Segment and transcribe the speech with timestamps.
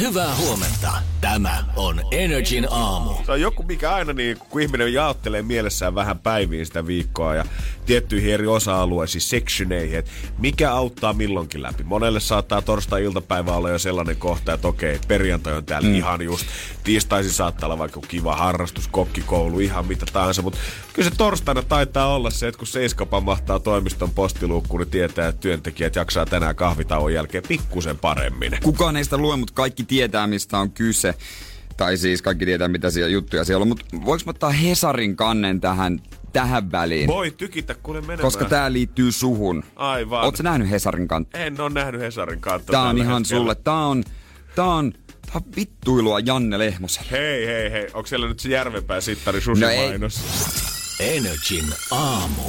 [0.00, 0.92] Hyvää huomenta.
[1.20, 3.10] Tämä on Energin aamu.
[3.26, 7.44] Se on joku, mikä aina niin, kun ihminen jaottelee mielessään vähän päiviin sitä viikkoa ja
[7.86, 11.84] tiettyihin eri osa-alueisiin, sectioneihin, että mikä auttaa milloinkin läpi.
[11.84, 15.94] Monelle saattaa torstai-iltapäivä olla jo sellainen kohta, että okei, perjantai on täällä mm.
[15.94, 16.46] ihan just.
[16.84, 20.58] Tiistaisin saattaa olla vaikka kiva harrastus, kokkikoulu, ihan mitä tahansa, mutta
[20.92, 25.40] kyllä se torstaina taitaa olla se, että kun seiskapa mahtaa toimiston postiluukkuun, niin tietää, että
[25.40, 28.58] työntekijät jaksaa tänään kahvitauon jälkeen pikkusen paremmin.
[28.62, 31.14] Kukaan ei sitä lue, mutta kaikki tietää, mistä on kyse.
[31.76, 33.68] Tai siis kaikki tietää, mitä siellä juttuja siellä on.
[33.68, 36.00] Mutta voiko ottaa Hesarin kannen tähän,
[36.32, 37.06] tähän väliin?
[37.06, 38.18] Voi tykitä kuule menemään.
[38.20, 39.64] Koska tää liittyy suhun.
[39.76, 40.22] Aivan.
[40.22, 41.38] Oletko nähnyt Hesarin kantta?
[41.38, 42.72] En ole nähnyt Hesarin kantta.
[42.72, 43.40] Tää on ihan hetkellä.
[43.40, 43.54] sulle.
[43.54, 44.04] Tää on,
[44.54, 44.92] tää on,
[45.26, 47.10] tää on vittuilua Janne Lehmoselle.
[47.10, 47.86] Hei, hei, hei.
[47.94, 49.76] Onko siellä nyt se Järvenpään sittari No ei.
[49.78, 50.20] susimainos?
[51.00, 52.42] Energin aamu.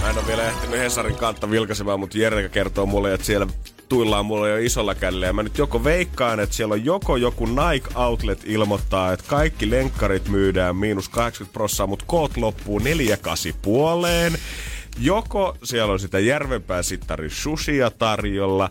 [0.00, 3.46] Mä en ole vielä ehtinyt Hesarin kautta vilkaisemaan, mutta Jere kertoo mulle, että siellä
[3.90, 5.26] tuillaan mulle jo isolla kädellä.
[5.26, 9.70] Ja mä nyt joko veikkaan, että siellä on joko joku Nike Outlet ilmoittaa, että kaikki
[9.70, 14.38] lenkkarit myydään miinus 80 prossaa, mutta koot loppuu 48 puoleen.
[14.98, 18.70] Joko siellä on sitä Järvenpää sittari sushia tarjolla,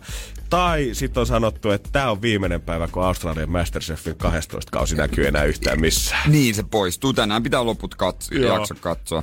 [0.50, 5.26] tai sitten on sanottu, että tämä on viimeinen päivä, kun Australian Masterchefin 12 kausi näkyy
[5.26, 6.32] enää yhtään missään.
[6.32, 7.12] Niin se poistuu.
[7.12, 9.22] Tänään pitää loput katso, jakso katsoa.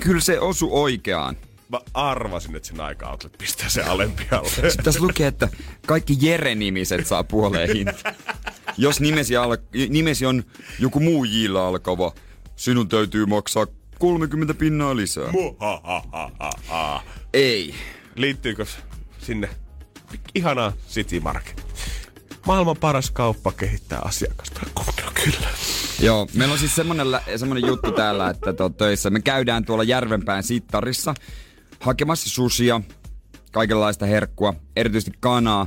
[0.00, 1.36] Kyllä se osu oikeaan.
[1.72, 4.48] Mä arvasin, että se Nike Outlet pistää se alempialle.
[4.50, 5.48] Sitten tässä lukee, että
[5.86, 8.14] kaikki Jere-nimiset saa puoleen hinta.
[8.76, 9.56] Jos nimesi, al-
[9.88, 10.44] nimesi on
[10.78, 12.12] joku muu jillä alkava,
[12.56, 13.66] sinun täytyy maksaa
[13.98, 15.32] 30 pinnaa lisää.
[15.32, 17.02] Muhahahaha.
[17.32, 17.74] Ei.
[18.16, 18.66] Liittyykö
[19.18, 19.48] sinne
[20.34, 21.66] ihanaa City Market?
[22.46, 24.60] Maailman paras kauppa kehittää asiakasta.
[24.74, 25.48] Kunnon kyllä.
[26.00, 29.84] Joo, meillä on siis semmonen, lä- semmonen juttu täällä, että to, töissä me käydään tuolla
[29.84, 31.14] Järvenpään sittarissa
[31.82, 32.80] hakemassa susia,
[33.52, 35.66] kaikenlaista herkkua, erityisesti kanaa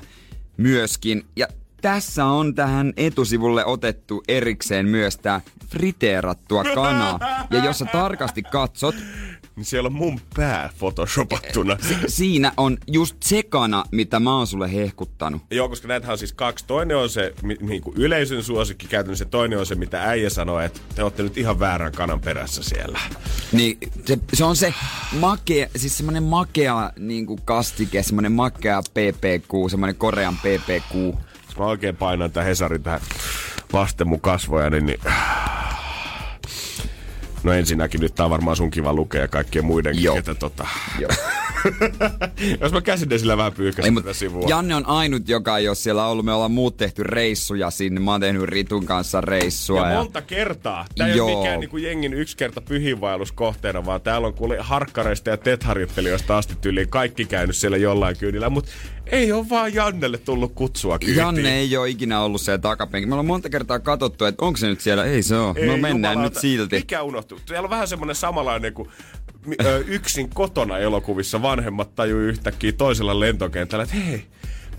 [0.57, 1.25] myöskin.
[1.35, 1.47] Ja
[1.81, 7.19] tässä on tähän etusivulle otettu erikseen myös tää friteerattua kanaa.
[7.51, 8.95] Ja jos sä tarkasti katsot,
[9.55, 11.77] Niin siellä on mun pää photoshopattuna.
[11.88, 15.41] si- siinä on just se kana, mitä mä oon sulle hehkuttanut.
[15.51, 16.66] Joo, koska näitähän on siis kaksi.
[16.67, 19.25] Toinen on se mi- niinku yleisön suosikki käytännössä.
[19.25, 22.99] Toinen on se, mitä äijä sanoi, että te olette nyt ihan väärän kanan perässä siellä.
[23.51, 24.73] Niin se, se on se
[25.19, 30.93] makea, siis semmonen makea niinku kastike, semmonen makea PPQ, semmonen Korean PPQ.
[31.47, 33.01] Jos mä oikein painan tämän Hesarin tähän
[33.73, 34.99] vasten mun kasvoja, niin, niin...
[37.45, 40.17] No ensinnäkin nyt tää on varmaan sun kiva lukea ja kaikkien muidenkin, Joo.
[40.17, 40.67] että tota...
[41.00, 41.11] Joo.
[42.61, 44.47] Jos mä käsin sillä vähän pyyhkäsin tätä sivua.
[44.49, 46.25] Janne on ainut, joka ei ole siellä ollut.
[46.25, 47.99] Me ollaan muut tehty reissuja sinne.
[47.99, 49.89] Mä oon tehnyt Ritun kanssa reissua.
[49.89, 50.85] Ja monta kertaa.
[50.97, 51.27] Tää ei Joo.
[51.27, 56.55] ole mikään niinku jengin yksi kerta pyhiinvaelluskohteena, vaan täällä on kuule harkkareista ja tetharjoittelijoista asti
[56.61, 58.71] tyyliin kaikki käynyt siellä jollain kyydillä, mutta
[59.05, 61.17] ei ole vaan Jannelle tullut kutsua kyytiin.
[61.17, 63.05] Janne ei ole ikinä ollut siellä takapenki.
[63.07, 65.05] Me ollaan monta kertaa katsottu, että onko se nyt siellä.
[65.05, 65.53] Ei se ole.
[65.57, 66.35] Ei, no mennään jumalauta.
[66.35, 66.75] nyt silti.
[66.75, 67.39] Mikä unohtuu?
[67.45, 68.89] Siellä on vähän semmoinen samanlainen kuin
[69.66, 74.25] ö, yksin kotona elokuvissa vanhemmat tajuu yhtäkkiä toisella lentokentällä, että hei,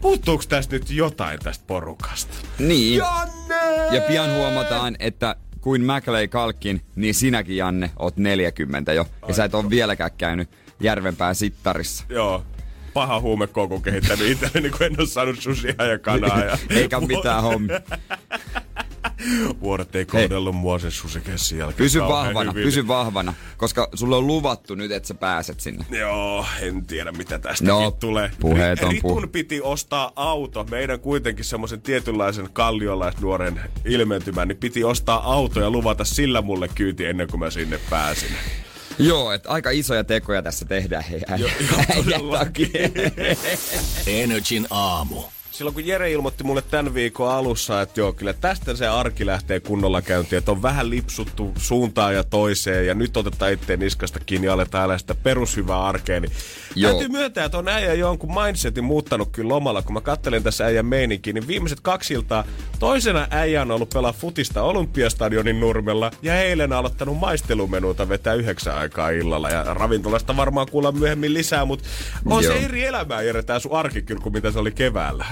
[0.01, 2.35] puuttuuko tästä nyt jotain tästä porukasta?
[2.59, 2.99] Niin.
[2.99, 3.87] Janne!
[3.97, 9.07] Ja pian huomataan, että kuin Maclay Kalkin, niin sinäkin Janne oot 40 jo.
[9.29, 10.51] Ja sä et ole vieläkään käynyt
[10.81, 12.05] Järvenpään sittarissa.
[12.09, 12.45] Joo.
[12.95, 16.45] Paha huumekoukun kehittänyt itselleni, kun en ole saanut susia ja kanaa.
[16.45, 16.59] Ja...
[16.71, 17.81] Eikä mitään hommia.
[19.61, 21.77] Vuodet ei kohdellut mua sen susikessin jälkeen.
[21.77, 22.65] Pysy vahvana, hyvin.
[22.65, 25.85] pysy vahvana, koska sulle on luvattu nyt, että sä pääset sinne.
[25.91, 28.31] Joo, en tiedä mitä tästä No, tulee.
[28.41, 30.65] puheet on Ritun puh- piti ostaa auto.
[30.71, 37.05] Meidän kuitenkin semmoisen tietynlaisen kalliolaisnuoren ilmentymän, niin piti ostaa auto ja luvata sillä mulle kyyti
[37.07, 38.31] ennen kuin mä sinne pääsin.
[38.99, 41.05] Joo, että aika isoja tekoja tässä tehdään.
[41.05, 42.69] Hei, äijä takia.
[44.07, 45.23] Energin aamu.
[45.57, 49.61] Silloin kun Jere ilmoitti mulle tämän viikon alussa, että joo, kyllä tästä se arki lähtee
[49.61, 54.47] kunnolla käyntiin, että on vähän lipsuttu suuntaan ja toiseen ja nyt otetaan itteen niskasta kiinni
[54.47, 56.33] ja aletaan elää sitä perushyvää arkea, niin
[56.75, 56.91] Joo.
[56.91, 59.83] täytyy myöntää, että on äijä jonkun mindsetin muuttanut kyllä lomalla.
[59.83, 62.45] Kun mä kattelen tässä äijän meininkiä, niin viimeiset kaksi iltaa
[62.79, 69.11] toisena äijä on ollut pelaa futista Olympiastadionin nurmella ja eilen aloittanut maistelumenuuta vetää yhdeksän aikaa
[69.11, 71.89] illalla ja ravintolasta varmaan kuulla myöhemmin lisää, mutta
[72.27, 72.53] on Joo.
[72.53, 75.27] se eri elämää Jere tää sun arki kyllä kuin mitä se oli keväällä.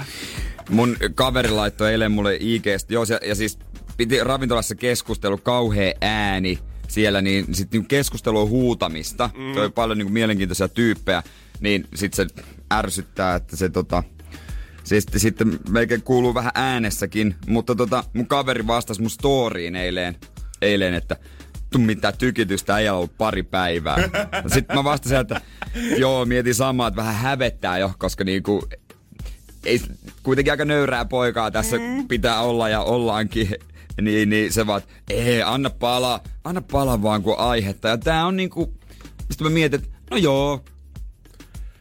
[0.69, 3.59] Mun kaveri laittoi eilen mulle IGstä, joo, ja, ja siis
[3.97, 9.29] piti ravintolassa keskustelu, kauhea ääni siellä, niin sitten niin keskustelu on huutamista.
[9.37, 9.53] Mm.
[9.53, 11.23] Toi on paljon niin mielenkiintoisia tyyppejä,
[11.59, 14.03] niin sitten se ärsyttää, että se tota,
[14.83, 20.15] Se sitten, sitten melkein kuuluu vähän äänessäkin, mutta tota, mun kaveri vastasi mun storyin eilen,
[20.61, 21.15] eilen että
[21.77, 23.97] mitä tykitystä ei ollut pari päivää.
[24.53, 25.41] Sitten mä vastasin, että
[25.97, 28.67] joo, mietin samaa, että vähän hävettää jo, koska niinku,
[29.65, 29.81] ei,
[30.23, 32.07] kuitenkin aika nöyrää poikaa tässä mm.
[32.07, 33.49] pitää olla ja ollaankin.
[34.01, 37.87] Niin, niin se vaan, ei, anna palaa, anna palaa vaan kuin aihetta.
[37.87, 38.73] Ja tää on niinku,
[39.27, 40.63] mistä mä mietin, että no joo,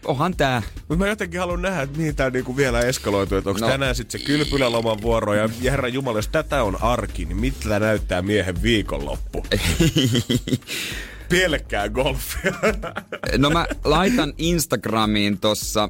[0.05, 0.63] onhan tää.
[0.77, 3.39] Mutta mä jotenkin haluan nähdä, että mihin tää niinku vielä eskaloituu.
[3.39, 3.69] Että onko no.
[3.69, 7.79] tänään sitten se kylpyläloman vuoro ja, ja herra Jumala, jos tätä on arki, niin mitä
[7.79, 9.47] näyttää miehen viikonloppu?
[11.29, 12.53] Pielekkää golfia.
[13.39, 15.89] no mä laitan Instagramiin tossa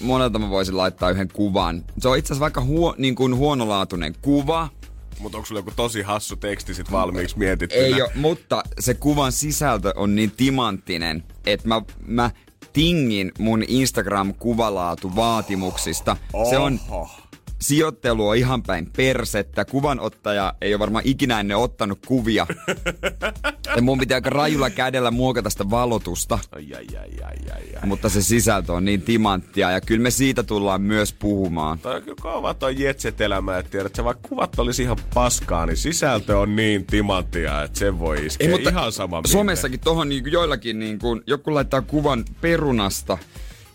[0.00, 1.84] monelta mä voisin laittaa yhden kuvan.
[1.98, 4.68] Se on itse asiassa vaikka huo, niin kuin huonolaatuinen kuva,
[5.18, 7.76] mutta onko sulla joku tosi hassu teksti sit valmiiksi mietitty?
[7.76, 12.30] Ei ole, mutta se kuvan sisältö on niin timanttinen, että mä, mä
[12.72, 16.16] tingin mun Instagram-kuvalaatu vaatimuksista.
[16.32, 16.50] Oho.
[16.50, 16.80] Se on
[17.60, 19.64] sijoittelu on ihan päin persettä.
[19.64, 22.46] Kuvanottaja ei ole varmaan ikinä ennen ottanut kuvia.
[23.76, 26.38] ja mun pitää aika rajulla kädellä muokata sitä valotusta.
[26.52, 27.86] Ai, ai, ai, ai, ai, ai.
[27.86, 31.78] Mutta se sisältö on niin timanttia ja kyllä me siitä tullaan myös puhumaan.
[31.78, 35.76] Toi on kyllä kova toi jetset-elämä, että tiedät, että vaikka kuvat olisi ihan paskaa, niin
[35.76, 40.32] sisältö on niin timanttia, että se voi iskeä ei, mutta ihan sama Somessakin tohon niin
[40.32, 43.18] joillakin, niin kuin, joku laittaa kuvan perunasta,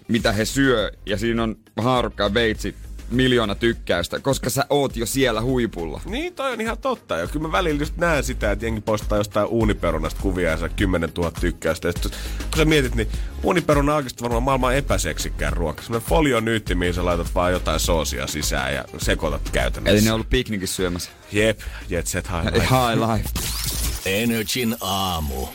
[0.07, 2.75] mitä he syö, ja siinä on haarukka veitsi
[3.11, 6.01] miljoona tykkäystä, koska sä oot jo siellä huipulla.
[6.05, 7.17] Niin, toi on ihan totta.
[7.17, 10.69] Ja kyllä mä välillä just näen sitä, että jengi postaa jostain uuniperunasta kuvia ja saa
[10.69, 11.87] 10 000 tykkäystä.
[11.87, 13.07] Ja sit, kun sä mietit, niin
[13.43, 15.81] uuniperuna on oikeasti varmaan maailman epäseksikkään ruoka.
[15.81, 19.97] Semmoinen folionyytti, mihin sä laitat vaan jotain soosia sisään ja sekoitat käytännössä.
[19.97, 21.09] Eli ne on ollut piknikissä syömässä.
[21.31, 21.59] Jep,
[21.89, 22.59] jet set high life.
[22.59, 23.80] high life.
[24.05, 25.47] Energin aamu.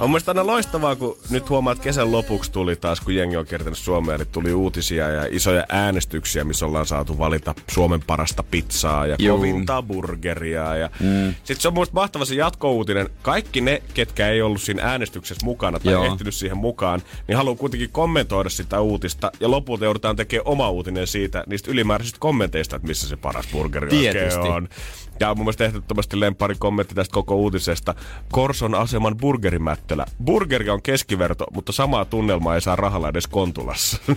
[0.00, 3.46] On mielestäni aina loistavaa, kun nyt huomaat, että kesän lopuksi tuli taas, kun jengi on
[3.46, 9.06] kertonut Suomeen, niin tuli uutisia ja isoja äänestyksiä, missä ollaan saatu valita Suomen parasta pizzaa
[9.06, 9.36] ja Juu.
[9.36, 10.76] kovinta burgeria.
[10.76, 10.90] Ja...
[11.00, 11.34] Mm.
[11.34, 13.08] Sitten se on mielestäni mahtava se jatkouutinen.
[13.22, 16.04] Kaikki ne, ketkä ei ollut siinä äänestyksessä mukana tai Joo.
[16.04, 19.32] ehtinyt siihen mukaan, niin haluaa kuitenkin kommentoida sitä uutista.
[19.40, 23.88] Ja lopulta joudutaan tekemään oma uutinen siitä, niistä ylimääräisistä kommenteista, että missä se paras burgeri
[23.88, 24.38] Tietysti.
[24.38, 24.68] oikein on.
[25.20, 27.94] Ja mun mielestä ehdottomasti lempari kommentti tästä koko uutisesta.
[28.32, 30.06] Korson aseman burgerimättölä.
[30.24, 33.98] Burgeri on keskiverto, mutta samaa tunnelmaa ei saa rahalla edes Kontulassa.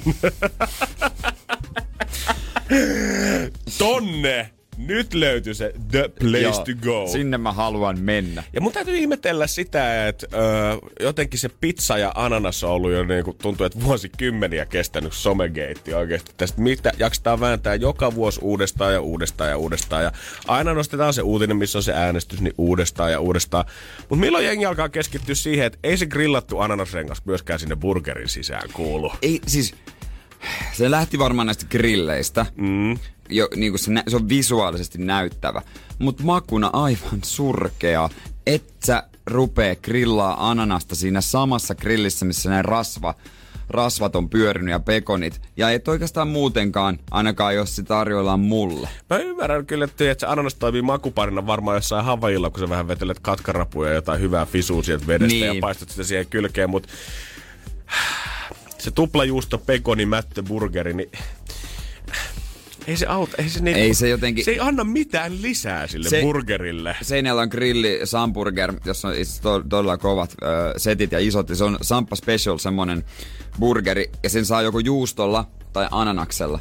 [3.77, 4.54] Tonne!
[4.77, 7.07] Nyt löytyy se the place Joo, to go.
[7.07, 8.43] Sinne mä haluan mennä.
[8.53, 10.37] Ja mun täytyy ihmetellä sitä, että ö,
[10.99, 15.93] jotenkin se pizza ja ananas on ollut jo niin kuin tuntuu, että vuosikymmeniä kestänyt somegeitti
[15.93, 16.31] oikeasti.
[16.37, 20.03] Tästä mitä jaksetaan vääntää joka vuosi uudestaan ja uudestaan ja uudestaan.
[20.03, 20.11] Ja
[20.47, 23.65] aina nostetaan se uutinen, missä on se äänestys, niin uudestaan ja uudestaan.
[23.99, 28.69] Mutta milloin jengi alkaa keskittyä siihen, että ei se grillattu ananasrengas myöskään sinne burgerin sisään
[28.73, 29.11] kuulu?
[29.21, 29.75] Ei, siis
[30.73, 32.45] se lähti varmaan näistä grilleistä.
[32.55, 32.97] Mm.
[33.29, 35.61] Jo, niin kuin se, nä- se on visuaalisesti näyttävä.
[35.99, 38.09] Mutta makuna aivan surkea.
[38.47, 43.13] Et sä rupee grillaa ananasta siinä samassa grillissä, missä ne rasva,
[43.69, 45.41] rasvat on pyörinyt ja pekonit.
[45.57, 48.89] Ja et oikeastaan muutenkaan, ainakaan jos se tarjoillaan mulle.
[49.09, 52.87] Mä ymmärrän kyllä, että, että se ananas toimii makuparina varmaan jossain havajilla, kun sä vähän
[52.87, 55.55] vetelet katkarapuja ja jotain hyvää fisua sieltä vedestä niin.
[55.55, 56.89] ja paistat sitä siihen kylkeen, mutta
[58.77, 61.11] se tuplajuusto, pekoni, mättö, burgeri, niin
[62.87, 64.45] ei se auta, ei se, niinku, ei se jotenkin...
[64.45, 66.95] Se ei anna mitään lisää sille se, burgerille.
[67.01, 70.45] Seinällä on grilli Samburger, jossa on to, todella kovat ö,
[70.77, 71.47] setit ja isot.
[71.53, 73.03] Se on Sampa Special semmonen
[73.59, 76.59] burgeri, ja sen saa joko juustolla tai ananaksella.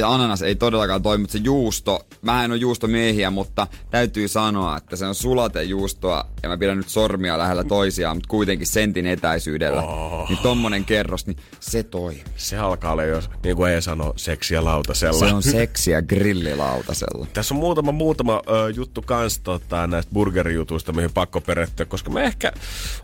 [0.00, 4.76] Ja ananas ei todellakaan toimi, mutta se juusto, mä en ole juustomiehiä, mutta täytyy sanoa,
[4.76, 9.82] että se on sulatejuustoa ja mä pidän nyt sormia lähellä toisiaan, mutta kuitenkin sentin etäisyydellä.
[9.82, 10.28] Oh.
[10.28, 12.24] Niin tommonen kerros, niin se toimii.
[12.36, 15.18] Se alkaa olla jos, niin kuin ei sano, seksiä lautasella.
[15.18, 17.26] Se on seksiä grillilautasella.
[17.34, 22.22] Tässä on muutama, muutama ö, juttu kans tota, näistä burgerijutuista, mihin pakko perehtyä, koska mä
[22.22, 22.52] ehkä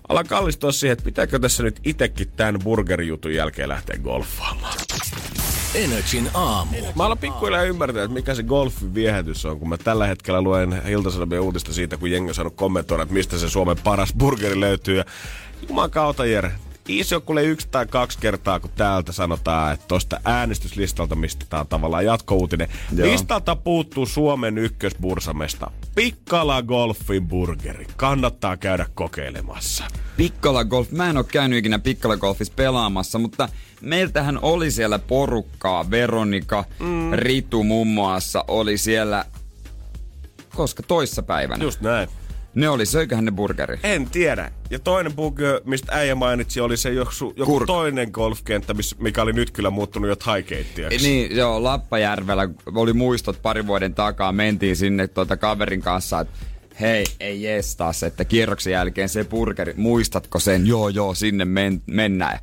[0.08, 4.78] alan kallistua siihen, että pitääkö tässä nyt itekin tämän burgerijutun jälkeen lähteä golfaamaan.
[5.75, 6.76] Energin aamu.
[6.97, 10.83] Mä alan pikkuhiljaa ymmärtää, että mikä se golfin viehätys on, kun mä tällä hetkellä luen
[10.88, 14.97] Ilta uutista siitä, kun jengi on saanut kommentoida, että mistä se Suomen paras burgeri löytyy.
[14.97, 15.04] Ja
[15.69, 15.90] Juman
[16.31, 16.52] Jere,
[16.88, 21.67] iso kuule yksi tai kaksi kertaa, kun täältä sanotaan, että tuosta äänestyslistalta, mistä tämä on
[21.67, 22.69] tavallaan jatkouutinen.
[22.97, 23.09] Joo.
[23.09, 25.71] Listalta puuttuu Suomen ykkösbursamesta.
[25.95, 27.87] Pikkala Golfin burgeri.
[27.97, 29.85] Kannattaa käydä kokeilemassa.
[30.17, 30.91] Pikkala Golf.
[30.91, 33.49] Mä en ole käynyt ikinä Pikkala Golfissa pelaamassa, mutta
[33.81, 35.91] meiltähän oli siellä porukkaa.
[35.91, 37.12] Veronika, mm.
[37.12, 39.25] Ritu muun muassa oli siellä,
[40.57, 41.64] koska toissa päivänä.
[41.64, 42.09] Just näin.
[42.54, 43.78] Ne oli, söiköhän ne burgeri?
[43.82, 44.52] En tiedä.
[44.70, 47.66] Ja toinen burger, mistä äijä mainitsi, oli se joku, joku Kurk.
[47.66, 50.99] toinen golfkenttä, mikä oli nyt kyllä muuttunut jo taikeittiaksi.
[51.08, 54.32] Niin, joo, Lappajärvellä oli muistot pari vuoden takaa.
[54.32, 56.34] Mentiin sinne tuota kaverin kanssa, että
[56.80, 60.66] hei, ei jestas, että kierroksen jälkeen se burgeri, muistatko sen?
[60.66, 62.38] Joo, joo, sinne men- mennään.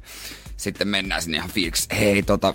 [0.58, 1.88] Sitten mennään sinne ihan fiiliksi.
[2.00, 2.54] Hei, tota,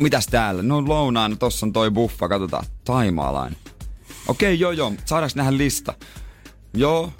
[0.00, 0.62] mitäs täällä?
[0.62, 2.64] No lounaana, tossa on toi buffa, katsotaan.
[2.84, 3.58] Taimaalainen.
[4.28, 5.94] Okei, joo, joo, saadaanko nähdä lista?
[6.74, 7.12] Joo.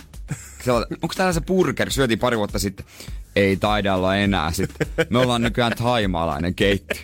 [1.02, 1.90] Onko täällä se burgeri?
[1.90, 2.86] Syötiin pari vuotta sitten.
[3.36, 4.86] Ei taida olla enää sitten.
[5.10, 7.02] Me ollaan nykyään taimaalainen keittiö.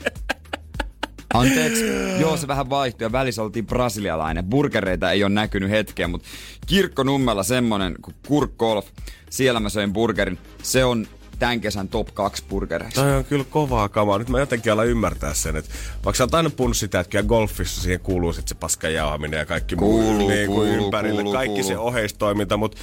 [1.34, 1.84] Anteeksi,
[2.20, 4.44] joo se vähän vaihtui ja välissä oltiin brasilialainen.
[4.44, 6.28] Burgereita ei ole näkynyt hetkeä, mutta
[6.66, 8.86] kirkkonummella semmonen kuin Kurk Golf,
[9.30, 10.38] siellä mä söin burgerin.
[10.62, 11.06] Se on
[11.38, 13.00] tämän kesän top 2 burgereista.
[13.00, 14.18] Toi on kyllä kovaa kamaa.
[14.18, 15.70] Nyt mä jotenkin alan ymmärtää sen, että
[16.04, 19.38] vaikka sä oot aina puhunut sitä, että kyllä golfissa siihen kuuluu sit se paskan jauhaminen
[19.38, 21.22] ja kaikki Kuuluu, muu niin kuin kuuluu, ympärille.
[21.22, 21.88] kuuluu, kaikki se kuuluu.
[21.88, 22.78] oheistoiminta, mutta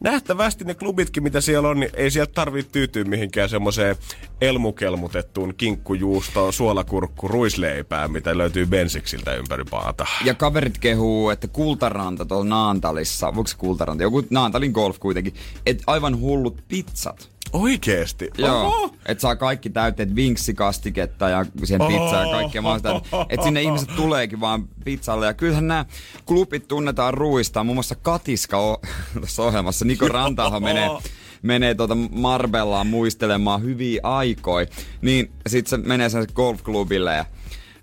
[0.00, 3.96] nähtävästi ne klubitkin, mitä siellä on, niin ei sieltä tarvitse tyytyä mihinkään semmoiseen
[4.40, 10.06] elmukelmutettuun kinkkujuustoon, suolakurkku, ruisleipään, mitä löytyy bensiksiltä ympäri maata.
[10.24, 15.34] Ja kaverit kehuu, että Kultaranta tuolla Naantalissa, voiko se Kultaranta, joku Naantalin golf kuitenkin,
[15.66, 17.28] että aivan hullut pizzat.
[17.52, 18.30] Oikeesti?
[18.38, 18.94] Joo, Oho!
[19.06, 23.26] että saa kaikki täytteet vinksikastiketta ja siihen pizzaa ja kaikkea mahdollista.
[23.28, 25.26] Että sinne ihmiset tuleekin vaan pizzalle.
[25.26, 25.84] Ja kyllähän nämä
[26.26, 27.64] klubit tunnetaan ruuista.
[27.64, 28.80] Muun muassa Katiska o-
[29.14, 29.84] tuossa ohjelmassa.
[29.84, 30.90] Niko Rantaho menee,
[31.42, 34.66] menee tuota Marbellaan muistelemaan hyviä aikoja.
[35.02, 37.24] Niin sit se menee sen golfklubille ja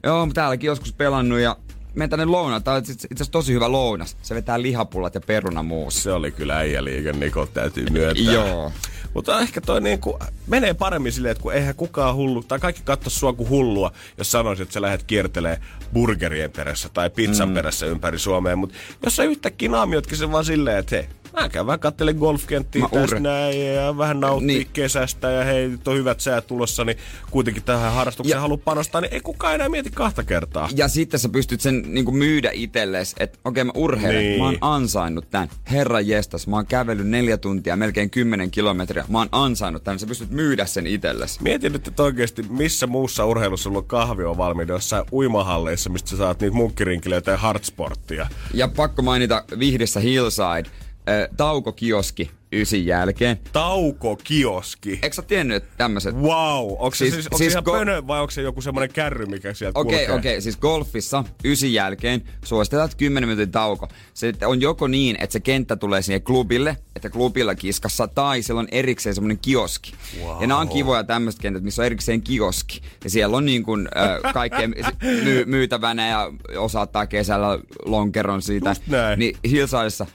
[0.03, 1.57] joo, täälläkin joskus pelannut ja
[1.95, 2.63] menen tänne lounaan.
[2.63, 4.17] Tää on itse asiassa tosi hyvä lounas.
[4.21, 6.01] Se vetää lihapullat ja perunamuusi.
[6.01, 8.33] Se oli kyllä äijäliike, Niko, täytyy myöntää.
[8.33, 8.71] Joo.
[9.13, 13.09] Mutta ehkä toi niinku, menee paremmin silleen, että kun eihän kukaan hullu, tai kaikki katso
[13.09, 15.59] sua kuin hullua, jos sanoisit, että sä lähdet kiertelee
[15.93, 17.53] burgerien perässä tai pizzan mm.
[17.55, 18.55] perässä ympäri Suomea.
[18.55, 22.86] Mutta jos sä yhtäkkiä naamiotkin sen vaan silleen, että hei, mä käyn vähän kattelen golfkenttiä
[22.92, 24.58] tässä näin ja vähän nauttii niin.
[24.58, 24.68] Niin.
[24.74, 26.98] kesästä ja hei, nyt on hyvät säät tulossa, niin
[27.32, 30.70] kuitenkin tähän harrastukseen haluaa panostaa, niin ei kukaan enää mieti kahta kertaa.
[30.75, 34.30] Ja sitten sä pystyt sen niinku myydä itsellesi, että okei mä urheilen, Niin.
[34.30, 34.39] niin.
[34.39, 35.50] mä oon ansainnut tän.
[35.72, 39.06] Herra jestas, mä oon kävellyt neljä tuntia, melkein kymmenen kilometriä.
[39.08, 41.44] Mä oon ansainnut tän, sä pystyt myydä sen itsellesi.
[41.44, 46.10] Mietin nyt, että oikeasti missä muussa urheilussa sulla on kahvi on valmiina jossain uimahalleissa, mistä
[46.10, 48.27] sä saat niitä munkkirinkilöitä ja hardsporttia.
[48.54, 50.70] Ja pakko mainita Vihdissä Hillside,
[51.09, 53.39] äh, taukokioski ysin jälkeen.
[53.51, 55.00] Taukokioski.
[55.03, 56.15] Eikö sä tiennyt, että tämmöiset...
[56.15, 58.62] Wow, onko se siis, Siis- siis, onko siis ihan go- pönö vai onko se joku
[58.62, 60.15] semmoinen kärry, mikä sieltä Okei, kulkee?
[60.15, 63.88] okei, siis golfissa ysin jälkeen suositellaan 10 minuutin tauko.
[64.13, 68.59] Se on joko niin, että se kenttä tulee siihen klubille, että klubilla kiskassa, tai siellä
[68.59, 69.93] on erikseen semmoinen kioski.
[70.24, 70.41] Wow.
[70.41, 72.81] Ja nämä on kivoja tämmöiset kentät, missä on erikseen kioski.
[73.03, 78.75] Ja siellä on niin kuin äh, kaikkea my- myytävänä ja osaattaa kesällä lonkeron siitä.
[79.17, 80.05] Niin Hillsideissa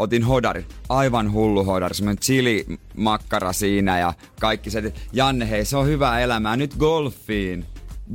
[0.00, 0.66] otin hodarin.
[0.88, 1.94] Aivan hullu hodari.
[1.94, 4.92] Semmoinen chili-makkara siinä ja kaikki se.
[5.12, 6.56] Janne, hei, se on hyvää elämää.
[6.56, 7.64] Nyt golfiin.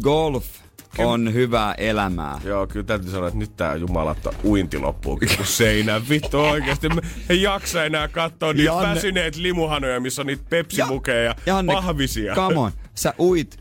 [0.03, 0.45] Golf
[0.97, 2.41] on hyvää elämää.
[2.43, 6.09] Joo, kyllä täytyy sanoa, että nyt tää jumalatta uinti loppuukin kun seinään.
[6.09, 11.23] Vittu oikeesti, me ei jaksa enää katsoa niitä Janne- väsyneet limuhanoja, missä on niitä pepsimukeja
[11.23, 12.35] ja, Janne, pahvisia.
[12.35, 12.71] Come on.
[12.95, 13.57] Sä uit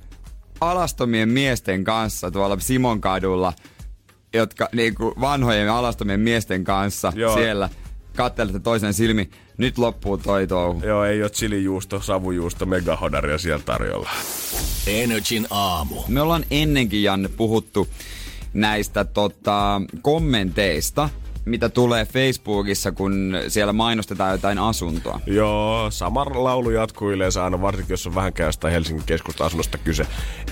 [0.61, 3.53] alastomien miesten kanssa tuolla Simon kadulla,
[4.35, 7.35] jotka niinku vanhojen alastomien miesten kanssa Joo.
[7.35, 7.69] siellä
[8.17, 9.31] kattelette toisen silmi.
[9.59, 10.83] Nyt loppuu toi touhu.
[10.85, 14.11] Joo, ei oo chilijuusto, savujuusto, megahodaria siellä tarjolla.
[14.87, 16.03] Energin aamu.
[16.09, 17.89] Me ollaan ennenkin, Janne, puhuttu
[18.55, 21.09] näistä tota, kommenteista,
[21.45, 25.21] mitä tulee Facebookissa, kun siellä mainostetaan jotain asuntoa.
[25.27, 30.07] Joo, sama laulu jatkuu yleensä aina, varsinkin jos on vähänkään jostain Helsingin keskusta-asunnosta kyse.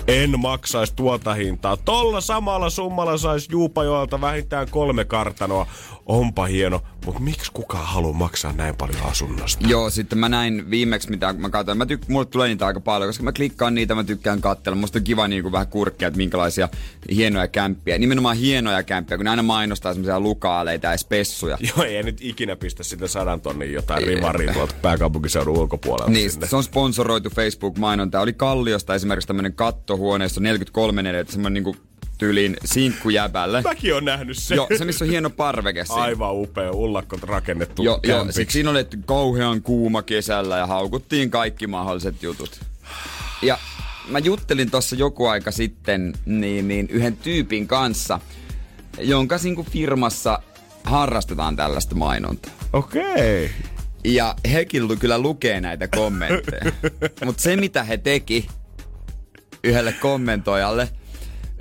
[0.07, 1.77] En maksaisi tuota hintaa.
[1.77, 5.67] Tolla samalla summalla saisi Juupajoelta vähintään kolme kartanoa.
[6.05, 9.67] Onpa hieno, mutta miksi kukaan haluaa maksaa näin paljon asunnosta?
[9.67, 11.77] Joo, sitten mä näin viimeksi, mitä mä katsoin.
[11.77, 14.75] Mä tyk- mulle tulee niitä aika paljon, koska mä klikkaan niitä, mä tykkään katsella.
[14.75, 16.69] Musta on kiva niin kuin vähän kurkkia, että minkälaisia
[17.15, 17.97] hienoja kämppiä.
[17.97, 21.57] Nimenomaan hienoja kämppiä, kun ne aina mainostaa semmoisia lukaaleita ja spessuja.
[21.75, 26.47] Joo, ei nyt ikinä pistä sitä sadan tonnin jotain rivaria tuolta pääkaupunkiseudun ulkopuolelta Niin, sinne.
[26.47, 28.19] se on sponsoroitu Facebook-mainonta.
[28.21, 31.75] Oli Kalliosta esimerkiksi tämmönen kattohuoneisto 33 neliötä, semmonen niinku
[32.17, 33.61] tyyliin sinkkujäbälle.
[33.61, 34.55] Mäkin on nähnyt sen.
[34.55, 36.01] Joo, se missä on hieno parveke siinä.
[36.01, 38.35] Aivan upea, ullakkot rakennettu Joo, kämpiksi.
[38.35, 42.59] sit siinä oli että kauhean kuuma kesällä ja haukuttiin kaikki mahdolliset jutut.
[43.41, 43.57] Ja
[44.07, 48.19] mä juttelin tuossa joku aika sitten niin, niin yhden tyypin kanssa,
[48.99, 50.39] jonka niinku firmassa
[50.83, 52.51] harrastetaan tällaista mainontaa.
[52.73, 53.51] Okei.
[54.05, 56.71] Ja hekin kyllä lukee näitä kommentteja.
[57.25, 58.47] Mutta se mitä he teki
[59.63, 60.89] yhdelle kommentoijalle,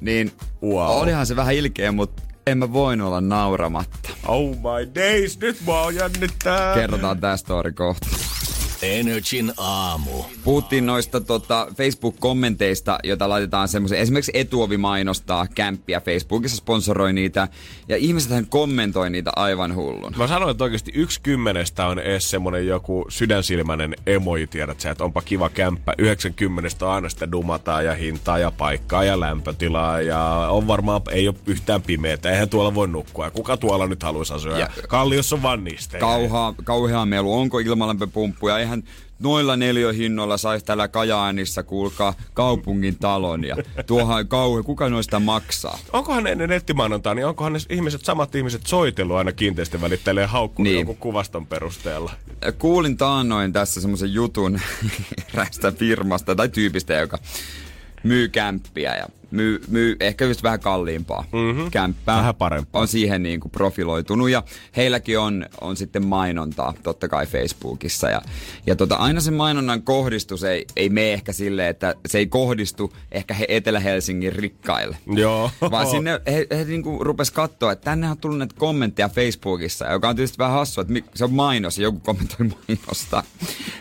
[0.01, 0.89] niin Wow.
[1.03, 4.09] olihan se vähän ilkeä, mutta en mä voinut olla nauramatta.
[4.27, 6.75] Oh my days, nyt mua jännittää.
[6.75, 8.07] Kerrotaan tää story kohta.
[8.83, 10.25] Energin aamu.
[10.45, 17.49] Puhuttiin noista tota, Facebook-kommenteista, joita laitetaan semmoisen, esimerkiksi Etuovi mainostaa kämppiä Facebookissa, sponsoroi niitä,
[17.89, 20.15] ja ihmisethän kommentoi niitä aivan hullun.
[20.17, 25.05] Mä sanoin, että oikeasti yksi kymmenestä on edes semmonen joku sydänsilmäinen emoji, tiedät sä, että
[25.05, 25.95] onpa kiva kämppä.
[25.99, 31.29] 90 on aina sitä dumataa ja hintaa ja paikkaa ja lämpötilaa ja on varmaan, ei
[31.29, 33.31] ole yhtään pimeätä, eihän tuolla voi nukkua.
[33.31, 34.59] Kuka tuolla nyt haluaisi asua?
[34.59, 35.99] Ja Kalliossa on vaan niistä.
[35.99, 38.72] Kauhaa, kauhea melu, onko ilmalämpöpumppuja, eihän
[39.19, 45.79] noilla neliöhinnoilla saisi täällä Kajaanissa kuulkaa kaupungin talon ja tuohan kauhe, kuka noista maksaa?
[45.93, 50.77] Onkohan ennen nettimainontaa, niin onkohan ne ihmiset, samat ihmiset soitellut aina kiinteistön välittäjille haukkunut niin.
[50.77, 52.13] jonkun kuvaston perusteella?
[52.59, 54.61] Kuulin taannoin tässä semmoisen jutun
[55.35, 57.19] erästä firmasta tai tyypistä, joka
[58.03, 61.71] myy kämppiä ja myy, myy ehkä just vähän kalliimpaa mm-hmm.
[61.71, 62.17] kämppää.
[62.17, 62.81] Vähän parempaa.
[62.81, 64.43] On siihen niin kuin profiloitunut ja
[64.77, 68.11] heilläkin on, on sitten mainontaa totta kai Facebookissa.
[68.11, 68.23] Ja,
[68.67, 72.93] ja tota, aina se mainonnan kohdistus ei, ei mene ehkä silleen, että se ei kohdistu
[73.13, 74.97] ehkä he Etelä-Helsingin rikkaille.
[75.07, 75.51] Joo.
[75.61, 79.87] Vaan sinne he, he niin kuin rupes katsoa, että tänne on tullut näitä kommentteja Facebookissa,
[79.87, 83.25] joka on tietysti vähän hassua, että se on mainos ja joku kommentoi mainosta.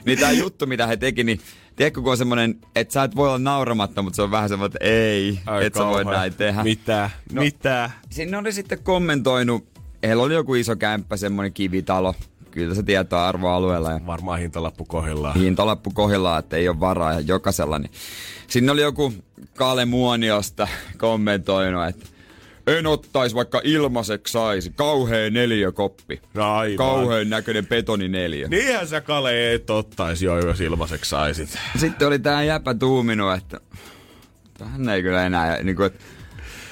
[0.06, 1.42] niin tämä juttu, mitä he teki, niin
[1.82, 4.76] Tiedätkö, kun on semmoinen, että sä et voi olla nauramatta, mutta se on vähän semmoinen,
[4.76, 6.64] että ei, Ai et sä voi näin tehdä.
[6.64, 7.10] Mitä?
[7.34, 7.92] No, Mitä?
[8.10, 9.66] Sinne oli sitten kommentoinut,
[10.04, 12.16] heillä oli joku iso kämppä, semmoinen kivitalo.
[12.52, 13.92] Kyllä se tietää arvoalueella.
[13.92, 15.40] Ja Varmaan hintalappu kohillaan.
[15.40, 17.80] Hintalappu kohillaan, että ei ole varaa ja jokaisella.
[17.80, 17.92] Niin.
[18.48, 19.14] Sinne oli joku
[19.56, 22.06] Kale Muoniosta kommentoinut, että
[22.78, 24.72] en ottaisi vaikka ilmaiseksi saisi.
[24.76, 26.22] Kauhea neliökoppi.
[26.34, 26.78] No aivan.
[26.78, 28.48] Kauheen näköinen betonineliö.
[28.48, 31.60] Niinhän sä Kale et ottaisi jo, jos ilmaiseksi saisit.
[31.78, 33.60] Sitten oli tää jäpä tuuminut, että
[34.66, 36.04] hän ei kyllä enää, niin kuin, että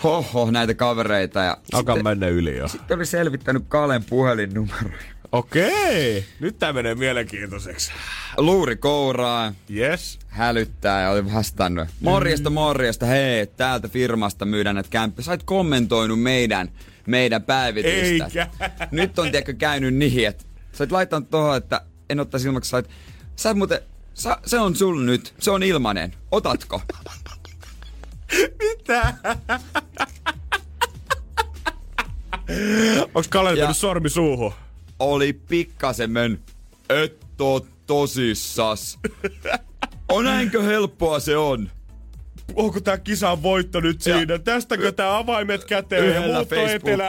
[0.03, 1.39] hoho, näitä kavereita.
[1.39, 2.67] Ja Alkaa sitten, mennä yli jo.
[2.67, 5.18] Sitten oli selvittänyt Kalen puhelinnumeroja.
[5.31, 7.91] Okei, nyt tää menee mielenkiintoiseksi.
[8.37, 9.53] Luuri kouraa.
[9.75, 10.19] Yes.
[10.27, 11.87] Hälyttää ja oli vastannut.
[11.99, 15.23] Morjesta, morjesta, hei, täältä firmasta myydään näitä kämppejä.
[15.23, 16.71] Sait kommentoinut meidän,
[17.05, 18.25] meidän päivitystä.
[18.25, 18.47] Eikä.
[18.91, 22.89] Nyt on tiedätkö käynyt niin, että sä oot laittanut tuohon, että en ottaisi ilmaksi, sait,
[23.35, 23.79] sä muuten,
[24.13, 26.13] sä, se on sul nyt, se on ilmanen.
[26.31, 26.81] Otatko?
[28.59, 29.13] Mitä?
[33.15, 34.53] Onks Kalle sormi suuhun?
[34.99, 36.39] Oli pikkasen men,
[36.89, 38.99] et oo tosissas.
[40.09, 41.69] On näinkö helppoa se on?
[42.55, 44.33] Onko tää kisan voitto nyt siinä?
[44.33, 46.47] Ja Tästäkö tää avaimet käteen ja muut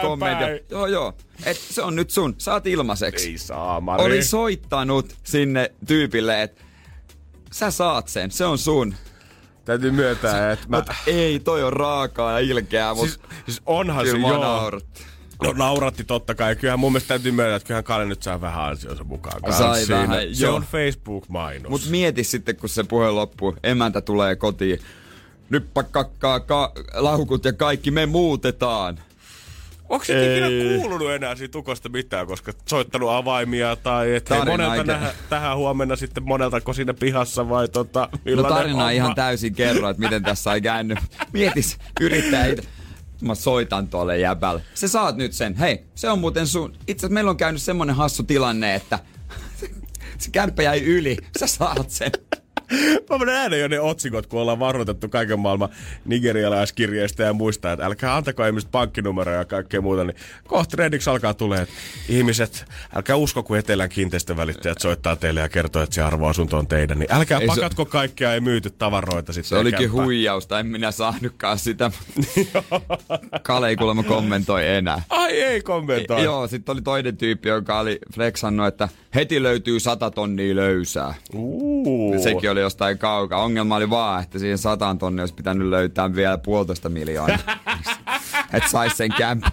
[0.05, 0.19] on
[0.71, 1.15] Joo, joo.
[1.45, 2.35] Et se on nyt sun.
[2.39, 3.31] Saat ilmaiseksi.
[3.31, 4.05] Ei saa, Mari.
[4.05, 6.63] Oli soittanut sinne tyypille, että
[7.53, 8.31] sä saat sen.
[8.31, 8.95] Se on sun.
[9.65, 10.77] Täytyy myöntää, että mä...
[10.77, 13.09] Mut ei, toi on raakaa ja ilkeää, mut...
[13.09, 14.81] Siis, siis onhan se joo.
[15.45, 16.57] No nauratti totta kai.
[16.57, 19.53] Kyllähän mun mielestä täytyy myöntää, että kyllähän Kalle nyt saa vähän ansionsa mukaan.
[19.53, 20.01] Sai siinä.
[20.01, 20.55] vähän, Se joo.
[20.57, 21.71] on Facebook-mainos.
[21.71, 24.81] Mut mieti sitten, kun se puhe loppuu, emäntä tulee kotiin.
[25.51, 28.99] Nyt kakkaa ka- laukut ja kaikki, me muutetaan.
[29.89, 34.85] Onko se ikinä kuulunut enää siitä tukosta mitään, koska soittanut avaimia tai että hei, monelta
[34.85, 39.89] nähdä, tähän huomenna sitten monelta siinä pihassa vai tota, No tarina on ihan täysin kerro,
[39.91, 40.99] että miten tässä ei käynyt.
[41.33, 42.69] Mietis, yrittää itse
[43.21, 44.63] mä soitan tuolle jäbälle.
[44.75, 45.55] Se saat nyt sen.
[45.55, 46.73] Hei, se on muuten sun...
[46.73, 48.99] Itse asiassa meillä on käynyt semmonen hassu tilanne, että
[50.19, 51.17] se kämppä jäi yli.
[51.39, 52.13] Sä saat sen.
[53.19, 55.69] Mä nähdä jo ne otsikot, kun ollaan varoitettu kaiken maailman
[56.05, 61.35] nigerialaiskirjeistä ja muista, että älkää antako ihmiset pankkinumeroja ja kaikkea muuta, niin kohta Reddiksi alkaa
[61.35, 61.75] tulee, että
[62.09, 62.65] ihmiset,
[62.97, 67.13] älkää usko, kun etelän kiinteistövälittäjät soittaa teille ja kertoo, että se arvoasunto on teidän, niin
[67.13, 67.91] älkää ei pakatko se...
[67.91, 69.49] kaikkea ei myyty tavaroita sitten.
[69.49, 70.05] Se olikin kämpää.
[70.05, 71.91] huijausta, en minä saanutkaan sitä.
[73.43, 75.03] Kale ei kuulemma kommentoi enää.
[75.09, 76.25] Ai ei kommentoi.
[76.25, 81.15] Joo, sitten oli toinen tyyppi, joka oli flexannut, että heti löytyy sata tonnia löysää.
[81.35, 82.23] Uh.
[82.23, 83.43] Sekin oli jostain kaukaa.
[83.43, 87.39] Ongelma oli vaan, että siihen sataan tonnia olisi pitänyt löytää vielä puolitoista miljoonaa.
[88.55, 89.53] että sais sen kämpän.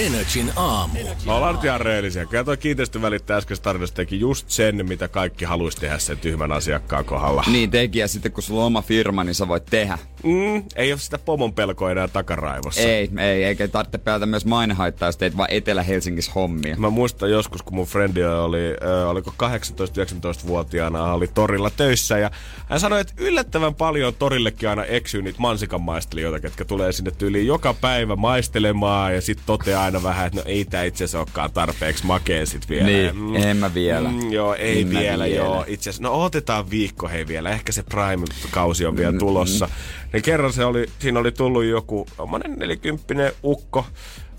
[0.00, 0.98] Energin aamu.
[1.26, 2.26] Ollaan nyt ihan reellisiä.
[2.26, 7.04] Kyllä toi kiinteistövälittäjä äskeistä tarinasta teki just sen, mitä kaikki haluaisi tehdä sen tyhmän asiakkaan
[7.04, 7.44] kohdalla.
[7.46, 9.98] Niin teki, ja sitten kun sulla on oma firma, niin sä voit tehdä.
[10.22, 12.80] Mm, ei ole sitä pomon pelkoa enää takaraivossa.
[12.80, 16.76] Ei, ei, eikä tarvitse pelätä myös mainehaittaa, jos teit vaan Etelä-Helsingissä hommia.
[16.76, 22.30] Mä muistan joskus, kun mun frendi oli, äh, oliko 18-19-vuotiaana, oli torilla töissä, ja
[22.68, 27.46] hän sanoi, että yllättävän paljon torillekin aina eksyy niitä mansikan maistelijoita, ketkä tulee sinne tyyliin
[27.46, 31.52] joka päivä maistelemaan, ja sitten toteaa aina vähän, että no ei tää itse asiassa olekaan
[31.52, 32.86] tarpeeksi makea sit vielä.
[32.86, 34.08] Niin, Mm, en mä vielä.
[34.08, 35.36] Mm, joo, ei En mä vielä, vielä.
[35.44, 35.64] joo.
[35.66, 37.50] Itse asiassa, no otetaan viikko hei vielä.
[37.50, 39.68] Ehkä se Prime-kausi on vielä tulossa.
[40.12, 43.86] Niin kerran se oli, siinä oli tullut joku, omanen nelikymppinen ukko,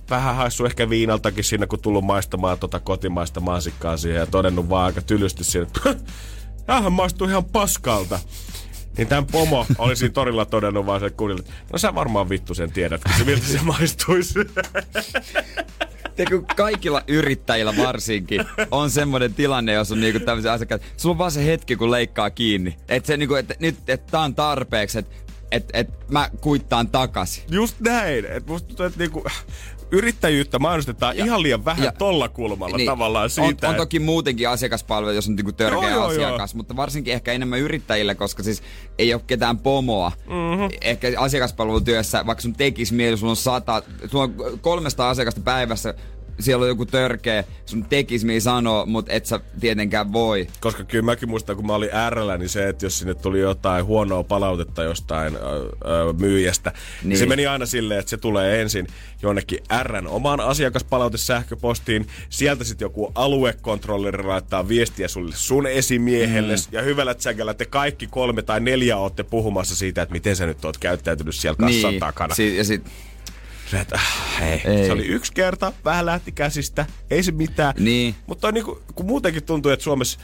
[0.10, 4.86] vähän haissu ehkä viinaltakin siinä, kun tullut maistamaan tota kotimaista mansikkaa siihen ja todennut vaan
[4.86, 5.96] aika tylysti siinä, että
[6.66, 8.20] tämähän maistuu ihan paskalta.
[8.98, 12.54] Niin tämän pomo oli siinä torilla todennut vaan sen kunnille, että no sä varmaan vittu
[12.54, 14.40] sen tiedät, kun se miltä se maistuisi.
[16.16, 20.86] Tiedätkö, kaikilla yrittäjillä varsinkin on semmoinen tilanne, jos on niinku tämmöisiä asiakkaita.
[20.98, 22.78] Sulla on vaan se hetki, kun leikkaa kiinni.
[22.90, 25.16] Että se niinku, että nyt, että tää on tarpeeksi, että
[25.52, 27.42] et, et mä kuittaan takas.
[27.50, 28.26] Just näin.
[28.26, 29.24] Et musta tuntuu, että niinku,
[29.92, 33.68] yrittäjyyttä mainostetaan ja, ihan liian vähän ja, tolla kulmalla niin, tavallaan siitä.
[33.68, 37.32] on, on toki muutenkin asiakaspalvelu, jos on niinku törkeä Joo, joo, asiakas, mutta varsinkin ehkä
[37.32, 38.64] enemmän yrittäjille, koska siis
[38.98, 40.12] ei ole ketään pomoa.
[40.26, 40.70] Mm-hmm.
[40.82, 45.94] Ehkä asiakaspalvelutyössä, vaikka sun tekisi mieli, sulla on sata, sulla on 300 asiakasta päivässä,
[46.40, 50.48] siellä on joku törkeä, sun tekisi mieli sanoa, mutta et sä tietenkään voi.
[50.60, 53.86] Koska kyllä mäkin muistan, kun mä olin Rllä, niin se, että jos sinne tuli jotain
[53.86, 57.10] huonoa palautetta jostain ö, ö, myyjästä, niin.
[57.10, 57.20] Niin.
[57.20, 58.88] se meni aina silleen, että se tulee ensin
[59.22, 66.62] jonnekin Rn omaan asiakaspalautesähköpostiin, sieltä sitten joku aluekontrolleri laittaa viestiä sulle sun esimiehelle, mm.
[66.72, 70.66] ja hyvällä tsäkällä te kaikki kolme tai neljä olette puhumassa siitä, että miten sä nyt
[70.66, 72.36] oot käyttäytynyt siellä kassan niin, takana.
[72.36, 72.84] Si- ja sit,
[73.72, 74.62] Se, että, äh, ei.
[74.66, 74.86] Ei.
[74.86, 77.74] se oli yksi kerta, vähän lähti käsistä, ei se mitään.
[77.80, 78.16] Niin.
[78.28, 80.20] Mutta niinku, kun muutenkin tuntuu, että Suomessa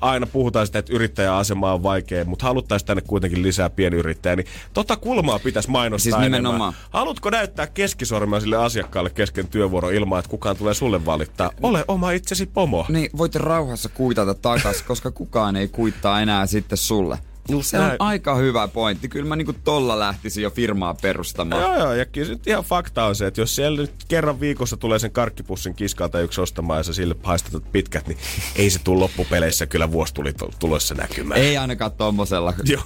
[0.00, 4.96] aina puhutaan sitä, että yrittäjäasema on vaikea, mutta haluttaisiin tänne kuitenkin lisää pienyrittäjää, niin tota
[4.96, 6.38] kulmaa pitäisi mainostaa Siis enemmän.
[6.42, 6.72] nimenomaan.
[6.90, 11.50] Haluatko näyttää keskisormea sille asiakkaalle kesken työvuoron ilman, että kukaan tulee sulle valittaa?
[11.62, 12.86] Ole oma itsesi pomo.
[12.88, 17.18] niin voit rauhassa kuitata takas, koska kukaan ei kuittaa enää sitten sulle.
[17.48, 19.08] Just Se on aika hyvä pointti.
[19.08, 21.62] Kyllä mä niinku tolla lähtisin jo firmaa perustamaan.
[21.62, 24.98] Joo, joo, ja kyllä ihan fakta on se, että jos siellä nyt kerran viikossa tulee
[24.98, 28.18] sen karkkipussin kiskalta yksi ostamaan ja sä sille haistatat pitkät, niin
[28.56, 31.40] ei se tule loppupeleissä kyllä vuosi tuli tulossa näkymään.
[31.40, 32.82] Ei ainakaan tommosella Joo.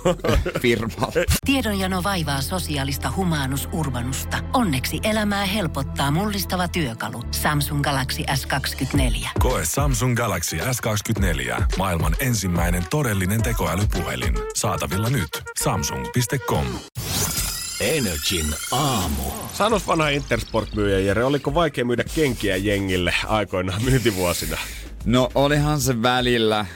[0.61, 1.13] firmalla.
[1.47, 4.39] Tiedonjano vaivaa sosiaalista humanus urbanusta.
[4.53, 7.23] Onneksi elämää helpottaa mullistava työkalu.
[7.31, 9.29] Samsung Galaxy S24.
[9.39, 11.65] Koe Samsung Galaxy S24.
[11.79, 14.35] Maailman ensimmäinen todellinen tekoälypuhelin.
[14.55, 15.29] Saatavilla nyt.
[15.63, 16.67] Samsung.com.
[17.81, 19.23] Energin aamu.
[19.53, 24.59] Sanos vanha Intersport-myyjä Jere, oliko vaikea myydä kenkiä jengille aikoinaan myyntivuosina?
[25.05, 26.67] No olihan se välillä,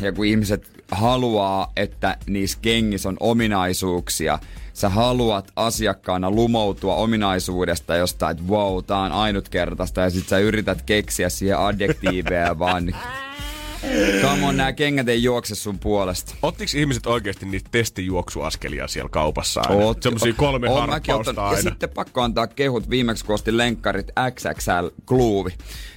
[0.00, 4.38] ja kun ihmiset haluaa, että niissä kengissä on ominaisuuksia,
[4.72, 10.82] sä haluat asiakkaana lumoutua ominaisuudesta jostain, että wow, tää on ainutkertaista, ja sit sä yrität
[10.82, 12.94] keksiä siihen adjektiiveja vaan.
[14.22, 16.34] Come on, nää kengät ei juokse sun puolesta.
[16.42, 19.84] Ottiko ihmiset oikeasti niitä testijuoksuaskelia siellä kaupassa aina?
[19.92, 21.56] Oot- Semmosia kolme mäkin harppausta aina.
[21.56, 25.50] Ja sitten pakko antaa kehut viimeksi, kun ostin lenkkarit XXL-kluuvi.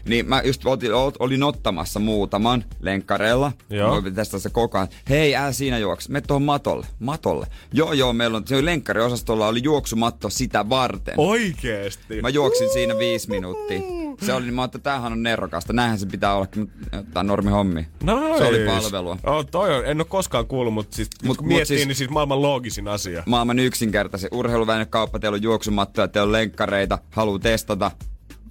[0.05, 3.51] Niin mä just otin, ot- olin ottamassa muutaman lenkkareilla.
[3.69, 3.91] Joo.
[4.03, 4.87] Voi testata se koko ajan.
[5.09, 6.11] Hei, älä siinä juokse.
[6.11, 6.87] Me tuohon matolle.
[6.99, 7.47] Matolle.
[7.73, 11.13] Joo, joo, meillä on, se lenkkariosastolla oli juoksumatto sitä varten.
[11.17, 12.21] Oikeesti?
[12.21, 13.79] Mä juoksin siinä viisi minuuttia.
[14.25, 15.73] Se oli, niin mä ajattelin, että tämähän on nerokasta.
[15.73, 16.47] Näinhän se pitää olla,
[16.95, 17.74] mutta normi hommi.
[18.03, 18.37] Nois.
[18.37, 19.17] Se oli palvelua.
[19.23, 21.95] Oh, toi on, en ole koskaan kuullut, mutta siis, mut, kun mut miettii, siis- niin
[21.95, 23.23] siis maailman loogisin asia.
[23.25, 27.91] maailman yksinkertaisin urheiluvälinekauppa, teillä on juoksumattoja, teillä on lenkkareita, haluaa testata.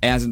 [0.02, 0.28] Eihän se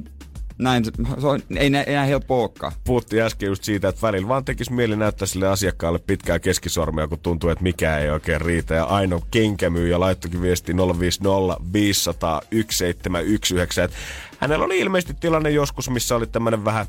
[0.58, 2.72] näin, se on, ei, nä- ei näin helppo olekaan.
[2.84, 7.18] Puhuttiin äsken just siitä, että välillä vaan tekisi mieli näyttää sille asiakkaalle pitkää keskisormea, kun
[7.18, 8.74] tuntuu, että mikään ei oikein riitä.
[8.74, 13.84] Ja Aino kenkämyyjä laittokin viesti 050 500 1719.
[13.84, 13.96] että
[14.38, 16.86] Hänellä oli ilmeisesti tilanne joskus, missä oli tämmöinen vähän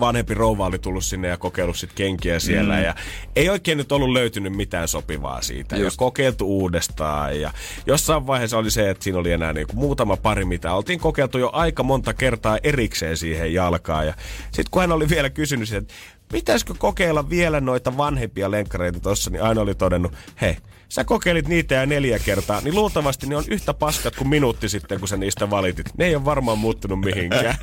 [0.00, 2.76] vanhempi rouva oli tullut sinne ja kokeillut sit kenkiä siellä.
[2.76, 2.82] Mm.
[2.82, 2.94] Ja
[3.36, 5.76] ei oikein nyt ollut löytynyt mitään sopivaa siitä.
[5.76, 5.96] Just.
[5.96, 7.40] Ja kokeiltu uudestaan.
[7.40, 7.52] Ja
[7.86, 11.50] jossain vaiheessa oli se, että siinä oli enää niinku muutama pari, mitä oltiin kokeiltu jo
[11.52, 14.06] aika monta kertaa erikseen siihen jalkaan.
[14.06, 15.94] Ja sitten kun hän oli vielä kysynyt, että
[16.32, 20.56] pitäisikö kokeilla vielä noita vanhempia lenkkareita tuossa, niin aina oli todennut, hei,
[20.88, 24.98] sä kokeilit niitä ja neljä kertaa, niin luultavasti ne on yhtä paskat kuin minuutti sitten,
[24.98, 25.86] kun sä niistä valitit.
[25.98, 27.54] Ne ei ole varmaan muuttunut mihinkään.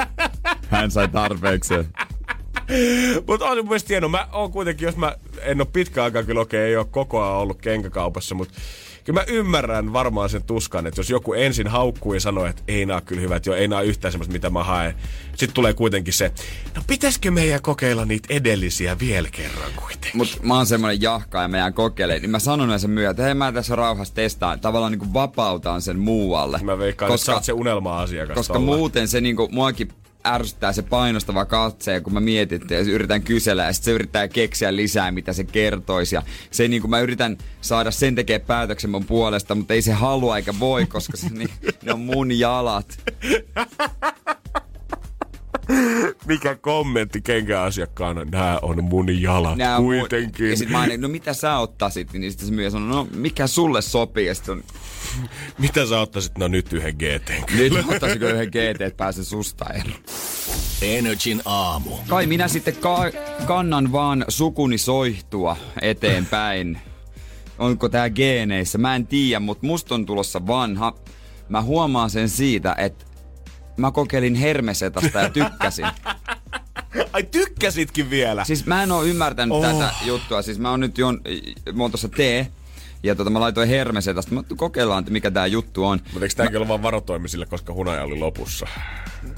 [0.70, 1.74] Hän sai tarpeeksi.
[3.26, 4.08] Mutta on mun mielestä hieno.
[4.08, 7.36] Mä oon kuitenkin, jos mä en ole pitkä aikaa kyllä okei, ei ole koko ajan
[7.36, 8.54] ollut kenkäkaupassa, mutta
[9.04, 12.86] kyllä mä ymmärrän varmaan sen tuskan, että jos joku ensin haukkuu ja sanoo, että ei
[12.86, 14.94] nää kyllä hyvät, jo ei nää yhtään semmoista, mitä mä haen.
[15.28, 16.32] Sitten tulee kuitenkin se,
[16.76, 20.16] no pitäisikö meidän kokeilla niitä edellisiä vielä kerran kuitenkin.
[20.16, 22.22] Mut mä oon semmonen jahka ja mä jään kokeilemaan.
[22.22, 24.60] Niin mä sanon sen myötä, että hei mä tässä rauhassa testaan.
[24.60, 26.58] Tavallaan niinku vapautaan sen muualle.
[26.62, 28.34] Mä veikkaan, koska, että sä oot se unelma-asiakas.
[28.34, 28.76] koska tolla.
[28.76, 29.88] muuten se niinku, muakin
[30.26, 34.76] ärsyttää se painostava katse, kun mä mietin, että yritän kysellä ja sitten se yrittää keksiä
[34.76, 36.14] lisää, mitä se kertoisi.
[36.14, 39.92] Ja se niin kuin mä yritän saada sen tekee päätöksen mun puolesta, mutta ei se
[39.92, 41.50] halua eikä voi, koska se, niin,
[41.82, 43.00] ne on mun jalat.
[46.26, 48.24] Mikä kommentti kenkäasiakkaana?
[48.24, 50.50] Nää on mun jalat Nää on mun- kuitenkin.
[50.50, 52.12] Ja sit mä aina, no mitä sä ottaisit?
[52.12, 54.26] Niin sitten se myös sanoo, no mikä sulle sopii?
[54.26, 54.62] Ja sit on,
[55.58, 56.38] Mitä sä ottaisit?
[56.38, 57.30] No nyt yhden GT.
[57.58, 60.00] nyt ottaisiko yhden GT, että pääsen susta eroon.
[60.82, 61.90] Energin aamu.
[62.08, 63.10] Kai minä sitten ka-
[63.46, 66.78] kannan vaan sukuni soihtua eteenpäin.
[67.58, 68.78] Onko tää geeneissä?
[68.78, 70.94] Mä en tiedä, mutta musta on tulossa vanha.
[71.48, 73.04] Mä huomaan sen siitä, että
[73.76, 75.86] mä kokeilin hermesetasta ja tykkäsin.
[77.12, 78.44] Ai tykkäsitkin vielä?
[78.44, 79.64] Siis mä en oo ymmärtänyt oh.
[79.64, 80.42] tätä juttua.
[80.42, 81.12] Siis mä oon nyt jo,
[81.72, 82.52] mä oon tossa tee.
[83.02, 84.34] Ja tota, mä laitoin hermesetasta.
[84.34, 86.00] Mä kokeillaan, että mikä tää juttu on.
[86.04, 88.66] Mutta eikö tääkin ole vaan varotoimisille, koska hunaja oli lopussa?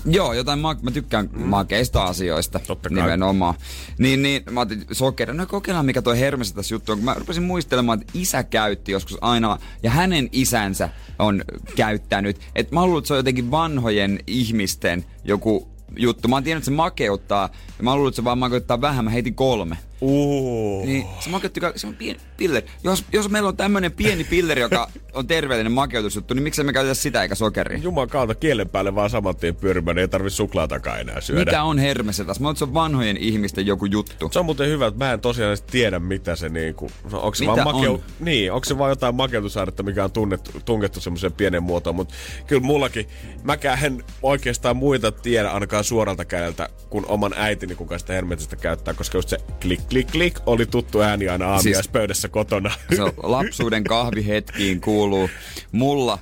[0.07, 1.47] Joo, jotain ma- mä tykkään mm.
[1.47, 3.03] makeista asioista Totta kai.
[3.03, 3.55] nimenomaan.
[3.99, 5.35] Niin, niin mä otin sokeri.
[5.35, 6.99] No kokeillaan mikä toi hermesetas juttu on.
[6.99, 11.45] Kun mä rupesin muistelemaan, että isä käytti joskus aina, ja hänen isänsä on
[11.77, 12.41] käyttänyt.
[12.55, 16.29] Että mä luulen, että se on jotenkin vanhojen ihmisten joku juttu.
[16.29, 17.49] Mä oon tiennyt, että se makeuttaa,
[17.79, 19.05] ja mä luulen, että se vaan makeuttaa vähän.
[19.05, 19.79] Mä heitin kolme.
[20.01, 20.87] Uh.
[20.87, 22.67] Niin se makeutti, ka- se on pieni pilleri.
[22.85, 26.95] Jos, jos meillä on tämmönen pieni pilleri, joka on terveellinen makeutusjuttu, niin miksei me käytetä
[26.95, 27.79] sitä eikä sokeria?
[27.79, 31.45] Juman kautta kielen päälle vaan saman tien pyörimään, niin ei tarvi suklaatakaan enää syödä.
[31.45, 32.41] Mikä on hermesetas?
[32.41, 34.29] Mä oon, se on vanhojen ihmisten joku juttu.
[34.33, 36.91] Se on muuten hyvä, että mä en tosiaan edes tiedä, mitä se niinku...
[37.13, 37.95] No, onko se Mitä vaan makeu...
[37.95, 38.03] on?
[38.21, 42.15] Niin, onko se vaan jotain makeutusainetta, mikä on tunnettu, tunkettu semmoiseen pienen muotoon, mutta
[42.47, 43.07] kyllä mullakin,
[43.43, 48.95] mäkään en oikeastaan muita tiedä ainakaan suoralta kädeltä, kun oman äitini, kuka sitä hermetistä käyttää,
[48.95, 52.71] koska just se klik, klik, klik oli tuttu ääni aina aamiaispöydässä kotona.
[52.97, 55.31] Se on lapsuuden kahvihetkiin kuuluu
[55.73, 56.19] mulla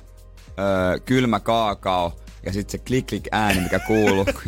[0.59, 4.25] öö, kylmä kaakao ja sitten se klik klik ääni, mikä kuuluu.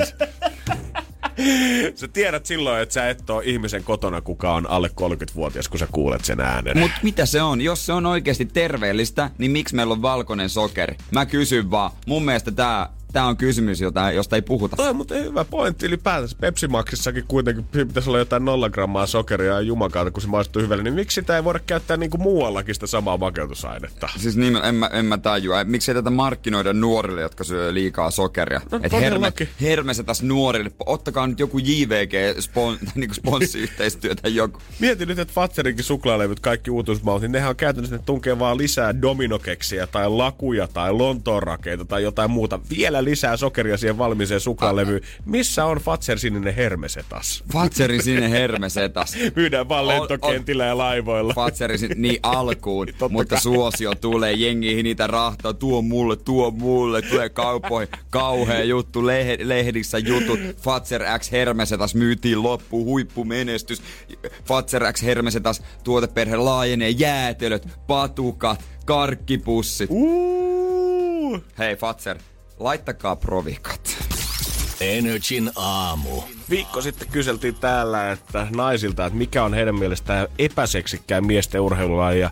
[1.96, 5.88] sä tiedät silloin, että sä et ole ihmisen kotona, kuka on alle 30-vuotias, kun sä
[5.92, 6.78] kuulet sen äänen.
[6.78, 7.62] Mut mitä se on?
[7.62, 10.96] Jos se on oikeasti terveellistä, niin miksi meillä on valkoinen sokeri?
[11.12, 11.92] Mä kysyn vaan.
[12.06, 14.76] Mun mielestä tää, tää on kysymys, jota, josta ei puhuta.
[14.76, 16.38] Toi on muuten hyvä pointti ylipäätänsä.
[16.42, 20.84] Pepsi Maxissakin kuitenkin pitäisi olla jotain nolla grammaa sokeria ja jumakaata, kun se maistuu hyvälle.
[20.84, 24.10] Niin miksi sitä ei voida käyttää niinku muuallakin sitä samaa makeutusainetta?
[24.18, 25.64] Siis niin, en mä, en mä tajua.
[25.64, 28.62] Miksi ei tätä markkinoida nuorille, jotka syö liikaa sokeria?
[28.72, 29.50] No, Et herme, todellakin.
[29.62, 30.72] herme se tässä nuorille.
[30.86, 33.12] Ottakaa nyt joku JVG spon, niin
[34.36, 34.60] joku.
[34.80, 39.02] Mietin nyt, että Fatserinkin suklaalevyt, kaikki uutuusmaut, niin nehän on käytännössä, ne tunkee vaan lisää
[39.02, 42.60] dominokeksiä tai lakuja tai lontoonrakeita tai jotain muuta.
[42.70, 45.02] Vielä lisää sokeria siihen valmiiseen suklaalevyyn.
[45.26, 47.44] Missä on Fatser sininen hermesetas?
[47.54, 49.16] Fatserin sinne hermesetas.
[49.36, 51.34] Myydään vaan On- lentokentillä ja laivoilla.
[51.34, 53.42] Fatserin sin- niin alkuun, Totta mutta kai.
[53.42, 59.98] suosio tulee, jengi niitä rahtaa, tuo mulle, tuo mulle, tulee kaupoihin, kauhea juttu, leh- lehdissä
[59.98, 63.82] jutut, Fatser X Hermesetas myytiin loppuun, huippumenestys,
[64.46, 69.90] Fatser X Hermesetas, tuoteperhe laajenee, jäätelöt, patukat, karkkipussit.
[69.92, 71.42] Uh.
[71.58, 72.18] Hei Fatser,
[72.60, 73.98] laittakaa provikat.
[74.82, 76.22] Energin aamu.
[76.50, 82.30] Viikko sitten kyseltiin täällä että naisilta, että mikä on heidän mielestään epäseksikkään miesten urheilulaji ja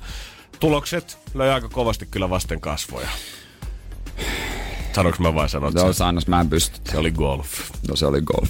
[0.60, 3.08] tulokset löi aika kovasti kyllä vasten kasvoja.
[4.94, 5.94] Sanoinko mä vai sanot No sen?
[5.94, 6.92] saanos, mä en pysty.
[6.92, 7.48] Se oli golf.
[7.90, 8.50] No se oli golf.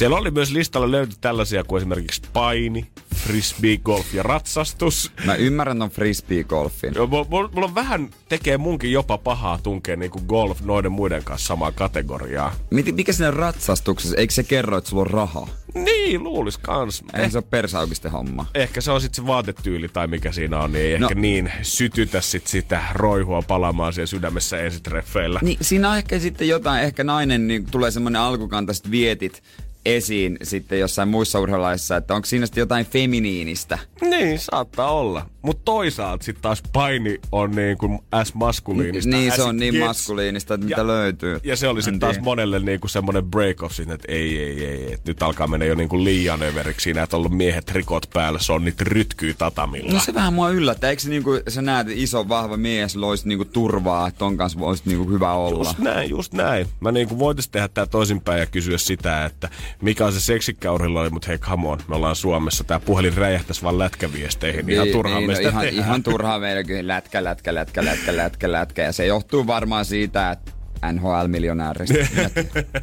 [0.00, 5.12] Siellä oli myös listalla löyty tällaisia kuin esimerkiksi paini, frisbee, golf ja ratsastus.
[5.24, 6.94] Mä ymmärrän ton frisbee-golfin.
[6.94, 11.24] Joo, mulla, mulla on vähän tekee munkin jopa pahaa tunkea niin kuin golf noiden muiden
[11.24, 12.54] kanssa samaa kategoriaa.
[12.70, 15.48] Mit- Mikä siinä ratsastuksessa, eikö se kerro, että sulla on rahaa?
[15.74, 17.04] Niin, luulis kans.
[17.14, 18.46] Eihän se ole persaukisten homma.
[18.54, 21.06] Ehkä se on sitten se vaatetyyli tai mikä siinä on, niin ei No.
[21.06, 25.40] ehkä niin sytytä sit sitä roihua palaamaan siellä sydämessä ensitreffeillä.
[25.42, 29.42] Niin, siinä on ehkä sitten jotain, ehkä nainen, niin tulee semmoinen alkukantaiset vietit
[29.86, 33.78] esiin sitten jossain muissa urheilulaisissa, että onko siinä sitten jotain feminiinistä.
[34.00, 35.26] Niin, saattaa olla.
[35.42, 39.10] Mutta toisaalta sitten taas paini on niin kuin S-maskuliinista.
[39.10, 39.86] Niin, as se on niin gets.
[39.86, 41.40] maskuliinista, että Ja- mitä löytyy.
[41.44, 45.10] Ja se oli En sitten taas monelle niinku semmoinen break-off että ei, ei, ei, että
[45.10, 48.80] nyt alkaa mennä jo niinku liian överiksi siinä, että on ollut miehet rikot päällä, sonnit
[48.80, 49.92] rytkyy tatamilla.
[49.92, 50.90] No se vähän mua yllättää.
[50.90, 54.58] Eikö se niinku, sä näet, että iso vahva mies loisi niinku turvaa, että ton kanssa
[54.58, 55.68] voisi niinku hyvä olla?
[55.68, 56.66] Just näin, just näin.
[56.80, 59.48] Mä niinku voitais tehdä tää toisinpäin ja kysyä sitä, että
[59.82, 62.64] mikä on se seksikkä urheilu, mutta hei, come on, me ollaan Suomessa.
[62.64, 64.70] Tää puhelin räjähtäisi vaan lätkäviesteihin.
[64.70, 68.52] Ihan turhaan me no sitä ihan, ihan turhaa meillä kyllä lätkä, lätkä, lätkä, lätkä, lätkä,
[68.52, 68.82] lätkä.
[68.82, 70.59] Ja se johtuu varmaan siitä, että
[70.92, 71.94] NHL-miljonääristä.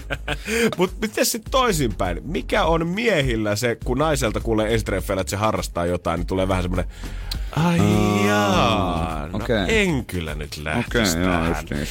[0.78, 2.22] Mutta miten sitten toisinpäin?
[2.24, 6.64] Mikä on miehillä se, kun naiselta kuulee ensitreffeillä, että se harrastaa jotain, niin tulee vähän
[6.64, 6.86] semmoinen,
[7.56, 9.80] ai Aa, jaa, no okei.
[9.88, 11.48] en kyllä nyt lähtisi joo, tähän.
[11.48, 11.88] just niin.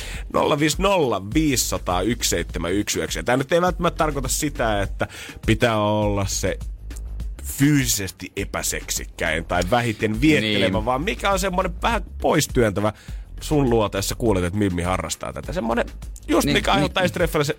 [0.59, 3.23] 050 500 1719.
[3.23, 5.09] Tämä nyt ei välttämättä tarkoita sitä, että
[5.47, 6.59] pitää olla se
[7.43, 10.85] fyysisesti epäseksikkäin tai vähiten viettelevä, Niin.
[10.85, 12.93] vaan mikä on semmoinen vähän poistyöntävä
[13.41, 15.53] sun luoteessa kuulet, että Mimmi harrastaa tätä.
[15.53, 15.87] Semmoinen,
[16.29, 17.31] just Niin, mikä aiheuttaa niin.
[17.35, 17.57] niin, se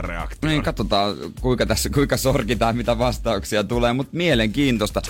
[0.00, 0.50] reaktio.
[0.50, 5.02] niin, katsotaan kuinka tässä, kuinka sorkitaan, mitä vastauksia tulee, mutta mielenkiintoista.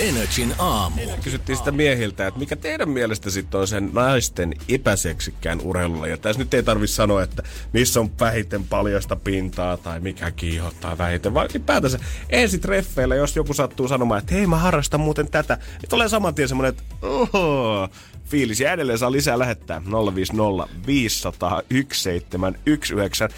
[0.00, 1.00] Energin aamu.
[1.24, 6.06] Kysyttiin sitä miehiltä, että mikä teidän mielestä sitten on sen naisten epäseksikkään urheilulla.
[6.06, 7.42] Ja tässä nyt ei tarvi sanoa, että
[7.72, 11.98] missä on vähiten paljasta pintaa tai mikä kiihottaa vähiten, vaan ylipäätänsä
[12.30, 16.34] ensi treffeillä, jos joku sattuu sanomaan, että hei mä harrastan muuten tätä, niin tulee saman
[16.34, 17.88] tien semmoinen, että oho,
[18.30, 18.60] fiilis.
[18.60, 19.82] Ja edelleen saa lisää lähettää
[20.14, 23.28] 050 500 1719.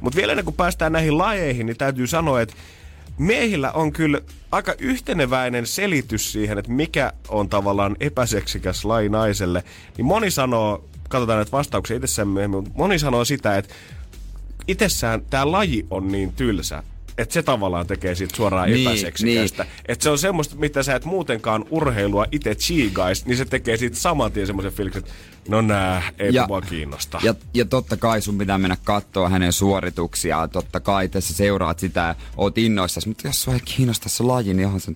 [0.00, 2.54] Mutta vielä ennen kuin päästään näihin lajeihin, niin täytyy sanoa, että
[3.18, 4.20] miehillä on kyllä
[4.52, 9.64] aika yhteneväinen selitys siihen, että mikä on tavallaan epäseksikäs laji naiselle.
[9.96, 13.74] Niin moni sanoo, katsotaan näitä vastauksia itsessään myöhemmin, mutta moni sanoo sitä, että
[14.68, 16.82] itsessään tämä laji on niin tylsä,
[17.18, 19.66] että se tavallaan tekee siitä suoraan Niin, epäseksikästä.
[19.88, 23.96] Että se on semmoista, mitä sä et muutenkaan urheilua itse chiigais, niin se tekee siitä
[23.96, 25.12] saman tien semmoisen fiiliksen, että
[25.48, 27.20] no nää, ei Ja- mua kiinnosta.
[27.22, 30.50] Ja, ja totta kai sun pitää mennä katsoa hänen suorituksiaan.
[30.50, 33.08] Totta kai tässä seuraat sitä ja oot innoissasi.
[33.08, 34.92] Mutta jos sua ei kiinnosta se laji, niin onhan se...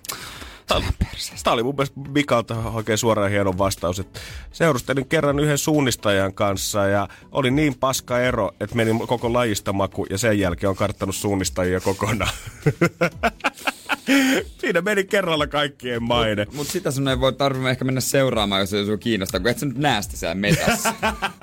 [0.67, 4.19] Tämä oli mun mielestä Mikalta oikein suoraan hieno vastaus, että
[4.51, 10.05] seurustelin kerran yhden suunnistajan kanssa ja oli niin paska ero, että meni koko lajista maku
[10.09, 12.33] ja sen jälkeen on karttanut suunnistajia kokonaan.
[14.61, 16.47] Siinä meni kerralla kaikkien maine.
[16.53, 19.59] Mutta sitä sun ei voi tarvitse ehkä mennä seuraamaan, jos se sua kiinnostaa, kun et
[19.59, 20.93] sä nyt näe sitä siellä metässä.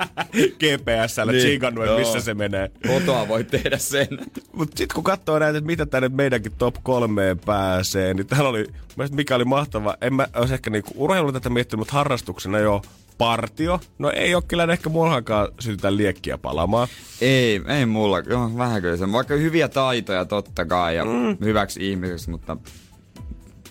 [0.61, 1.99] GPSllä Niin, tsiikannut, joo.
[1.99, 2.71] missä se menee.
[2.87, 4.09] Kotoa voi tehdä sen.
[4.53, 8.67] Mutta sitten kun katsoo näitä, että mitä tänne meidänkin top kolmeen pääsee, niin täällä oli,
[9.13, 12.83] mikä oli mahtava, en mä olisi ehkä niinku urheilu tätä miettinyt, mutta harrastuksena jo
[13.21, 13.81] partio.
[13.99, 16.89] No ei ole kyllä ehkä mullakaan sytytä liekkiä palaamaan.
[17.21, 18.19] Ei, ei mulla.
[18.19, 19.13] Joo, vähän kyllä se.
[19.13, 21.37] Vaikka hyviä taitoja totta kai ja mm.
[21.41, 22.57] hyväksi ihmiseksi, mutta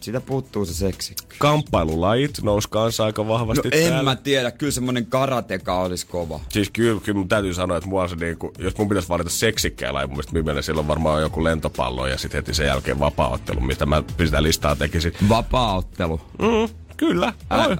[0.01, 1.15] siitä puuttuu se seksi.
[1.37, 4.03] Kamppailulajit nousi kanssa aika No vahvasti en täällä.
[4.03, 6.39] mä tiedä, kyllä semmonen karateka olisi kova.
[6.49, 9.93] Siis kyllä, kyllä mun täytyy sanoa, että mua se niinku, jos mun pitäisi valita seksikkää
[9.93, 14.03] laji, mun mielestä silloin varmaan joku lentopallo ja sitten heti sen jälkeen vapaaottelu, mistä mä
[14.25, 15.13] sitä listaa tekisin.
[15.29, 16.21] Vapaaottelu.
[16.39, 17.33] Mm, kyllä.
[17.49, 17.77] Älä-.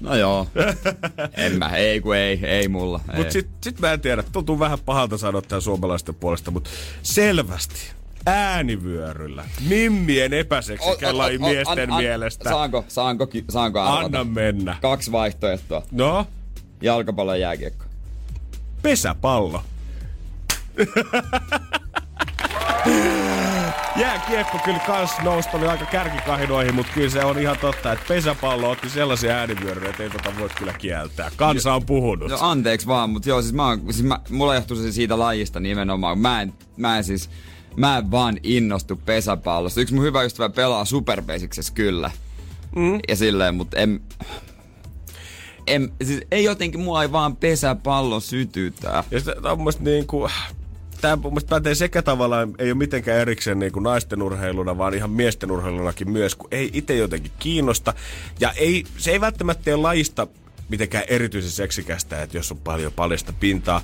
[0.00, 0.46] No joo.
[1.36, 3.00] en mä, ei kun ei, ei mulla.
[3.16, 6.70] Mut sit, sit mä en tiedä, tuntuu vähän pahalta sanoa tämän suomalaisten puolesta, mutta
[7.02, 7.92] selvästi
[8.26, 9.44] äänivyöryllä.
[9.68, 12.50] Mimmien epäseksikä laji miesten mielestä.
[12.50, 14.04] Saanko, saanko, saanko arvata?
[14.04, 14.76] Anna mennä.
[14.82, 15.82] Kaksi vaihtoehtoa.
[15.90, 16.26] No,
[16.82, 17.84] Jalkapallo ja jääkiekko.
[18.82, 19.62] pesäpallo.
[23.96, 28.70] Jääkiekko kyllä kans nousi oli aika kärkikahinoihin, mutta kyllä se on ihan totta, että pesäpallo
[28.70, 31.30] otti sellaisia äänivyöryjä, että ei tota voi kyllä kieltää.
[31.36, 32.30] Kansa on puhunut.
[32.30, 35.60] No anteeksi vaan, mutta joo, siis, mä, oon- siis mä, mulla johtuu se siitä lajista
[35.60, 36.18] nimenomaan.
[36.18, 37.30] Mä en, mä en siis,
[37.76, 39.80] mä en vaan innostu pesäpallosta.
[39.80, 42.10] Yksi mun hyvä ystävä pelaa superbasicsessa kyllä.
[42.76, 42.98] Mm.
[43.08, 44.00] Ja silleen, mutta en,
[45.66, 49.04] en, siis ei jotenkin, mua ei vaan pesäpallo sytytä.
[49.10, 50.30] Ja sitä, on niin kuin,
[51.00, 54.94] Tämä mun mielestä pätee sekä tavallaan, ei ole mitenkään erikseen niin kuin naisten urheiluna, vaan
[54.94, 57.94] ihan miesten urheilunakin myös, kun ei itse jotenkin kiinnosta.
[58.40, 60.26] Ja ei, se ei välttämättä tee lajista
[60.68, 63.82] mitenkään erityisen seksikästä, että jos on paljon paljasta pintaa.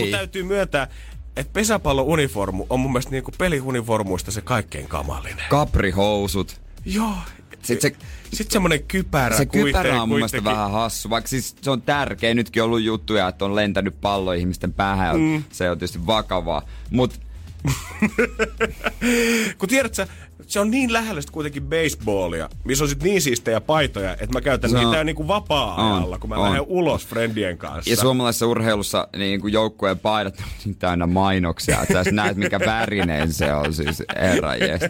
[0.00, 0.88] Mutta täytyy myöntää,
[1.36, 5.44] että pesäpallo-uniformu on mun mielestä niin kuin peliuniformuista se kaikkein kamalinen.
[5.50, 6.60] Kaprihousut.
[6.84, 7.14] Joo.
[7.62, 7.96] Sitten se,
[8.36, 12.34] Sitten semmonen kypärä se kypärä on mun mielestä vähän hassu, vaikka siis se on tärkeä.
[12.34, 15.20] Nytkin on ollut juttuja, että on lentänyt pallo ihmisten päähän.
[15.20, 15.44] Mm.
[15.50, 16.62] Se on tietysti vakavaa.
[16.90, 17.16] Mutta
[19.58, 20.06] Kun tiedät sä,
[20.46, 24.40] se on niin lähellä sit kuitenkin baseballia, missä on sit niin siistejä paitoja, että mä
[24.40, 26.42] käytän on- niitä niinku vapaa-ajalla, On, kun mä on.
[26.44, 27.90] lähden ulos friendien kanssa.
[27.90, 31.82] Ja suomalaisessa urheilussa niin kuin joukkueen paidat on niin täynnä mainoksia.
[31.82, 34.80] Että sä näet, mikä värinen se on siis, herra jees.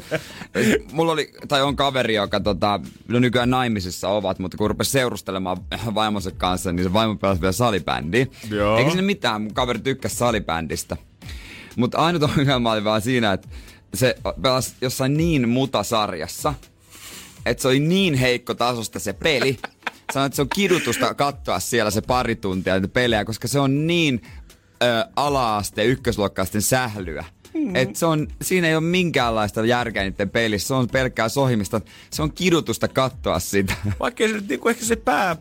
[0.92, 5.56] Mulla oli, tai on kaveri, joka tota, no nykyään naimisissa ovat, mutta kun rupesi seurustelemaan
[5.94, 8.26] vaimonsa kanssa, niin se vaimo pelasi vielä salibändiä.
[8.50, 8.78] Joo.
[8.78, 10.96] Eikä sinne mitään, mun kaveri tykkäsi salibändistä.
[11.76, 13.48] Mutta ainut ongelma oli vaan siinä, että
[13.94, 16.54] se pelasi jossain niin mutasarjassa,
[17.46, 19.58] että se oli niin heikko tasosta se peli.
[20.12, 23.86] Sanoin, että se on kidutusta katsoa siellä se pari tuntia niitä pelejä, koska se on
[23.86, 24.22] niin
[24.82, 27.24] ö, ala-asteen ykkösluokkaisten sählyä.
[27.54, 27.76] Mm.
[27.76, 30.68] Et se on, siinä ei ole minkäänlaista järkeä niiden pelissä.
[30.68, 31.80] Se on pelkkää sohimista.
[32.10, 33.74] Se on kidutusta katsoa sitä.
[34.00, 35.36] Vaikka se nyt niinku ehkä se pää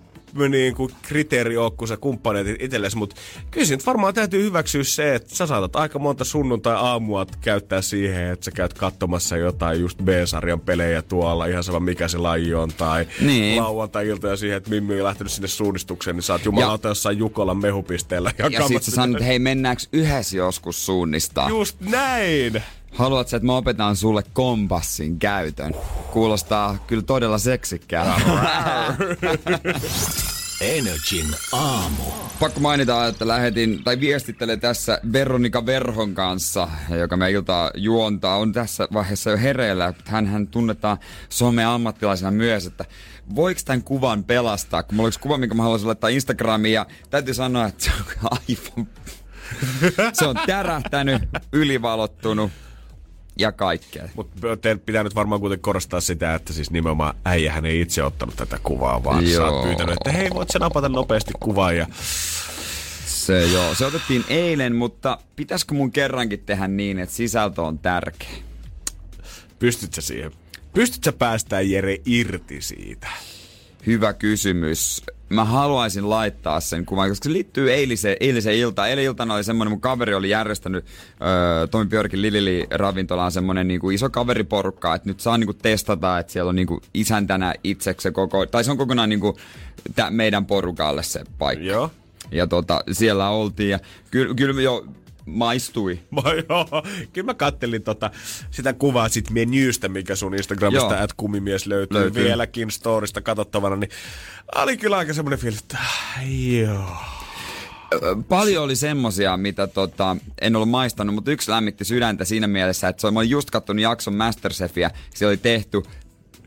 [0.49, 3.15] niin kuin kriteeri ole, kun sä kumppaneet itsellesi, mutta
[3.51, 8.45] kyllä nyt varmaan täytyy hyväksyä se, että sä saatat aika monta sunnuntai-aamua käyttää siihen, että
[8.45, 13.07] sä käyt katsomassa jotain just B-sarjan pelejä tuolla, ihan sama mikä se laji on, tai
[13.21, 13.63] niin.
[13.63, 18.31] lauantai-iltoja siihen, että Mimmi on lähtenyt sinne suunnistukseen, niin sä oot jumalauta jossain Jukolan mehupisteellä.
[18.37, 21.49] Ja, ja sit sä sanot, hei mennäänkö yhdessä joskus suunnistaa?
[21.49, 22.63] Just näin!
[22.91, 25.73] Haluatko, että mä opetan sulle kompassin käytön?
[26.11, 28.21] Kuulostaa kyllä todella seksikkäältä.
[30.61, 32.03] Energin aamu.
[32.39, 36.67] Pakko mainita, että lähetin tai viestittelen tässä Veronika Verhon kanssa,
[36.99, 39.93] joka me iltaa juontaa, on tässä vaiheessa jo hereillä.
[40.05, 40.97] Hän, hän tunnetaan
[41.29, 42.85] some-ammattilaisena myös, että
[43.35, 47.33] voiko tämän kuvan pelastaa, kun mulla olisi kuva, minkä mä haluaisin laittaa Instagramiin ja täytyy
[47.33, 48.87] sanoa, että se on aivan...
[50.13, 51.21] se on tärähtänyt,
[51.53, 52.51] ylivalottunut,
[53.37, 54.09] ja kaikkea.
[54.15, 54.35] Mutta
[54.85, 59.03] pitää nyt varmaan kuitenkin korostaa sitä, että siis nimenomaan äijähän ei itse ottanut tätä kuvaa,
[59.03, 59.47] vaan Joo.
[59.47, 61.87] sä oot pyytänyt, että hei, voit sä napata nopeasti kuvaa ja
[63.05, 68.29] se joo, se otettiin eilen, mutta pitäisikö mun kerrankin tehdä niin, että sisältö on tärkeä?
[69.59, 70.31] Pystyt sä siihen?
[70.73, 73.07] Pystyt sä päästään Jere irti siitä?
[73.87, 78.89] Hyvä kysymys mä haluaisin laittaa sen kuvan, koska se liittyy eiliseen, eiliseen iltaan.
[78.89, 80.85] Eilen iltana oli semmoinen, mun kaveri oli järjestänyt
[81.21, 86.33] öö, Tomi Björkin Lilili ravintolaan semmoinen niinku iso kaveriporukka, että nyt saa niinku testata, että
[86.33, 89.37] siellä on niinku isäntänä itseksi koko, tai se on kokonaan niinku
[89.95, 91.65] tä, meidän porukalle se paikka.
[91.65, 91.91] Joo.
[92.31, 93.79] Ja tota, siellä oltiin ja
[94.11, 94.85] kyllä, kyllä jo
[95.31, 95.99] maistui.
[96.09, 98.11] Ma, joo, kyllä mä kattelin tota,
[98.51, 103.89] sitä kuvaa sit menystä, mikä sun Instagramista että kumimies löytyy, löytyy, vieläkin storista katsottavana, niin
[104.55, 105.77] oli kyllä aika semmoinen fiilis, että
[106.59, 106.95] joo.
[108.29, 113.01] Paljon oli semmosia, mitä tota, en ollut maistanut, mutta yksi lämmitti sydäntä siinä mielessä, että
[113.01, 115.83] se oli, mä olin just kattonut jakson Masterchefia, se oli tehty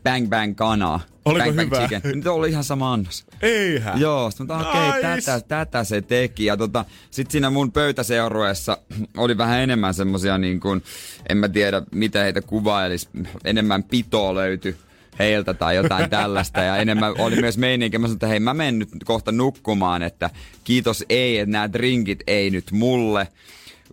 [0.05, 0.99] Bang Bang kanaa.
[1.25, 1.77] Oliko bang, hyvä?
[1.77, 2.15] Bang chicken.
[2.15, 3.25] Nyt oli ihan sama annos.
[3.41, 3.99] Eihän.
[3.99, 6.45] Joo, mutta okei, okay, tätä, tätä, se teki.
[6.45, 8.77] Ja tota, sit siinä mun pöytäseurueessa
[9.17, 10.83] oli vähän enemmän semmosia niin kuin,
[11.29, 13.09] en mä tiedä mitä heitä kuvailis,
[13.45, 14.75] enemmän pitoa löytyi
[15.19, 16.59] heiltä tai jotain tällaista.
[16.61, 17.97] Ja enemmän oli myös meininki.
[17.97, 20.29] Mä sanoin, että hei mä menen nyt kohta nukkumaan, että
[20.63, 23.27] kiitos ei, että nämä drinkit ei nyt mulle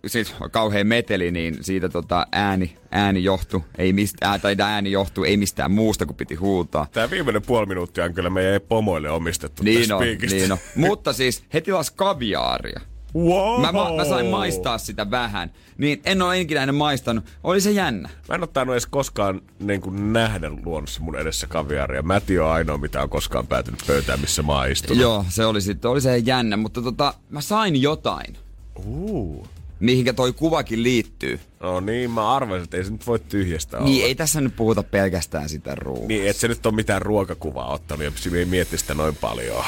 [0.07, 5.23] siis kauhean meteli, niin siitä tota ääni, ääni johtu, ei mistä, ää, tai ääni johtu,
[5.23, 6.87] ei mistään muusta kuin piti huutaa.
[6.91, 10.57] Tämä viimeinen puoli minuuttia on kyllä meidän pomoille omistettu niin on, niin on.
[10.75, 12.81] Mutta siis he tilas kaviaaria.
[13.15, 13.61] Wow.
[13.61, 15.51] Mä, mä, mä, sain maistaa sitä vähän.
[15.77, 17.23] Niin en ole ikinä ennen maistanut.
[17.43, 18.09] Oli se jännä.
[18.29, 22.01] Mä en ole edes koskaan niin kuin nähdä luonnossa mun edessä kaviaaria.
[22.01, 24.67] Mäti on ainoa, mitä on koskaan päätynyt pöytään, missä mä oon
[24.99, 26.57] Joo, se oli sitten, oli se jännä.
[26.57, 28.37] Mutta tota, mä sain jotain.
[28.85, 29.47] Uh
[29.83, 31.39] mihinkä toi kuvakin liittyy.
[31.59, 34.05] No niin, mä arvasin, että ei se nyt voi tyhjästä Niin, olla.
[34.05, 36.07] ei tässä nyt puhuta pelkästään sitä ruokaa.
[36.07, 39.63] Niin, et se nyt ole mitään ruokakuvaa ottanut ja ei mietti sitä noin paljon.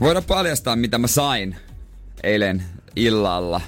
[0.00, 1.56] Voidaan paljastaa, mitä mä sain
[2.22, 2.62] eilen
[2.96, 3.60] illalla.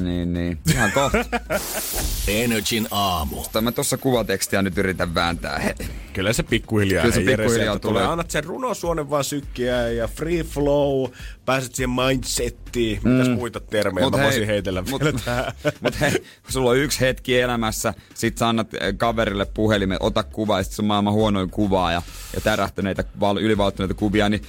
[0.00, 0.58] Niin, niin.
[0.74, 1.24] Ihan kohta.
[2.28, 3.36] Energin aamu.
[3.36, 5.58] Mutta mä tuossa kuvatekstiä nyt yritän vääntää.
[5.58, 5.74] He.
[6.12, 8.00] Kyllä se pikkuhiljaa, Kyllä se pikkuhiljaa tulee.
[8.00, 8.12] tulee.
[8.12, 11.10] Annat sen runosuonen vaan sykkiä ja free flow,
[11.44, 13.00] pääset siihen mindsettiin.
[13.04, 13.10] Mm.
[13.10, 17.00] Mitäs muita termejä mut mä hei, voisin heitellä mut, vielä Mut hei, sulla on yksi
[17.00, 21.12] hetki elämässä, sit sä annat eh, kaverille puhelimen, ota kuva ja sit se on maailman
[21.12, 22.02] huonoin kuvaa ja,
[22.34, 23.04] ja tärähtäneitä,
[23.40, 24.42] ylivalttuneita kuvia, niin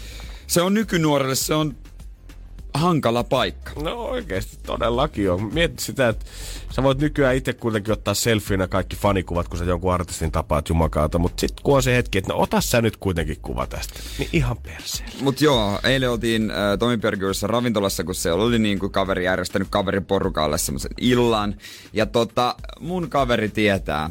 [0.48, 1.76] se on nykynuorelle, se on
[2.74, 3.72] hankala paikka.
[3.82, 5.54] No oikeasti todellakin on.
[5.54, 6.26] Mieti sitä, että
[6.72, 11.20] sä voit nykyään itse kuitenkin ottaa selfieinä kaikki fanikuvat, kun sä jonkun artistin tapaat jumakaata,
[11.20, 14.30] mutta sitten kun on se hetki, että no ota sä nyt kuitenkin kuva tästä, niin
[14.34, 15.14] ihan perseellä.
[15.22, 16.98] Mut joo, eilen oltiin äh, Tomi
[17.42, 21.56] ravintolassa, kun se oli niin kuin kaveri järjestänyt kaveriporukalle semmoisen illan.
[21.94, 24.10] Ja tota, mun kaveri tietää,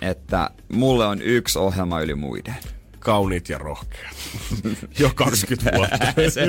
[0.00, 2.56] että mulle on yksi ohjelma yli muiden
[3.06, 4.16] kauniit ja rohkeat.
[4.98, 5.98] jo 20 vuotta.
[6.34, 6.46] se,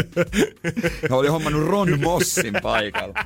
[1.10, 3.26] oli hommannut Ron Mossin paikalla.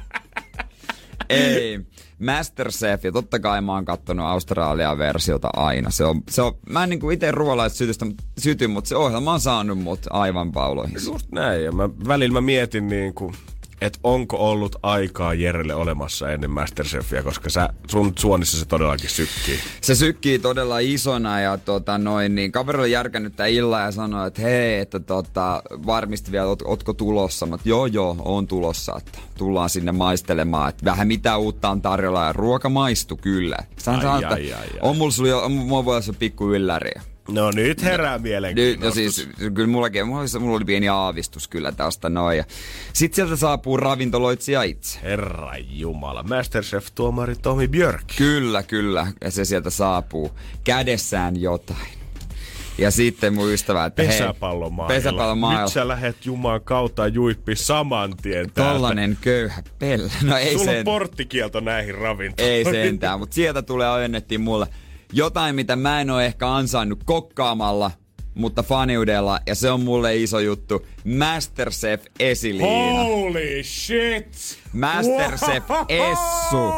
[1.30, 1.80] Ei.
[2.20, 5.90] Masterchef, ja totta kai mä oon kattonut Australian versiota aina.
[5.90, 8.06] Se on, se on, mä en niinku itse ruoalaiset sytystä
[8.38, 10.98] syty, mutta se ohjelma on saanut mut aivan pauloihin.
[11.06, 13.34] Just näin, ja mä, välillä mä mietin niinku,
[13.82, 19.60] että onko ollut aikaa Jerelle olemassa ennen Masterchefia, koska sä, sun suonissa se todellakin sykkii.
[19.82, 24.28] Se sykkii todella isona ja tota noin, niin kaveri oli järkännyt tämän illan ja sanoi,
[24.28, 27.46] että hei, että tota, varmisti vielä, oot, ootko tulossa?
[27.46, 32.26] Mä, joo, joo, on tulossa, että tullaan sinne maistelemaan, että vähän mitä uutta on tarjolla
[32.26, 33.58] ja ruoka maistu kyllä.
[33.78, 37.02] Sä ai, ai, ai, ai, on mulla, sulla, mulla voi olla pikku ylläriä.
[37.30, 38.86] No nyt herää mielenkiinnostus.
[38.86, 42.38] No siis, kyllä mullakin, mulla, mulla oli pieni aavistus kyllä tästä noin.
[42.38, 42.44] Ja
[42.94, 45.00] sit sieltä saapuu ravintoloitsija itse.
[45.04, 48.04] Herra Jumala, Masterchef-tuomari Tomi Björk.
[48.18, 49.08] Kyllä, kyllä.
[49.22, 50.32] Ja se sieltä saapuu.
[50.64, 52.02] Kädessään jotain.
[52.78, 54.94] Ja sitten mun ystävä, että hei, Pesäpallomailla.
[54.94, 55.62] pesäpallomailla.
[55.62, 58.74] Nyt sä lähet Juman kautta juippi saman tien täältä.
[58.74, 60.12] Tollanen köyhä pelle.
[60.24, 62.54] No ei Sulla on sen, porttikielto näihin ravintoihin.
[62.54, 64.68] ei sentään, mutta sieltä tulee onnettiin mulle
[65.14, 67.92] jotain, mitä mä en ole ehkä ansainnut kokkaamalla,
[68.36, 70.86] mutta faniudella, ja se on mulle iso juttu.
[71.18, 73.04] Masterchef Esiliina.
[73.04, 74.60] Holy shit!
[74.74, 75.86] Masterchef Wow!
[75.90, 76.74] Essu.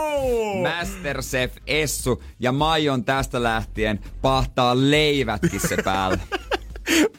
[0.62, 2.24] Masterchef Essu.
[2.40, 6.20] Ja Maijon tästä lähtien pahtaa leivätkin se päälle.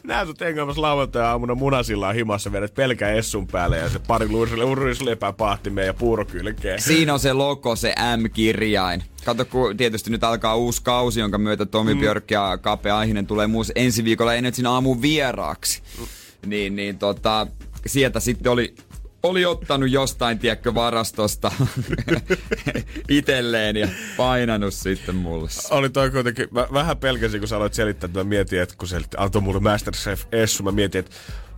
[0.03, 5.87] Näet sut hengaamassa lauantai-aamuna munasillaan himassa vedet pelkä Essun päälle ja se pari luurislepää paahtimeen
[5.87, 6.81] ja puurokylkeen.
[6.81, 9.03] Siinä on se logo, se M-kirjain.
[9.25, 11.99] Kato, kun tietysti nyt alkaa uusi kausi, jonka myötä Tomi mm.
[11.99, 15.81] Björk ja Kape Aihinen tulee muus ensi viikolla Energin aamun vieraaksi.
[15.99, 16.05] Mm.
[16.49, 17.47] Niin, niin tota,
[17.85, 18.75] sieltä sitten oli
[19.25, 21.51] oli ottanut jostain, tiedätkö, varastosta
[23.09, 25.49] itelleen ja painanut sitten mulle.
[25.69, 28.87] Oli toi kuitenkin, mä vähän pelkäsin, kun sä aloit selittää, että mä mietin, että kun
[28.87, 31.11] se antoi mulle Masterchef Essu, mä mietin, että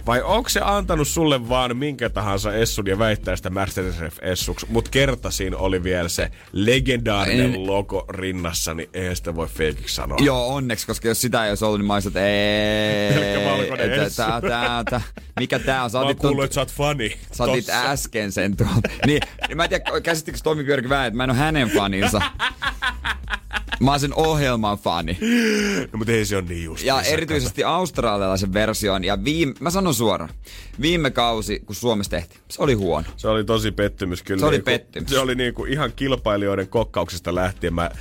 [0.07, 4.91] vai onko se antanut sulle vaan minkä tahansa Essun ja väittää sitä Masterchef Essuksi, mutta
[4.91, 10.17] kertasin oli vielä se legendaarinen En- logo rinnassa, niin ei sitä voi feikiksi sanoa.
[10.21, 13.13] Joo, onneksi, koska jos sitä ei olisi ollut, niin mä olisin, että ei.
[14.15, 15.01] Tää, tää, tää,
[15.39, 15.89] mikä tää on?
[15.89, 17.17] Sä Mä oon kuullut, että sä oot fani.
[17.31, 18.89] Sä otit äsken sen tuolta.
[19.05, 22.21] Niin, niin mä en tiedä, käsittikö Tomi Björk väärin, että mä en ole hänen faninsa.
[23.79, 25.17] Mä oon sen ohjelman fani.
[25.91, 26.83] No, mutta ei se ole niin just.
[26.83, 29.03] Ja erityisesti australialaisen version.
[29.03, 30.29] Ja viime, mä sanon suoraan,
[30.81, 33.07] viime kausi, kun Suomessa tehtiin, se oli huono.
[33.17, 34.39] Se oli tosi pettymys kyllä.
[34.39, 35.09] Se oli Niinku- pettymys.
[35.09, 37.73] Se oli niinku ihan kilpailijoiden kokkauksesta lähtien.
[37.73, 37.91] Mä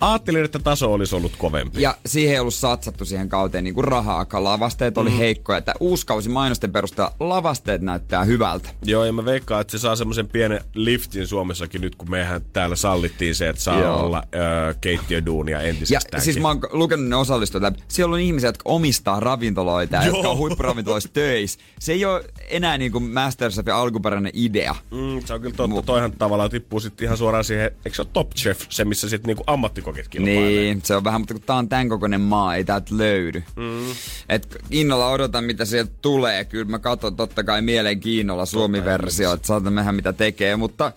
[0.00, 1.82] ajattelin, että taso olisi ollut kovempi.
[1.82, 4.44] Ja siihen ei ollut satsattu siihen kauteen niin kuin rahaakaan.
[4.44, 5.16] Lavasteet oli mm.
[5.16, 5.58] heikkoja.
[5.58, 8.68] Että uusi kausi mainosten perusteella lavasteet näyttää hyvältä.
[8.82, 12.76] Joo, ja mä veikkaan, että se saa semmoisen pienen liftin Suomessakin nyt, kun mehän täällä
[12.76, 14.00] sallittiin se, että saa Joo.
[14.00, 16.24] olla ö, keittiöduunia Ja entisestäänkin.
[16.24, 17.74] siis mä oon lukenut ne osallistujat.
[17.88, 20.16] Siellä on ihmisiä, jotka omistaa ravintoloita ja Joo.
[20.16, 21.60] jotka on huippuravintoloissa töissä.
[21.78, 24.74] Se ei ole enää niin kuin Masterchefin alkuperäinen idea.
[24.90, 25.82] Mm, se on kyllä totta.
[25.82, 29.28] Toihan tavallaan tippuu sitten ihan suoraan siihen, eikö se ole Top Chef, se missä sitten
[29.28, 29.44] niinku
[29.82, 30.40] kilpailee.
[30.40, 33.42] Niin, se on vähän, mutta kun tää on tämän kokoinen maa, ei täältä löydy.
[33.56, 33.90] Mm.
[34.28, 36.44] Et innolla odotan, mitä sieltä tulee.
[36.44, 40.92] Kyllä mä katson totta kai mielenkiinnolla Suomi-versio, että saatan nähdä mitä tekee, mutta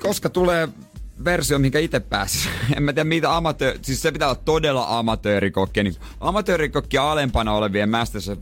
[0.00, 0.68] koska tulee
[1.24, 2.48] versio, mihinkä itse pääsis.
[2.76, 3.74] En mä tiedä, mitä amatöö...
[3.82, 5.82] Siis se pitää olla todella amatöörikokki.
[5.82, 8.38] Niin amatöörikokki alempana olevien Masterchef,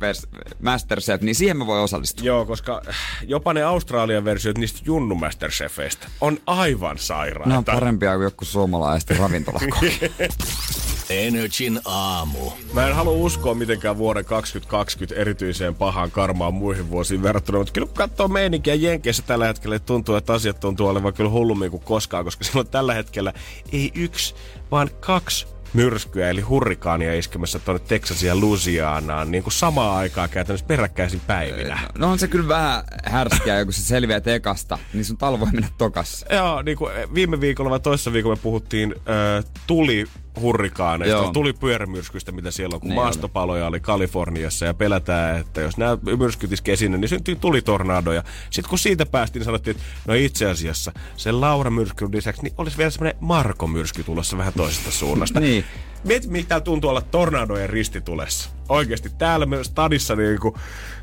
[0.62, 2.27] Masterchef, niin siihen mä voi osallistua.
[2.27, 2.83] Joo, koska
[3.27, 7.49] jopa ne Australian versiot niistä Junnu Masterchefeistä on aivan sairaita.
[7.49, 10.01] Nämä on parempia kuin joku suomalaiset ravintolakokki.
[11.19, 12.51] Energin aamu.
[12.73, 17.87] Mä en halua uskoa mitenkään vuoden 2020 erityiseen pahaan karmaan muihin vuosiin verrattuna, mutta kyllä
[17.87, 21.83] kun katsoo meininkiä Jenkeissä tällä hetkellä, niin tuntuu, että asiat tuntuu olevan kyllä hullummin kuin
[21.83, 23.33] koskaan, koska silloin tällä hetkellä
[23.73, 24.35] ei yksi,
[24.71, 30.67] vaan kaksi myrskyä, eli hurrikaania iskemässä tuonne Texasin ja Louisianaan niin kuin samaan aikaan käytännössä
[30.67, 31.79] peräkkäisin päivinä.
[31.99, 35.69] No on se kyllä vähän härskiä, kun se selviää tekasta, niin sun talo voi mennä
[35.79, 36.27] tokassa.
[36.35, 40.07] Joo, niin kuin viime viikolla vai toissa viikolla me puhuttiin äh, tuli
[40.41, 41.33] hurrikaaneista, Joo.
[41.33, 45.99] tuli pyörämyrskystä, mitä siellä on, kun Niin maastopaloja oli Kaliforniassa ja pelätään, että jos nämä
[46.18, 48.24] myrskyt iskee sinne, niin syntyy tulitornadoja.
[48.51, 52.78] Sitten kun siitä päästiin, niin sanottiin, että no itse asiassa sen Laura-myrskyn lisäksi, niin olisi
[52.78, 55.41] vielä semmoinen Marko-myrsky tulossa vähän toisesta suunnasta.
[55.41, 55.64] Niin.
[56.05, 58.51] Mieti, mitä tuntuu olla tornadojen ristitulessa.
[58.69, 60.55] Oikeasti täällä me stadissa niin kun,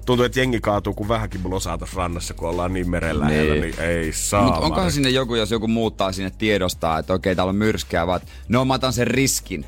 [0.06, 3.54] tuntuu, että jengi kaatuu, kun vähänkin mulla osaa tuossa rannassa, kun ollaan niin meren lähellä,
[3.54, 3.62] Niin.
[3.62, 4.44] niin ei saa.
[4.44, 8.22] Mutta onkohan sinne joku, jos joku muuttaa sinne tiedostaa, että okei, täällä on myrskyä, vaan
[8.48, 9.66] no mä otan sen riskin.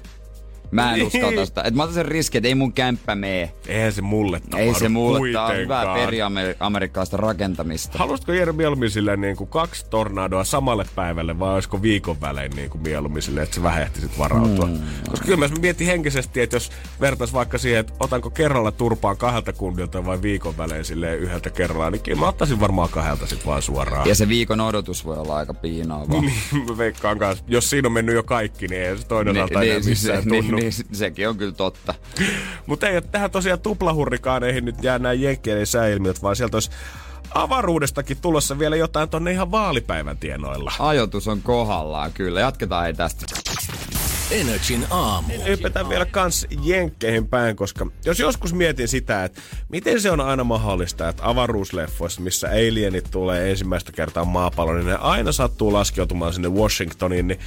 [0.72, 1.61] Mä en uskalla sitä.
[1.61, 3.51] Että mä otan sen riskin, että ei mun kämppä mee.
[3.67, 5.99] Eihän se mulle tapahdu Ei se mulle, tää on hyvää kuitenkaan.
[6.05, 7.97] periamerikkalaista rakentamista.
[7.97, 12.69] Haluaisitko Jere mieluummin silleen niin kuin kaksi tornadoa samalle päivälle vai olisiko viikon välein niin
[12.69, 14.65] kuin mieluummin silleen, että sä vähän ehtisit varautua?
[14.65, 14.80] Hmm.
[15.09, 19.53] Koska kyllä mä mietin henkisesti, että jos vertais vaikka siihen, että otanko kerralla turpaan kahdelta
[19.53, 23.61] kunnilta vai viikon välein silleen yhdeltä kerralla, niin kyllä mä ottaisin varmaan kahdelta sit vaan
[23.61, 24.09] suoraan.
[24.09, 26.22] Ja se viikon odotus voi olla aika piinaavaa.
[26.22, 26.34] Niin,
[26.69, 27.43] mä veikkaan kanssa.
[27.47, 30.30] Jos siinä on mennyt jo kaikki, niin ei se toinen alta enää siis missään se,
[30.30, 30.57] tunnu.
[30.62, 31.93] Niin, sekin on kyllä totta.
[32.66, 36.72] Mutta ei, että tähän tosiaan tuplahurrikaaneihin nyt jää nämä jenkkeiden sääilmiöt, vaan sieltä olisi
[37.34, 40.74] avaruudestakin tulossa vielä jotain tonne ihan vaalipäivän tienoilla.
[40.80, 42.39] Ajoitus on kohdallaan kyllä.
[42.39, 43.26] Jatketaan ei tästä.
[44.32, 45.34] Energin aamu.
[45.48, 50.44] Hypätään vielä kans jenkkeihin päin, koska jos joskus mietin sitä, että miten se on aina
[50.44, 56.50] mahdollista, että avaruusleffoissa, missä alienit tulee ensimmäistä kertaa maapalloon, niin ne aina sattuu laskeutumaan sinne
[56.50, 57.40] Washingtoniin, niin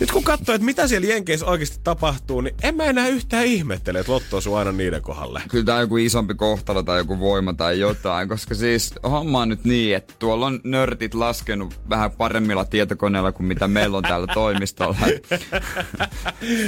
[0.00, 3.98] nyt kun katsoo, että mitä siellä Jenkeissä oikeasti tapahtuu, niin en mä enää yhtään ihmettele,
[3.98, 5.42] että Lotto osuu aina niiden kohdalle.
[5.48, 9.48] Kyllä tää on joku isompi kohtalo tai joku voima tai jotain, koska siis homma on
[9.48, 14.26] nyt niin, että tuolla on nörtit laskenut vähän paremmilla tietokoneilla kuin mitä meillä on täällä
[14.34, 15.06] toimistolla.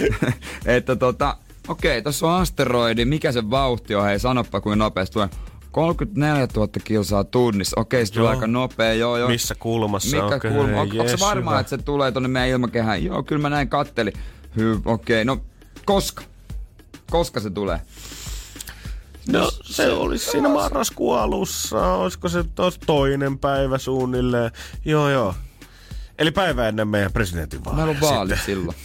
[0.66, 1.36] että tota,
[1.68, 3.04] Okei, tuossa on asteroidi.
[3.04, 4.04] Mikä se vauhti on?
[4.04, 5.28] Hei, sanoppa kuin nopeasti tulee.
[5.72, 7.80] 34 000 kilsaa tunnissa.
[7.80, 9.28] Okei, se tulee aika nopea, joo joo.
[9.28, 10.16] Missä kulmassa?
[10.16, 10.72] Mikä Okei, kulma?
[10.72, 13.04] On, onko jes, se varmaa, että se tulee tonne meidän ilmakehään?
[13.04, 14.12] Joo, kyllä mä näin katteli.
[14.56, 15.24] Hyvä, okei.
[15.24, 15.38] No,
[15.84, 16.22] koska?
[17.10, 17.80] Koska se tulee?
[19.28, 21.94] No se olisi siinä marraskuun alussa.
[21.94, 22.44] Olisiko se
[22.86, 24.50] toinen päivä suunnilleen?
[24.84, 25.34] Joo, joo.
[26.18, 27.86] Eli päivä ennen meidän presidentinvaaleja.
[27.86, 28.76] Meillä on vaalit silloin.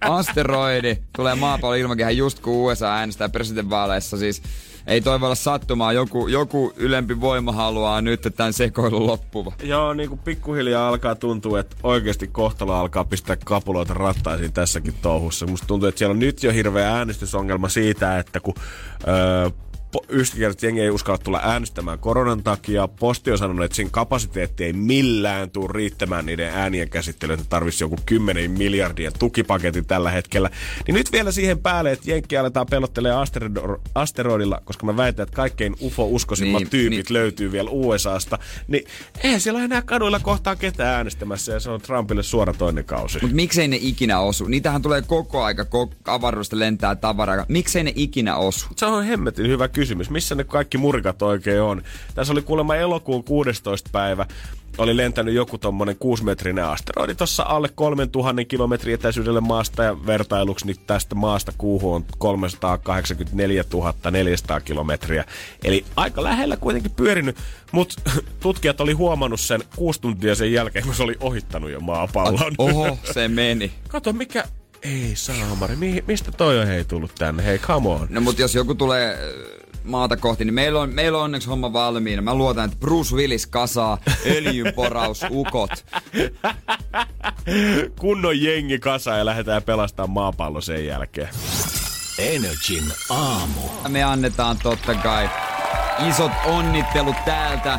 [0.00, 4.16] Asteroidi tulee maapallon ilmakehään just kun USA äänestää presidentinvaaleissa.
[4.16, 4.42] Siis
[4.86, 5.92] ei toi voi olla sattumaa.
[5.92, 9.52] Joku, joku ylempi voima haluaa nyt tämän sekoilun loppuva.
[9.62, 15.46] Joo, niin kuin pikkuhiljaa alkaa tuntua, että oikeasti kohtalo alkaa pistää kapuloita rattaisiin tässäkin touhussa.
[15.46, 18.54] Musta tuntuu, että siellä on nyt jo hirveä äänestysongelma siitä, että kun
[19.08, 19.50] öö,
[20.08, 22.88] yksinkertaisesti jengi ei uskalla tulla äänestämään koronan takia.
[22.88, 27.84] Posti on sanonut, että siinä kapasiteetti ei millään tule riittämään niiden äänien käsittelyyn, että tarvitsisi
[27.84, 30.50] joku 10 miljardien tukipaketin tällä hetkellä.
[30.86, 32.66] Niin nyt vielä siihen päälle, että jenki aletaan
[33.22, 37.14] asteroid- asteroidilla, koska mä väitän, että kaikkein ufo-uskoisimmat Niin, tyypit niin.
[37.14, 38.38] löytyy vielä USAsta,
[38.68, 38.84] niin
[39.24, 43.18] eihän siellä enää kaduilla kohtaa ketään äänestämässä ja se on Trumpille suora toinen kausi.
[43.22, 44.44] Mutta miksei ne ikinä osu?
[44.44, 47.46] Niitähän tulee koko aika, koko avaruudesta lentää tavaraa.
[47.48, 48.66] Miksei ne ikinä osu?
[48.76, 49.81] Se on hemmetin hyvä kysymys.
[50.10, 51.82] Missä ne kaikki murikat oikein on?
[52.14, 53.90] Tässä oli kuulemma elokuun 16.
[53.92, 54.26] päivä.
[54.78, 60.76] Oli lentänyt joku tommonen 6-metrinen asteroidi tuossa alle 3000 kilometrin etäisyydelle maasta ja vertailuksi niin
[60.86, 63.64] tästä maasta kuuhun on 384
[64.10, 65.24] 400 kilometriä.
[65.64, 67.36] Eli aika lähellä kuitenkin pyörinyt,
[67.72, 68.02] mutta
[68.40, 72.54] tutkijat oli huomannut sen kuusi tuntia sen jälkeen, kun se oli ohittanut jo maapallon.
[72.58, 73.72] Oho, se meni.
[73.88, 74.44] Kato mikä...
[74.82, 77.44] Ei saamari, Mi- mistä toi on hei tullut tänne?
[77.44, 78.06] Hei, come on.
[78.10, 79.18] No mut jos joku tulee
[79.84, 82.22] maata kohti, niin meillä on, meillä on onneksi homma valmiina.
[82.22, 85.70] Mä luotan, että Bruce Willis kasaa öljynporausukot.
[88.00, 91.28] kunnon jengi kasa ja lähdetään pelastamaan maapallo sen jälkeen.
[92.18, 93.60] Energin aamu.
[93.88, 95.30] Me annetaan totta kai
[96.08, 97.78] isot onnittelut täältä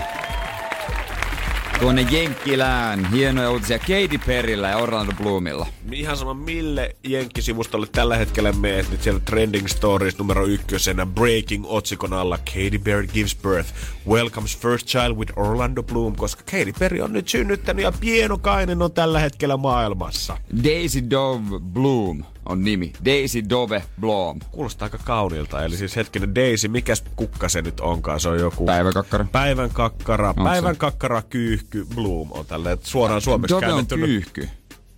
[1.80, 3.12] tuonne Jenkkilään.
[3.12, 5.68] Hienoja uutisia Katy Perillä ja Orlando Bloomilla.
[5.92, 12.14] Ihan sama mille jenkkisivustolle tällä hetkellä meet, niin siellä Trending Stories numero ykkösenä Breaking otsikon
[12.14, 13.74] alla Katy Perry gives birth.
[14.08, 18.92] Welcomes first child with Orlando Bloom, koska Katy Perry on nyt synnyttänyt ja pienokainen on
[18.92, 20.38] tällä hetkellä maailmassa.
[20.64, 22.94] Daisy Dove Bloom on nimi.
[23.06, 24.40] Daisy Dove Bloom.
[24.52, 25.64] Kuulostaa aika kaunilta.
[25.64, 28.20] Eli siis hetkinen Daisy, mikäs kukka se nyt onkaan?
[28.20, 28.66] Se on joku...
[28.66, 29.26] Päiväkakkara.
[29.32, 30.34] Päivän kakkara.
[30.34, 30.44] se?
[30.44, 34.50] Päivän kakkara kyyhky Bloom on tälleen suoraan suomeksi Dove on kyyhky.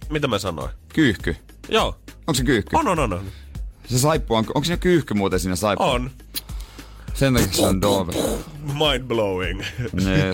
[0.10, 0.70] Mitä mä sanoin?
[0.94, 1.36] Kyyhky.
[1.70, 1.96] Joo.
[2.08, 2.76] Onko se kyyhky?
[2.76, 3.26] On, on, on, on.
[3.88, 5.92] Se saippua, on, onko siinä kyyhky muuten siinä saippua?
[5.92, 6.12] On.
[7.14, 8.14] Sen takia se on Dove.
[8.62, 9.62] Mind blowing.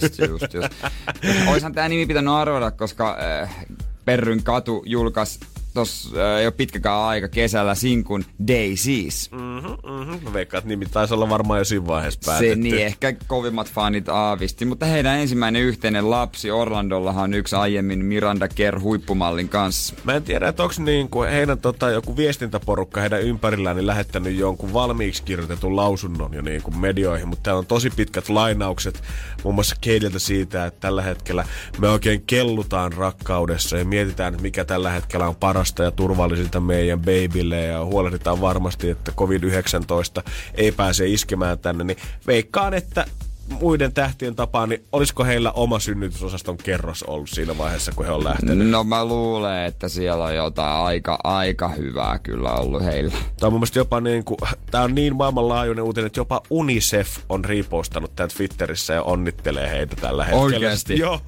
[0.02, 0.74] Just, just, just.
[1.52, 3.66] Oishan tää nimi pitänyt arvata, koska äh,
[4.06, 5.40] Perryn katu julkaisi
[5.74, 9.32] tossa äh, jo pitkäkään aika kesällä sinkun Daisies.
[9.32, 10.24] Mm-hmm.
[10.24, 12.56] Mä veikkaan, että nimi taisi olla varmaan jo siinä vaiheessa Se päätetty.
[12.56, 18.48] niin ehkä kovimmat fanit aavisti, mutta heidän ensimmäinen yhteinen lapsi Orlandollahan on yksi aiemmin Miranda
[18.48, 19.96] Kerr huippumallin kanssa.
[20.04, 24.36] Mä en tiedä, että onko niin kuin heidän tota, joku viestintäporukka heidän ympärillään niin lähettänyt
[24.38, 29.04] jonkun valmiiksi kirjoitetun lausunnon jo niin kuin medioihin, mutta täällä on tosi pitkät lainaukset
[29.44, 31.46] muun muassa Keidiltä siitä, että tällä hetkellä
[31.78, 37.62] me oikein kellutaan rakkaudessa ja mietitään, mikä tällä hetkellä on parasta ja turvallisinta meidän babylle
[37.62, 41.98] ja huolehditaan varmasti, että COVID-19 ei pääse iskemään tänne, niin
[42.28, 43.06] veikkaan, että
[43.52, 48.24] muiden tähtien tapaan, niin olisiko heillä oma synnytysosaston kerros ollut siinä vaiheessa, kun he on
[48.24, 48.70] lähtenyt?
[48.70, 53.12] No mä luulen, että siellä on jotain aika, aika hyvää kyllä ollut heillä.
[53.12, 54.38] Tämä on mun mielestä jopa niin kuin,
[54.72, 59.96] tää on niin maailmanlaajuinen uutinen, että jopa UNICEF on ripostanut tämän Twitterissä ja onnittelee heitä
[59.96, 60.44] tällä hetkellä.
[60.44, 61.00] Oikeesti?
[61.06, 61.22] Joo,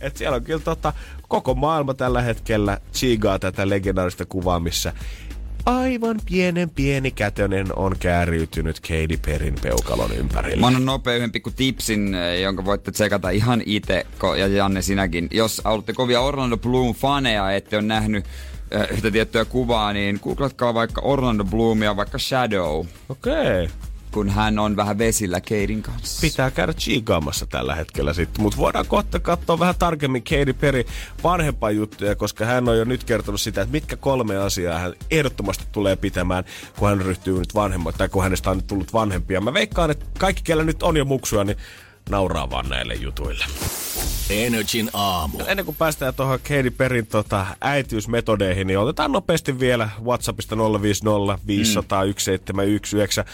[0.00, 0.92] että siellä on kyllä tota,
[1.28, 4.92] koko maailma tällä hetkellä chigaa tätä legendaarista kuvaa, missä
[5.68, 10.60] aivan pienen pieni kätönen on kääriytynyt Katy Perryn peukalon ympärille.
[10.60, 14.06] Mä annan nopea yhden pikku tipsin, eh, jonka voitte tsekata ihan itse,
[14.38, 15.28] ja Janne sinäkin.
[15.30, 18.24] Jos olette kovia Orlando Bloom-faneja, ette ole nähnyt
[18.70, 23.64] eh, yhtä tiettyä kuvaa, niin googlatkaa vaikka Orlando Bloomia, vaikka Shadow, Okei.
[23.64, 23.68] Okay.
[24.12, 26.20] Kun hän on vähän vesillä Keidin kanssa.
[26.20, 28.42] pitää käydä chiigaamassa tällä hetkellä sitten.
[28.42, 30.84] Mutta voidaan kohta katsoa vähän tarkemmin Katy Perry
[31.24, 35.64] vanhempaa juttuja, koska hän on jo nyt kertonut sitä, että mitkä kolme asiaa hän ehdottomasti
[35.72, 36.44] tulee pitämään,
[36.78, 39.40] kun hän ryhtyy nyt vanhemmaksi, tai kun hänestä on nyt tullut vanhempia.
[39.40, 41.56] Mä veikkaan, että kaikki, kellä nyt on jo muksuja, niin
[42.10, 43.44] nauraa vaan näille jutuille.
[44.30, 45.38] Energin aamu.
[45.46, 52.00] Ennen kuin päästään tuohon Katy Perryn tota, äitiysmetodeihin, niin otetaan nopeasti vielä WhatsAppista 050 500
[52.00, 53.24] 1719.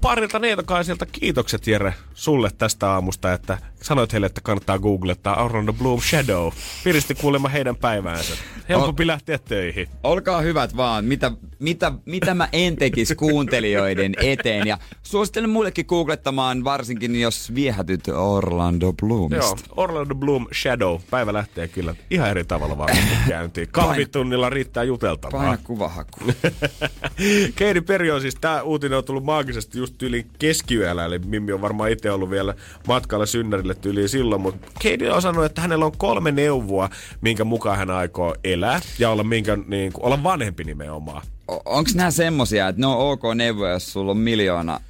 [0.00, 6.00] parilta neitokaisilta kiitokset Jere sulle tästä aamusta, että sanoit heille, että kannattaa googlettaa Orlando Bloom
[6.00, 6.52] Shadow.
[6.84, 8.34] Piristi kuulemma heidän päiväänsä.
[8.68, 9.88] Helpompi lähteä töihin.
[10.02, 14.66] Olkaa hyvät vaan, mitä, mitä, mitä mä en tekisi kuuntelijoiden eteen.
[14.66, 19.56] Ja suosittelen muillekin googlettamaan, varsinkin jos viehätyt Orlando Bloomista.
[19.68, 21.00] Joo, Orlando Bloom Shadow.
[21.10, 23.68] Päivä lähtee kyllä ihan eri tavalla varmasti käyntiin.
[23.72, 25.40] Kahvitunnilla riittää juteltavaa.
[25.40, 26.20] Paina kuvahaku.
[27.56, 31.60] Keidi Peri on siis, tää uutinen on tullut maagisesti just yli keskiyöllä, eli Mimmi on
[31.60, 32.54] varmaan itse ollut vielä
[32.88, 37.78] matkalla synnärille tyyliin silloin, mutta Keidi on sanonut, että hänellä on kolme neuvoa, minkä mukaan
[37.78, 41.22] hän aikoo elää ja olla, minkä, niin, olla vanhempi nimenomaan.
[41.50, 44.80] O- onks nämä semmosia, että ne on ok neuvoja, jos sulla on miljoona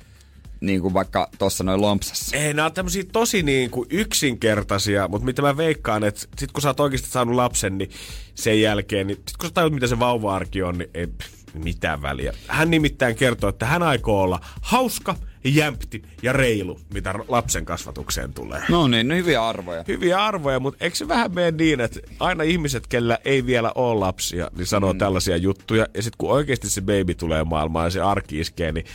[0.60, 2.36] niin kuin vaikka tuossa noin lompsassa?
[2.36, 6.62] Ei, nämä on tämmöisiä tosi niin kuin yksinkertaisia, mutta mitä mä veikkaan, että sit kun
[6.62, 7.90] sä oot oikeasti saanut lapsen, niin
[8.34, 11.08] sen jälkeen, niin sit kun sä tajut, mitä se vauva-arki on, niin ei
[11.54, 12.32] mitään väliä.
[12.46, 18.62] Hän nimittäin kertoo, että hän aikoo olla hauska, jämpti ja reilu, mitä lapsen kasvatukseen tulee.
[18.68, 19.84] No niin, no hyviä arvoja.
[19.88, 24.00] Hyviä arvoja, mutta eikö se vähän mene niin, että aina ihmiset, kellä ei vielä ole
[24.00, 24.98] lapsia, niin sanoo mm.
[24.98, 25.86] tällaisia juttuja.
[25.94, 28.86] Ja sitten kun oikeasti se baby tulee maailmaan ja se arki iskee, niin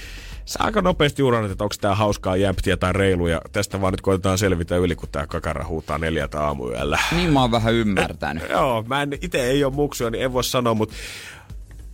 [0.46, 3.28] sä aika nopeasti uranat, että onko tämä hauskaa, jämptiä tai reilu.
[3.28, 7.00] Ja tästä vaan nyt koitetaan selvitä yli, kun tämä kakara huutaa neljältä aamuyöllä.
[7.12, 8.50] Niin mä oon vähän ymmärtänyt.
[8.50, 10.96] Joo, mä en, itse ei ole muksuja, niin en voi sanoa, mutta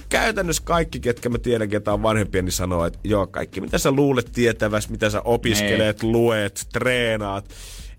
[0.09, 3.91] käytännössä kaikki, ketkä mä tiedän, ketä on vanhempia, niin sanoo, että joo, kaikki mitä sä
[3.91, 6.09] luulet tietäväs, mitä sä opiskelet, Ei.
[6.09, 7.49] luet, treenaat.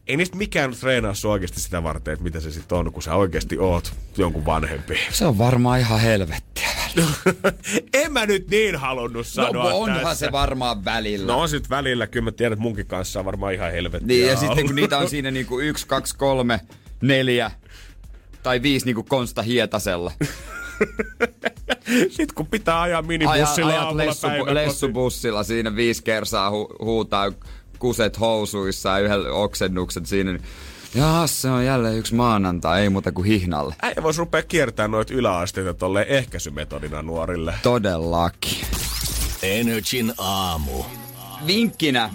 [0.07, 3.15] Ei niistä mikään treenaa sua oikeasti sitä varten, että mitä se sitten on, kun sä
[3.15, 4.99] oikeasti oot jonkun vanhempi.
[5.11, 6.69] Se on varmaan ihan helvettiä
[7.95, 10.27] En mä nyt niin halunnut sanoa No onhan tässä.
[10.27, 11.33] se varmaan välillä.
[11.33, 14.21] No on sit välillä, kyllä mä tiedän, että munkin kanssa on varmaan ihan helvettiä Niin,
[14.27, 14.41] ja ollut.
[14.47, 16.61] sitten kun niitä on siinä niinku yksi, kaksi, kolme,
[17.01, 17.51] neljä
[18.43, 20.13] tai viisi niinku Konsta Hietasella.
[22.17, 27.33] Sitten kun pitää ajaa minibussilla ajat aamulla lessu, lessubussilla siinä viisi kersaa hu- huutaa
[27.79, 30.33] kuset housuissa ja yhden oksennuksen siinä.
[30.33, 30.43] Niin,
[30.95, 33.75] Jaa, se on jälleen yksi maanantai, ei muuta kuin hihnalle.
[33.83, 37.55] Äijä voisi rupea kiertämään noita yläasteita tolleen ehkäisymetodina nuorille.
[37.63, 38.67] Todellakin.
[39.43, 40.85] Energin aamu.
[41.47, 42.11] Vinkkinä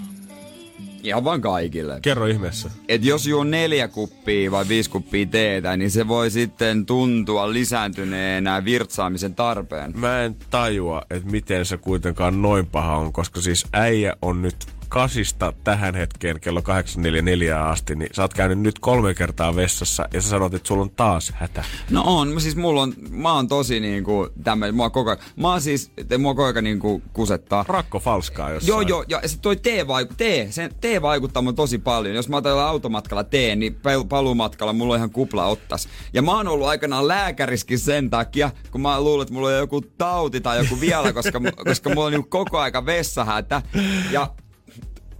[1.02, 1.98] ihan vaan kaikille.
[2.02, 2.70] Kerro ihmeessä.
[2.88, 8.64] Et jos juo neljä kuppia vai viisi kuppia teetä, niin se voi sitten tuntua lisääntyneenä
[8.64, 9.92] virtsaamisen tarpeen.
[9.98, 14.56] Mä en tajua, että miten se kuitenkaan noin paha on, koska siis äijä on nyt
[14.90, 20.22] kasista tähän hetkeen kello 8.44 asti, niin sä oot käynyt nyt kolme kertaa vessassa ja
[20.22, 21.64] sä sanot, että sulla on taas hätä.
[21.90, 25.60] No on, siis mulla on, mä oon tosi niinku tämmöinen, mua koko ajan, mä oon
[25.60, 27.64] siis, te, mua koko ajan niinku kusettaa.
[27.68, 28.68] Rakko falskaa jossain.
[28.68, 32.14] Joo, joo, ja sit toi tee, vaiku, tee, sen, tee vaikuttaa mun tosi paljon.
[32.14, 35.88] Jos mä jollain automatkalla teen, niin pal- paluumatkalla mulla on ihan kupla ottas.
[36.12, 39.80] Ja mä oon ollut aikanaan lääkäriskin sen takia, kun mä luulen, että mulla on joku
[39.80, 43.62] tauti tai joku vielä, koska, koska mulla on niinku koko aika vessahätä.
[44.10, 44.30] Ja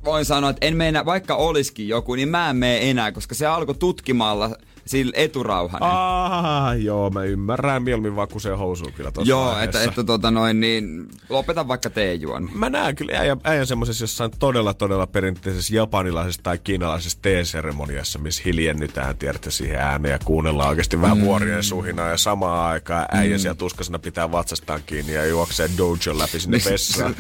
[0.05, 3.47] voin sanoa, että en mene, vaikka olisikin joku, niin mä en mene enää, koska se
[3.47, 4.57] alkoi tutkimalla
[4.87, 5.89] sillä eturauhanen.
[5.89, 9.65] Ah, joo, mä ymmärrän mieluummin vaan kuseen housuun kyllä tossa Joo, vaiheessa.
[9.65, 12.51] että, että tota noin, niin lopeta vaikka teejuon.
[12.55, 18.43] Mä näen kyllä äijän, äijän semmoisessa jossain todella, todella perinteisessä japanilaisessa tai kiinalaisessa teeseremoniassa, missä
[18.45, 21.25] hiljennytään, tiedätte, siihen ääneen ja kuunnellaan oikeasti vähän mm.
[21.25, 23.41] vuorien suhinaa ja samaan aikaan äijä mm.
[23.41, 27.17] siellä tuskasena pitää vatsastaan kiinni ja juoksee dojo läpi sinne vessaan.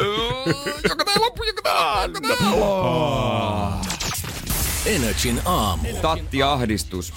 [0.88, 3.91] joka tää loppu, joka tää, joka tää.
[4.86, 5.88] Energin aamu.
[6.02, 7.12] Tatti ahdistus.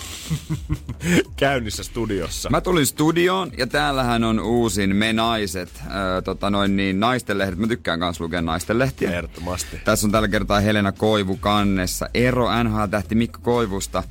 [1.36, 2.50] Käynnissä studiossa.
[2.50, 5.88] Mä tulin studioon ja täällähän on uusin Me Naiset, äh,
[6.24, 7.60] tota noin niin, naistenlehdet.
[7.60, 9.12] Mä tykkään kans lukea naistenlehtiä.
[9.12, 9.78] Ehdottomasti.
[9.86, 12.10] Tässä on tällä kertaa Helena Koivu kannessa.
[12.14, 14.04] Ero NHL-tähti Mikko Koivusta.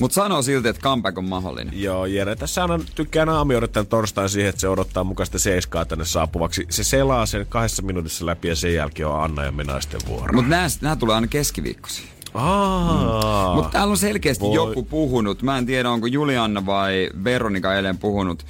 [0.00, 1.82] Mutta sanoo silti, että comeback on mahdollinen.
[1.82, 6.04] Joo, Jere, tässä on tykkään aamioida tämän torstain siihen, että se odottaa mukaista seiskaa tänne
[6.04, 6.66] saapuvaksi.
[6.70, 10.32] Se selaa sen kahdessa minuutissa läpi ja sen jälkeen on Anna ja me naisten vuoro.
[10.32, 12.17] Mutta nämä, tulee aina keskiviikkosi.
[12.34, 14.54] Aa, Mutta täällä on selkeästi Voi.
[14.54, 15.42] joku puhunut.
[15.42, 18.46] Mä en tiedä, onko Julianna vai Veronika eilen puhunut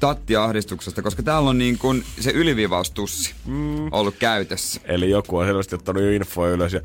[0.00, 3.92] Tatti-ahdistuksesta, koska täällä on niin kuin se yliviivaustussi mm.
[3.92, 4.80] ollut käytössä.
[4.84, 6.72] Eli joku on selvästi ottanut jo infoa ylös.
[6.72, 6.80] Ja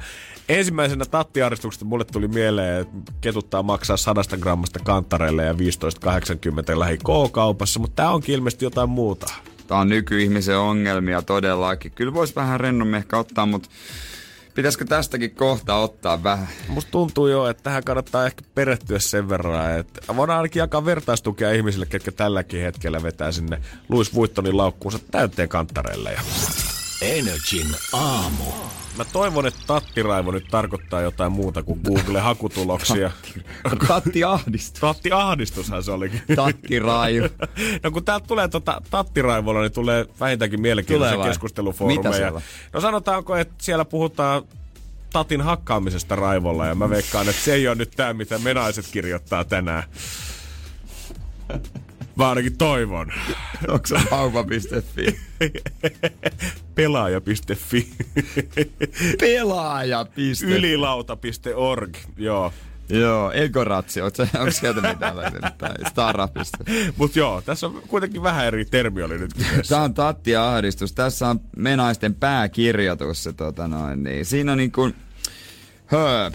[0.50, 7.80] ensimmäisenä tattiarvostuksesta mulle tuli mieleen, että ketuttaa maksaa 100 grammasta kantareille ja 15,80 lähi K-kaupassa,
[7.80, 9.34] mutta tää onkin ilmeisesti jotain muuta.
[9.68, 11.92] Tää on nykyihmisen ongelmia todellakin.
[11.92, 13.70] Kyllä voisi vähän rennommin ehkä ottaa, mutta
[14.56, 16.48] pitäisikö tästäkin kohta ottaa vähän?
[16.68, 21.52] Musta tuntuu jo, että tähän kannattaa ehkä perehtyä sen verran, että voidaan ainakin jakaa vertaistukea
[21.52, 26.12] ihmisille, ketkä tälläkin hetkellä vetää sinne Louis Vuittonin laukkuunsa täyteen kantareille.
[26.12, 26.22] Ja
[27.02, 28.83] Energin aamu.
[28.98, 33.12] Mä toivon, että tattiraivo nyt tarkoittaa jotain muuta kuin Google-hakutuloksia.
[33.88, 34.82] Tatti ahdistus.
[34.82, 36.22] Tatti-ahdistushan se olikin.
[36.36, 37.28] Tattiraivo.
[37.84, 42.42] No kun täältä tulee tota, tattiraivolla, niin tulee vähintäänkin mielenkiintoisia keskustelufoorumeja.
[42.74, 44.44] No sanotaanko, että siellä puhutaan
[45.14, 48.86] tatin hakkaamisesta raivolla ja mä veikkaan, että se ei ole nyt tämä, mitä me naiset
[48.92, 49.84] kirjoittaa tänään.
[52.16, 53.12] Mä ainakin toivon.
[53.68, 55.20] Onko se vauva.fi?
[56.76, 57.90] Pelaaja.fi.
[59.20, 60.32] Pelaaja.fi.
[60.46, 61.98] Ylilauta.org.
[62.18, 62.54] Joo.
[62.90, 64.02] Joo, Egoratsi.
[64.02, 65.16] Onko sieltä mitään
[65.90, 66.58] Starapista.
[66.98, 69.76] Mut joo, tässä on kuitenkin vähän eri termi oli nyt kyseessä.
[69.76, 70.94] Tämä on Tatti Ahdistus.
[70.94, 73.24] Tässä on menaisten pääkirjoitus.
[73.24, 74.26] Se, tota noin, niin.
[74.26, 74.96] Siinä on niin kuin,
[75.86, 76.32] Höö.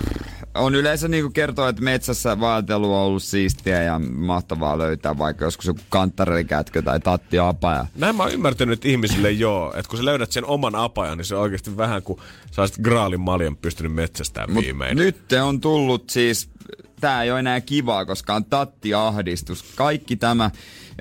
[0.59, 5.45] On yleensä niin kuin kertoo, että metsässä vaeltelu on ollut siistiä ja mahtavaa löytää vaikka
[5.45, 7.87] joskus joku kanttarikätkö tai tatti apaja.
[7.95, 11.35] Näin mä oon ymmärtänyt ihmisille joo, että kun sä löydät sen oman apajan, niin se
[11.35, 14.97] on oikeasti vähän kuin sä olisit graalin maljan pystynyt metsästään Mut viimein.
[14.97, 16.51] nyt on tullut siis,
[17.01, 19.65] tää ei ole enää kivaa, koska on tattiahdistus.
[19.75, 20.51] Kaikki tämä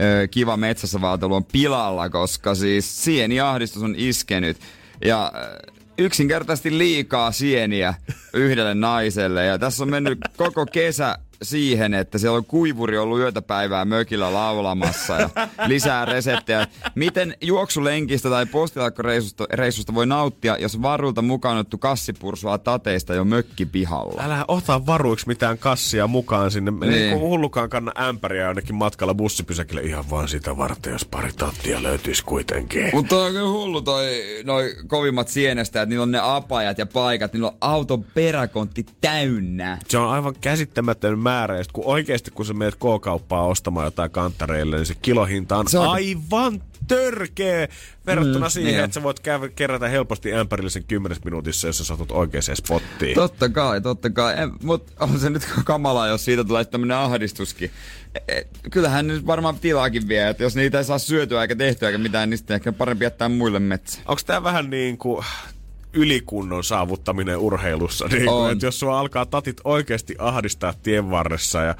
[0.01, 4.57] ö, kiva metsässä vaeltelu on pilalla, koska siis sieniahdistus on iskenyt.
[5.05, 5.31] Ja
[5.97, 7.93] yksinkertaisesti liikaa sieniä
[8.33, 9.45] yhdelle naiselle.
[9.45, 14.33] Ja tässä on mennyt koko kesä siihen, että siellä on kuivuri ollut yötä päivää mökillä
[14.33, 15.29] laulamassa ja
[15.67, 16.67] lisää reseptejä.
[16.95, 24.23] Miten juoksulenkistä tai postilakkoreissusta reissusta voi nauttia, jos varulta mukaan otettu kassipursua tateista jo mökkipihalla?
[24.23, 26.71] Älä ota varuiksi mitään kassia mukaan sinne.
[26.71, 26.79] Niin.
[26.79, 26.91] Niin.
[26.91, 32.23] Niin hullukaan kanna ämpäriä jonnekin matkalla bussipysäkille ihan vaan sitä varten, jos pari tattia löytyisi
[32.23, 32.89] kuitenkin.
[32.93, 37.33] Mutta on kyllä hullu toi, noi kovimmat sienestä, että niillä on ne apajat ja paikat,
[37.33, 39.77] niillä on auton peräkontti täynnä.
[39.89, 41.57] Se on aivan käsittämätön määrä.
[41.57, 45.67] Ja sit kun oikeasti kun sä meet K-kauppaa ostamaan jotain kanttareille, niin se kilohinta on,
[45.67, 47.67] Se on- aivan törkeä
[48.05, 51.83] verrattuna Mm, siihen, niin että sä voit käydä, kerätä helposti ämpärillisen kymmenessä minuutissa, jos sä
[51.83, 53.15] satut oikeaan spottiin.
[53.15, 54.35] Totta kai, totta kai.
[54.63, 57.71] Mutta on se nyt kamalaa, jos siitä tulee tämmönen ahdistuskin.
[58.15, 61.89] E, e, kyllähän nyt varmaan tilaakin vie, että jos niitä ei saa syötyä eikä tehtyä
[61.89, 63.99] eikä mitään, niin sitten ehkä parempi jättää muille metsä.
[64.05, 65.25] Onko tämä vähän niin kuin
[65.97, 68.07] ylikunnon saavuttaminen urheilussa?
[68.07, 71.75] Niin että jos sua alkaa tatit oikeasti ahdistaa tien varressa ja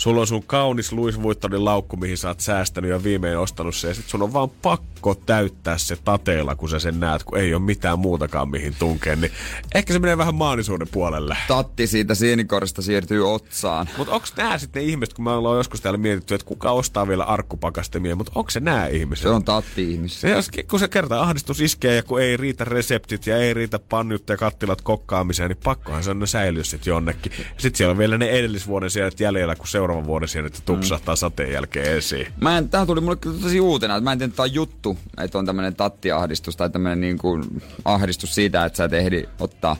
[0.00, 3.88] sulla on sun kaunis Louis Vuittonin laukku, mihin sä oot säästänyt ja viimein ostanut se,
[3.88, 7.54] ja sit sun on vaan pakko täyttää se tateella, kun sä sen näet, kun ei
[7.54, 9.32] ole mitään muutakaan mihin tunkea, niin
[9.74, 11.36] ehkä se menee vähän maanisuuden puolelle.
[11.48, 13.88] Tatti siitä sienikorista siirtyy otsaan.
[13.98, 17.08] Mutta onko nämä sitten ne ihmiset, kun me ollaan joskus täällä mietitty, että kuka ostaa
[17.08, 19.22] vielä arkkupakastemia, mutta onko se nämä ihmiset?
[19.22, 20.20] Se on tatti ihmis.
[20.20, 23.78] Se, jos, kun se kerta ahdistus iskee ja kun ei riitä reseptit ja ei riitä
[23.78, 27.32] pannut ja kattilat kokkaamiseen, niin pakkohan se on ne säilyä sitten jonnekin.
[27.32, 31.96] Sitten siellä on vielä ne edellisvuoden sienet jäljellä, kun seuraavan vuoden sienet tupsahtaa sateen jälkeen
[31.96, 32.26] esiin.
[32.40, 34.98] Mä en, tää tuli mulle kyllä tosi uutena, että mä en tiedä, että on juttu,
[35.18, 39.76] että on tämmönen tattiahdistus tai tämmönen niin kuin ahdistus siitä, että sä et ehdi ottaa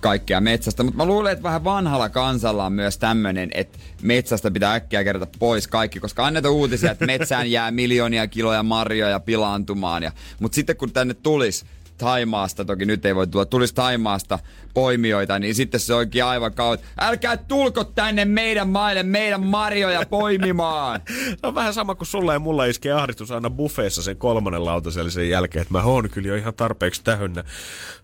[0.00, 0.82] kaikkea metsästä.
[0.82, 5.26] Mutta mä luulen, että vähän vanhalla kansalla on myös tämmönen, että metsästä pitää äkkiä kerätä
[5.38, 10.02] pois kaikki, koska annetaan uutisia, että metsään jää miljoonia kiloja marjoja pilaantumaan.
[10.02, 11.66] Ja, mutta sitten kun tänne tulisi
[11.98, 14.38] Taimaasta, toki nyt ei voi tulla, tulisi Taimaasta
[14.74, 16.86] poimijoita, niin sitten se onkin aivan kautta.
[17.00, 21.00] Älkää tulko tänne meidän maille meidän marjoja poimimaan!
[21.42, 25.62] On vähän sama kuin sulla ja mulla iskee ahdistus aina buffeessa sen kolmannen lautasellisen jälkeen,
[25.62, 27.44] että mä oon kyllä jo ihan tarpeeksi täynnä.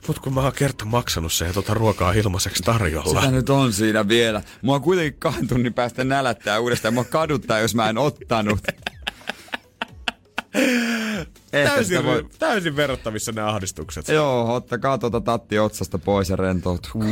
[0.06, 3.20] Mut kun mä oon kerta maksanut sen ja tota ruokaa ilmaiseksi tarjolla.
[3.20, 4.42] Sitä nyt on siinä vielä.
[4.62, 6.94] Mua kuitenkin kahden tunnin päästä nälättää uudestaan.
[6.94, 8.58] Mua kaduttaa, jos mä en ottanut.
[11.64, 12.26] Täysin, voi...
[12.38, 14.08] täysin verrattavissa ne ahdistukset.
[14.08, 17.02] Joo, ottakaa tuota tatti otsasta pois ja rentoutuu.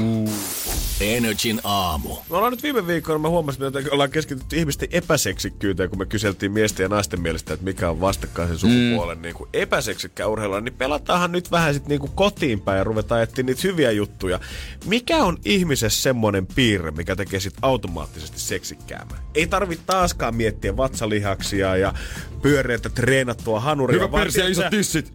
[1.01, 2.17] Energin aamu.
[2.31, 6.53] Me ollaan nyt viime viikolla, mä huomasin, että ollaan keskitytty ihmisten epäseksikkyyteen, kun me kyseltiin
[6.53, 9.23] miesten ja naisten mielestä, että mikä on vastakkaisen sukupuolen mm.
[9.23, 13.45] niin kuin epäseksikkää urheilua, niin pelataanhan nyt vähän sitten niin kotiin päin ja ruvetaan etsiä
[13.45, 14.41] niitä hyviä juttuja.
[14.85, 19.23] Mikä on ihmisessä semmoinen piirre, mikä tekee sit automaattisesti seksikkäämään?
[19.35, 21.95] Ei tarvitse taaskaan miettiä vatsalihaksia ja
[22.43, 24.13] pyöreitä treenattua hanuria.
[24.13, 25.13] vaan tiedätkö sä- tissit.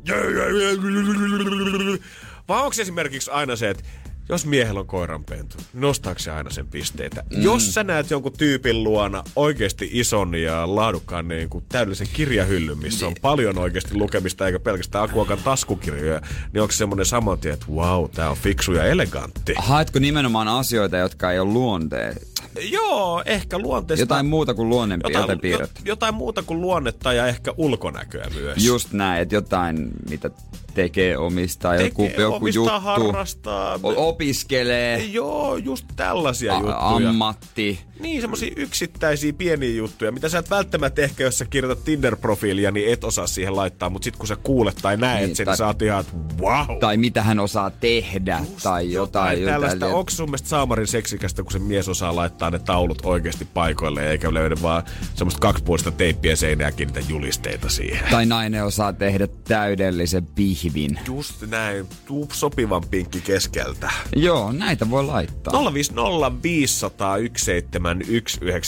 [2.48, 3.84] vai onko esimerkiksi aina se, että
[4.30, 7.24] jos miehellä on koiranpentu, niin nostaako se aina sen pisteitä?
[7.30, 7.42] Mm.
[7.42, 13.08] Jos sä näet jonkun tyypin luona oikeasti ison ja laadukkaan niin kuin täydellisen kirjahyllyn, missä
[13.08, 16.22] on paljon oikeasti lukemista eikä pelkästään Akuakan taskukirjoja,
[16.54, 19.54] niin onko se semmoinen saman tien, että wow, tää on fiksu ja elegantti?
[19.58, 22.28] Haetko nimenomaan asioita, jotka ei ole luonteet?
[22.62, 24.02] Joo, ehkä luonteesta.
[24.02, 28.66] Jotain muuta kuin luonnonpiirteitä jotain, jotain muuta kuin luonnetta ja ehkä ulkonäköä myös.
[28.66, 30.30] Just näin, että jotain, mitä
[30.78, 32.80] tekee omistaa joku, Tekee, joku omistaa, juttu.
[32.82, 33.80] harrastaa.
[33.84, 34.98] Opiskelee.
[35.04, 37.10] Joo, just tällaisia a- juttuja.
[37.10, 37.80] ammatti.
[38.00, 42.94] Niin, semmosia yksittäisiä pieniä juttuja, mitä sä et välttämättä ehkä, jos sä kirjoitat Tinder-profiilia, niin
[42.94, 45.52] et osaa siihen laittaa, mutta sit kun sä kuulet tai näet Niin, niin, sen, tai-
[45.54, 46.80] niin sä oot ihan, että wow.
[46.80, 48.40] Tai mitä hän osaa tehdä.
[48.64, 49.46] tai jotain.
[49.46, 49.76] tällaista.
[49.76, 49.94] jotain.
[49.94, 54.34] Onko sun mielestä saamarin seksikästä, kun se mies osaa laittaa ne taulut oikeasti paikoille, eikä
[54.34, 54.84] löydy vaan
[55.16, 58.04] semmoista kaksipuolista teippiä seinää ja kiinnitä julisteita siihen?
[58.12, 60.26] Tai nainen osaa tehdä täydellisen
[60.74, 61.00] pihvin.
[61.08, 63.92] Just näin, tuu sopivan pinkki keskeltä.
[64.16, 65.54] Joo, näitä voi laittaa.
[65.54, 65.58] 050501719.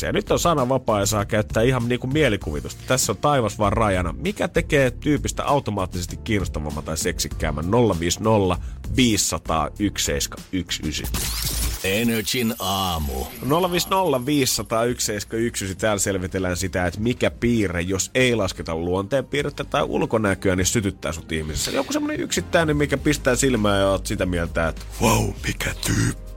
[0.05, 2.81] Ja nyt on sana vapaa ja saa käyttää ihan niinku mielikuvitusta.
[2.87, 4.13] Tässä on taivas vaan rajana.
[4.17, 7.71] Mikä tekee tyypistä automaattisesti kiinnostavamman tai seksikkäämmän?
[7.71, 8.57] 050
[8.95, 11.59] 500 1719.
[11.84, 13.25] Energin aamu.
[13.71, 15.82] 050 500 1719.
[15.82, 21.32] Täällä selvitellään sitä, että mikä piirre, jos ei lasketa luonteenpiirrettä tai ulkonäköä, niin sytyttää sut
[21.32, 21.71] ihmisessä.
[21.71, 26.28] Joku semmonen yksittäinen, mikä pistää silmään ja oot sitä mieltä, että wow, mikä tyyppi.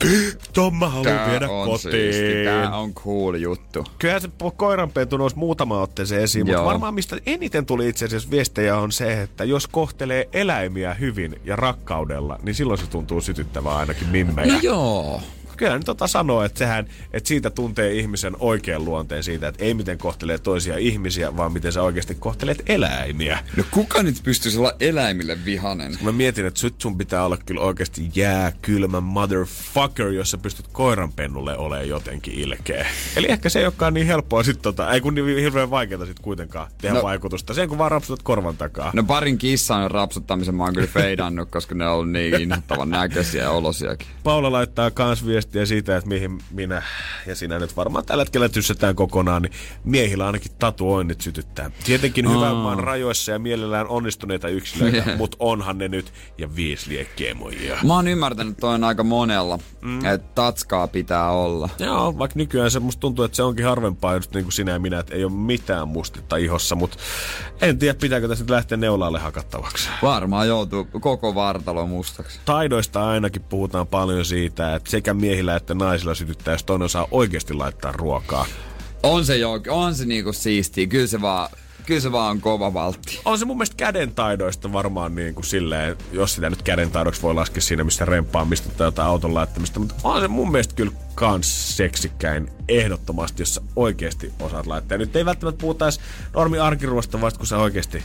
[0.52, 1.90] Tom mä haluan viedä on kotiin.
[1.92, 3.84] siisti, tää on cool juttu.
[3.98, 6.64] Kyllähän se koiranpentu nousi muutama otteeseen esiin, mutta Joo.
[6.66, 11.56] varmaan mistä eniten tuli itse asiassa viestejä on se, että jos kohtelee eläimiä hyvin ja
[11.56, 14.52] rakkaudella, niin silloin se tuntuu sytyttävää ainakin mimmejä.
[14.52, 15.20] No joo.
[15.56, 19.74] Kyllä nyt tota sanoo, että sehän, että siitä tuntee ihmisen oikean luonteen siitä, että ei
[19.74, 23.38] miten kohtelee toisia ihmisiä, vaan miten sä oikeasti kohtelet eläimiä.
[23.56, 25.98] No kuka nyt pystyisi olla eläimille vihanen?
[26.02, 31.56] Mä mietin, että nyt sun pitää olla kyllä oikeasti jääkylmä motherfucker, jos sä pystyt koiranpennulle
[31.56, 32.86] olemaan jotenkin ilkeä.
[33.16, 36.18] Eli ehkä se ei olekaan niin helppoa sit tota, ei kun niin hirveän vaikeaa sit
[36.20, 37.00] kuitenkaan tehdä No.
[37.00, 37.06] no.
[37.06, 37.54] vaikutusta.
[37.54, 38.90] Sen kun vaan rapsutat korvan takaa.
[38.94, 43.42] No parin kissan rapsuttamisen mä oon kyllä feidannut, koska ne on ollut niin inhottavan näköisiä
[43.42, 44.06] ja olosiakin.
[44.22, 46.82] Paula laittaa kans viestiä siitä, että mihin minä
[47.26, 49.52] ja sinä nyt varmaan tällä hetkellä tyssätään kokonaan, niin
[49.84, 51.70] miehillä ainakin tatuoinnit sytyttää.
[51.84, 55.18] Tietenkin hyvän maan rajoissa ja mielellään onnistuneita yksilöitä, Yeah.
[55.18, 57.76] mutta onhan ne nyt ja viisi liekkeemoja.
[57.86, 60.04] Mä oon ymmärtänyt, että on aika monella, mm.
[60.04, 61.68] että tatskaa pitää olla.
[61.78, 64.78] Joo, vaikka nykyään se musta tuntuu, että se onkin harvempaa just niin kuin sinä ja
[64.78, 66.96] minä, että ei ole mitään mustetta ihossa, mutta
[67.60, 69.88] en tiedä, pitääkö tässä nyt lähteä neulaalle hakattavaksi.
[70.02, 72.40] Varmaan joutuu koko vartalo mustaksi.
[72.44, 77.54] Taidoista ainakin puhutaan paljon siitä, että sekä miehillä että naisilla sytyttää, jos toinen osaa oikeasti
[77.54, 78.46] laittaa ruokaa.
[79.02, 80.86] On se jo, on se niinku siistiä.
[80.86, 81.48] Kyllä se vaan,
[81.86, 83.20] kyllä se vaan on kova valtti.
[83.24, 87.22] On se mun mielestä käden taidoista varmaan niin kuin silleen, jos sitä nyt käden taidoksi
[87.22, 90.92] voi laskea siinä, missä rempaamista tai jotain auton laittamista, mutta on se mun mielestä kyllä
[91.14, 94.94] kans seksikkäin ehdottomasti, jos sä oikeasti osaat laittaa.
[94.94, 96.00] Ja nyt ei välttämättä puhuta edes
[96.34, 98.02] normi arkiruosta, vasta kun sä oikeasti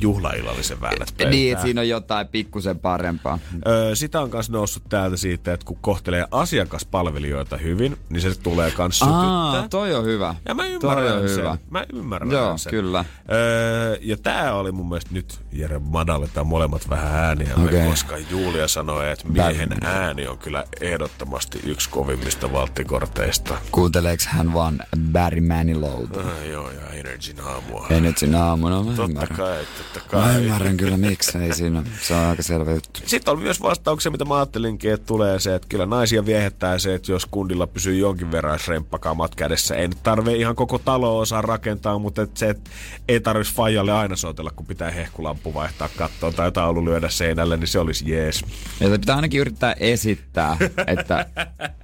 [0.00, 1.30] juhlaillallisen väännät pöytään.
[1.30, 3.38] Niin, että siinä on jotain pikkusen parempaa.
[3.66, 8.70] Öö, sitä on myös noussut täältä siitä, että kun kohtelee asiakaspalvelijoita hyvin, niin se tulee
[8.70, 9.20] kans sytyttää.
[9.22, 10.34] Aa, toi on hyvä.
[10.48, 11.38] Ja mä toi ymmärrän on sen.
[11.38, 11.58] hyvä.
[11.70, 12.70] Mä ymmärrän Joo, sen.
[12.70, 13.04] kyllä.
[13.32, 17.88] Öö, ja tää oli mun mielestä nyt, Jere, madalletaan molemmat vähän ääniä, okay.
[17.88, 23.58] koska Julia sanoi, että miehen ääni on kyllä ehdottomasti yksi kovimmista valttikorteista.
[23.72, 24.78] Kuunteleeks hän vaan
[25.12, 26.20] Barry Manilowta?
[26.20, 27.86] Ah, joo, ja Energin aamua.
[27.90, 29.36] Ei nyt siinä aamuna, mä Totta ymmärrän.
[29.36, 29.58] kai,
[29.92, 30.36] totta Mä kai.
[30.44, 31.82] ymmärrän kyllä miksi, ei siinä.
[32.00, 33.00] Se on aika selvä juttu.
[33.06, 36.94] Sitten on myös vastauksia, mitä mä ajattelinkin, että tulee se, että kyllä naisia viehättää se,
[36.94, 39.74] että jos kundilla pysyy jonkin verran remppakamat kädessä.
[39.74, 42.70] Ei nyt tarvii ihan koko talo osaa rakentaa, mutta et se, että
[43.08, 47.68] ei tarvitsisi faijalle aina soitella, kun pitää hehkulampu vaihtaa kattoon tai taulu lyödä seinälle, niin
[47.68, 48.44] se olisi jees.
[48.80, 51.26] Ja pitää ainakin yrittää esittää, että,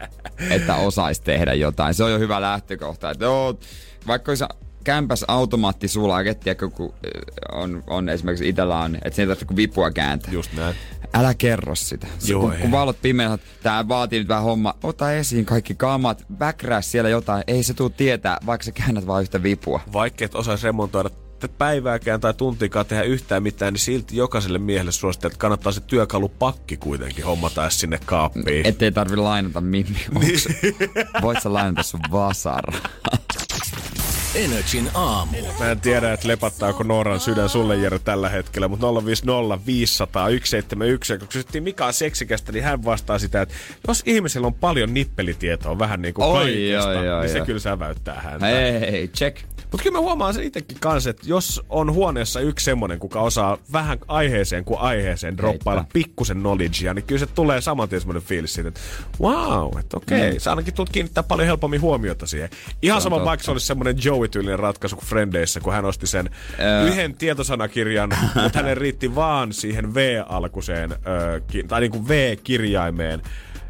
[0.54, 1.94] että osaisi tehdä jotain.
[1.94, 3.10] Se on jo hyvä lähtökohta.
[3.10, 3.58] Että joo,
[4.06, 4.44] vaikka olisi
[4.84, 9.44] kämpäs automaatti sulaa, tiedätkö, kun äh, on, on esimerkiksi itsellä on, että siinä ei tarvitse
[9.44, 10.32] kuin vipua kääntää.
[10.32, 10.74] Just näin.
[11.14, 12.06] Älä kerro sitä.
[12.26, 14.74] Joo, kun, kun valot pimeät, tää vaatii nyt vähän homma.
[14.82, 17.44] Ota esiin kaikki kamat, backrää siellä jotain.
[17.46, 19.80] Ei se tuu tietää, vaikka sä käännät vaan yhtä vipua.
[19.92, 21.10] Vaikka et osaisi remontoida
[21.48, 25.80] t- päivääkään tai tuntikaan tehdä yhtään mitään, niin silti jokaiselle miehelle suosittelee, että kannattaa se
[25.80, 28.66] työkalupakki kuitenkin hommata edes sinne kaappiin.
[28.66, 29.98] Ettei tarvi lainata mimmi.
[30.20, 30.38] Niin.
[31.22, 32.72] Voit sä lainata sun vasara.
[34.34, 35.36] Energin aamu.
[35.58, 41.12] Mä en tiedä, että lepattaako Nooran sydän sulle Jere tällä hetkellä, mutta 050 500 171.
[41.12, 43.54] Ja kun kysyttiin mikä on seksikästä, niin hän vastaa sitä, että
[43.88, 47.46] jos ihmisellä on paljon nippelitietoa vähän niin kuin Oi, kaikesta, oi, oi, niin se oi.
[47.46, 48.46] kyllä säväyttää häntä.
[48.46, 49.38] Hei, check.
[49.74, 53.58] Mutta kyllä mä huomaan sen itsekin kanssa, että jos on huoneessa yksi semmonen, kuka osaa
[53.72, 58.54] vähän aiheeseen kuin aiheeseen droppailla pikkusen knowledgea, niin kyllä se tulee saman tien semmoinen fiilis
[58.54, 58.80] siitä, että
[59.20, 62.48] wow, että okei, okay, sä ainakin tulet kiinnittää paljon helpommin huomiota siihen.
[62.82, 63.26] Ihan sama totta.
[63.28, 66.82] vaikka se olisi semmoinen Joey-tyylinen ratkaisu kuin Frendeissä, kun hän osti sen Ää.
[66.82, 68.10] yhden tietosanakirjan,
[68.42, 73.22] mutta hänen riitti vaan siihen V-alkuseen, ö, ki- tai niin kuin V-kirjaimeen.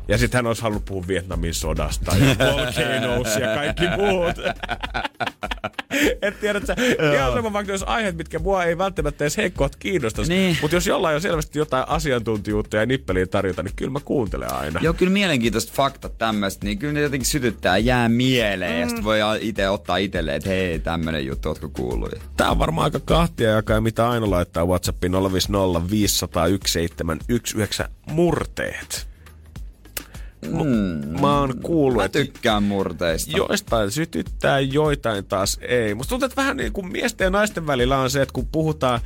[0.08, 4.36] Ja sitten hän olisi halunnut puhua Vietnamin sodasta ja volcanoes ja kaikki muut.
[6.22, 6.76] Et tiedät sä,
[7.14, 10.34] ihan sama vaikka jos aiheet, mitkä mua ei välttämättä edes heikkoat kiinnostaisi.
[10.34, 10.58] Niin.
[10.62, 14.80] Mutta jos jollain on selvästi jotain asiantuntijuutta ja nippeliä tarjota, niin kyllä mä kuuntelen aina.
[14.82, 18.72] Joo, kyllä mielenkiintoiset faktat tämmöistä, niin kyllä ne jotenkin sytyttää, jää mieleen.
[18.72, 18.80] Mm.
[18.80, 22.14] Ja sitten voi itse ottaa itselleen, että hei, tämmönen juttu, ootko kuullut?
[22.36, 29.13] Tää on varmaan aika kahtia jakaa, mitä aina laittaa WhatsAppiin 050 500 1719 murteet.
[30.52, 31.20] Mm.
[31.20, 33.36] Mä oon kuullut, Mä että tykkään murteista.
[33.36, 35.94] joistain sytyttää, joitain taas ei.
[35.94, 39.00] Musta tuntuu, että vähän niin kuin miesten ja naisten välillä on se, että kun puhutaan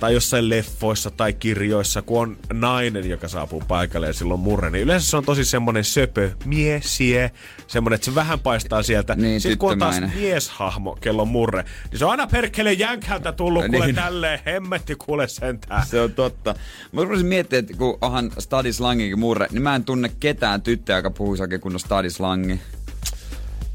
[0.00, 4.84] tai jossain leffoissa tai kirjoissa, kun on nainen, joka saapuu paikalle ja silloin murre, niin
[4.84, 7.30] yleensä se on tosi semmonen söpö, miesie,
[7.66, 9.14] semmonen, että se vähän paistaa sieltä.
[9.14, 13.32] Niin, Sitten kun on taas mieshahmo, kello on murre, niin se on aina perkele jänkhältä
[13.32, 13.72] tullut, Niin.
[13.72, 15.86] kuule tälleen, hemmetti kuule sentään.
[15.86, 16.54] Se on totta.
[16.92, 21.10] Mä rupesin miettimään, että kun onhan stadislangikin murre, niin mä en tunne ketään tyttöä, joka
[21.10, 22.60] puhuisi oikein kunnon stadislangi.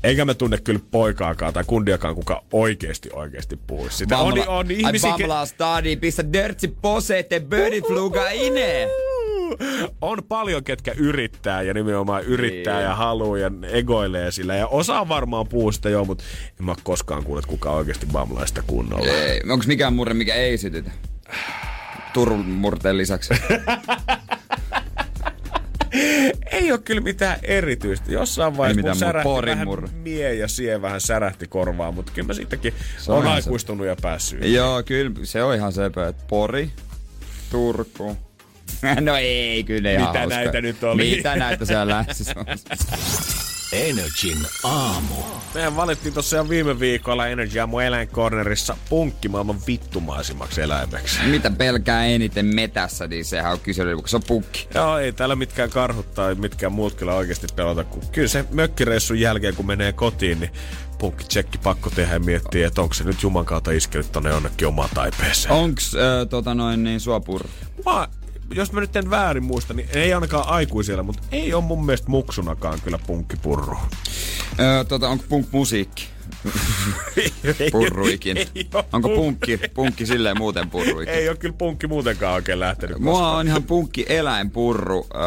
[0.04, 4.18] Eikä mä tunne kyllä poikaakaan tai kundiakaan, kuka oikeesti oikeesti puhuisi sitä.
[4.18, 7.42] On, on ihmisiä, Ai bamla stadi, pistä dörtsi posete,
[8.34, 8.88] ine.
[10.02, 12.84] on paljon, ketkä yrittää ja nimenomaan yrittää Niin.
[12.84, 14.56] ja haluaa ja egoilee sillä.
[14.56, 16.24] Ja osa varmaan puhuu sitä joo, mutta
[16.60, 19.12] en mä koskaan kuullut, että kuka oikeasti bamlaa sitä kunnolla.
[19.12, 20.92] Ei, onko mikään murre, mikä ei sytytä?
[22.14, 23.34] Turun murteen lisäksi.
[26.52, 28.12] Ei ole kyllä mitään erityistä.
[28.12, 32.74] Jossain vaiheessa mun särähti vähän mie ja sie vähän särähti korvaa, mutta kyllä mä siitäkin
[33.08, 34.44] on aikuistunut ja päässyt.
[34.46, 36.70] Joo, kyllä se on ihan sepä, että Pori,
[37.52, 38.18] Turku.
[39.02, 40.28] No ei, kyllä ei Mitä hauska.
[40.36, 41.16] näitä nyt oli?
[41.16, 42.46] Mitä näitä siellä lähtis on?
[43.74, 45.16] Energin aamu.
[45.54, 51.20] Mehän valittiin tuossa jo viime viikolla Energy Aamu eläinkornerissa punkki maailman vittumaisimmaksi eläimeksi.
[51.24, 54.68] Mitä pelkää eniten metässä, niin sehän on kysely, kun se on pukki.
[54.76, 57.84] Joo, ei täällä mitkään karhut tai mitkään muut kyllä oikeasti pelata.
[57.84, 60.52] Kun kyllä se mökkireissun jälkeen, kun menee kotiin, niin
[61.00, 64.68] punkki tsekki pakko tehdä ja miettiä, että onko se nyt Juman kautta iskenyt tonne jonnekin
[64.68, 65.54] omaan taipeeseen.
[65.54, 67.48] Onks äh, tota noin niin suopur?
[67.86, 68.08] Mä,
[68.56, 72.10] jos mä nyt en väärin muista, niin ei ainakaan aikuisilla, mutta ei ole mun mielestä
[72.10, 73.78] muksunakaan kyllä punkkipurru.
[74.60, 76.08] Öö, tota, onko punk musiikki?
[77.72, 78.38] Purruikin.
[78.38, 78.48] ei,
[78.94, 81.14] Onko punk- punkki, punkki silleen muuten purruikin?
[81.14, 83.36] Ei ole kyllä punkki muutenkaan oikein lähtenyt Mua koskaan.
[83.38, 85.22] on ihan punkki eläinpurru öö,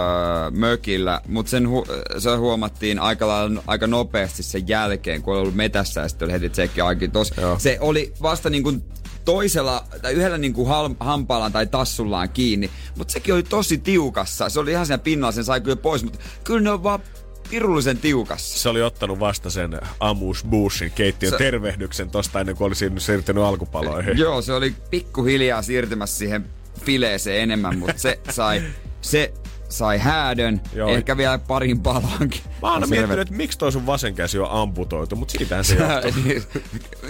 [0.51, 5.55] mökillä, mutta sen hu- se huomattiin aika, lailla, aika nopeasti sen jälkeen, kun oli ollut
[5.55, 7.33] metässä ja sitten oli heti tsekki aikin tos.
[7.41, 7.59] Joo.
[7.59, 8.83] Se oli vasta niin kuin
[9.27, 10.69] toisella tai yhdellä niin kuin
[11.01, 14.49] hampaallaan tai tassullaan kiinni, mutta sekin oli tosi tiukassa.
[14.49, 17.01] Se oli ihan siinä pinnalla, sen sai kyllä pois, mutta kyllä ne on vaan
[17.51, 18.59] pirullisen tiukassa.
[18.59, 23.03] Se oli ottanut vasta sen Amus Bushin keittiön Se- tervehdyksen tosta ennen kuin oli siirtynyt-
[23.03, 24.19] siirtynyt alkupaloihin.
[24.19, 26.47] Joo, se oli pikkuhiljaa siirtymässä siihen
[26.85, 28.63] fileeseen enemmän, mutta se sai,
[29.01, 29.33] se
[29.69, 30.89] sai häädön, Joo.
[30.91, 32.41] ehkä vielä parin palankin.
[32.67, 35.75] Mä oon Se miettinyt, että miksi toi sun vasen käsi on amputoitu, mutta siitähän se
[35.81, 36.13] johtuu.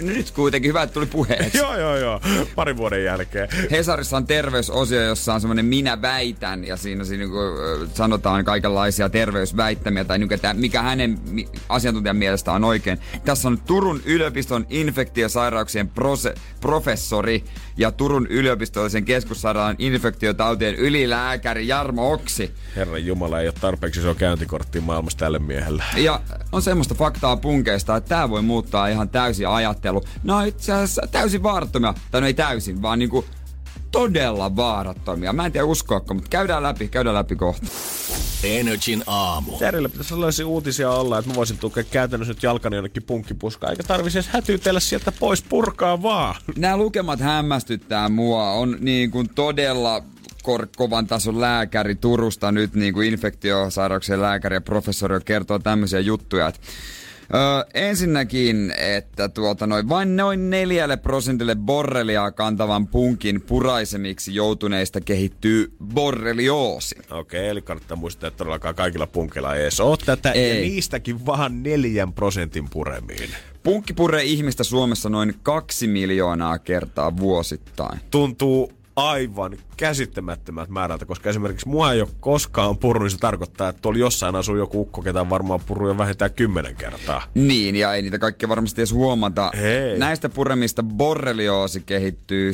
[0.01, 1.57] Nyt kuitenkin hyvä, että tuli puheeksi.
[1.63, 2.21] joo, joo, joo.
[2.55, 3.49] Parin vuoden jälkeen.
[3.71, 10.03] Hesarissa on terveysosio, jossa on semmoinen minä väitän, ja siinä, siinä niin sanotaan kaikenlaisia terveysväittämiä,
[10.05, 11.19] tai niin että mikä hänen
[11.69, 12.99] asiantuntijan mielestä on oikein.
[13.25, 17.43] Tässä on Turun yliopiston infektiosairauksien prose- professori
[17.77, 22.51] ja Turun yliopistollisen keskussairaalan infektiotautien ylilääkäri Jarmo Oksi.
[22.75, 25.83] Herran Jumala, ei ole tarpeeksi iso käyntikortti maailmassa tälle miehelle.
[25.95, 26.21] Ja
[26.51, 30.03] on semmoista faktaa punkeista, että tämä voi muuttaa ihan täysin ajattelu.
[30.23, 33.25] No itse asiassa täysin vaarattomia, tai no ei täysin, vaan niinku
[33.91, 35.33] todella vaarattomia.
[35.33, 37.67] Mä en tiedä uskoako, mutta käydään läpi, käydään läpi kohta.
[38.43, 39.57] Energin aamu.
[39.57, 43.83] Terillä pitäisi sellaisia uutisia olla, että mä voisin tukea käytännössä nyt jalkani jonnekin punkkipuskaan, eikä
[43.83, 46.35] tarvitsisi edes hätyytellä sieltä pois, purkaa vaan.
[46.57, 48.51] Nämä lukemat hämmästyttää mua.
[48.51, 50.03] On niin kuin todella
[50.47, 56.47] kor- kovan tason lääkäri Turusta nyt niin kuin infektiosairauksien lääkäri ja professori kertoo tämmöisiä juttuja.
[56.47, 56.61] Että
[57.33, 65.73] Öö, ensinnäkin, että tuota noin, vain noin neljälle prosentille borreliaa kantavan punkin puraisemiksi joutuneista kehittyy
[65.93, 66.95] borrelioosi.
[67.11, 70.49] Okei, eli kannattaa muistaa, että todellakaan kaikilla punkeilla ei edes ole tätä, Ei.
[70.49, 73.29] ja niistäkin vaan neljän prosentin puremiin.
[73.63, 77.99] Punkki puree ihmistä Suomessa noin kaksi miljoonaa kertaa vuosittain.
[78.11, 83.81] Tuntuu aivan käsittämättömät määrältä, koska esimerkiksi mua ei ole koskaan purru, niin se tarkoittaa, että
[83.81, 87.23] tuolla jossain asuu joku ukko, ketä varmaan purru jo vähintään kymmenen kertaa.
[87.33, 89.51] Niin, ja ei niitä kaikkia varmasti edes huomata.
[89.53, 89.99] Ei.
[89.99, 92.53] Näistä puremista borrelioosi kehittyy 7-8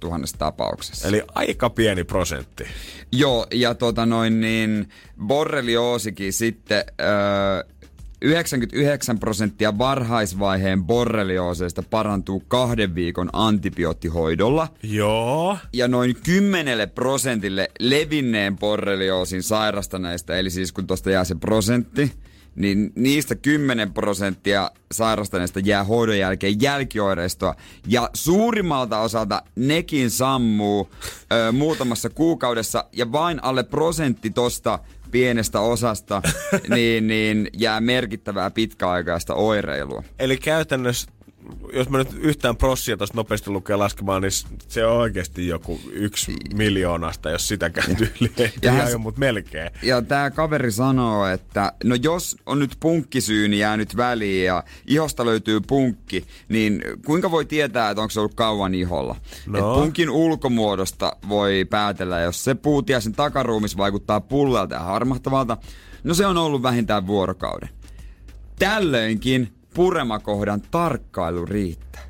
[0.00, 1.08] tuhannessa tapauksessa.
[1.08, 2.64] Eli aika pieni prosentti.
[3.12, 4.88] Joo, ja tota noin niin,
[5.26, 6.84] borrelioosikin sitten...
[7.00, 7.77] Öö,
[8.22, 14.68] 99 prosenttia varhaisvaiheen borreliooseista parantuu kahden viikon antibioottihoidolla.
[14.82, 15.58] Joo.
[15.72, 22.12] Ja noin 10 prosentille levinneen borrelioosin sairastaneista, eli siis kun tuosta jää se prosentti,
[22.54, 27.54] niin niistä 10 prosenttia sairastaneista jää hoidon jälkeen jälkioireistoa.
[27.86, 30.90] Ja suurimmalta osalta nekin sammuu
[31.32, 34.78] ö, muutamassa kuukaudessa ja vain alle prosentti tosta
[35.10, 36.22] pienestä osasta
[36.74, 40.02] niin, niin jää merkittävää pitkäaikaista oireilua.
[40.18, 41.10] Eli käytännössä
[41.72, 44.32] jos mä nyt yhtään prossia tuosta nopeasti lukee laskemaan, niin
[44.68, 48.52] se on oikeasti joku yksi miljoonasta, jos sitä käy tyyliin.
[48.62, 49.70] Ja hän, mutta melkein.
[49.82, 55.60] Ja tämä kaveri sanoo, että no jos on nyt punkkisyyni jäänyt väliin ja ihosta löytyy
[55.60, 59.16] punkki, niin kuinka voi tietää, että onko se ollut kauan iholla?
[59.46, 59.58] No.
[59.58, 65.56] Et punkin ulkomuodosta voi päätellä, jos se puutiaisen takaruumis vaikuttaa pullelta ja harmahtavalta,
[66.04, 67.68] no se on ollut vähintään vuorokauden.
[68.58, 72.02] Tällöinkin puremakohdan tarkkailu riittää.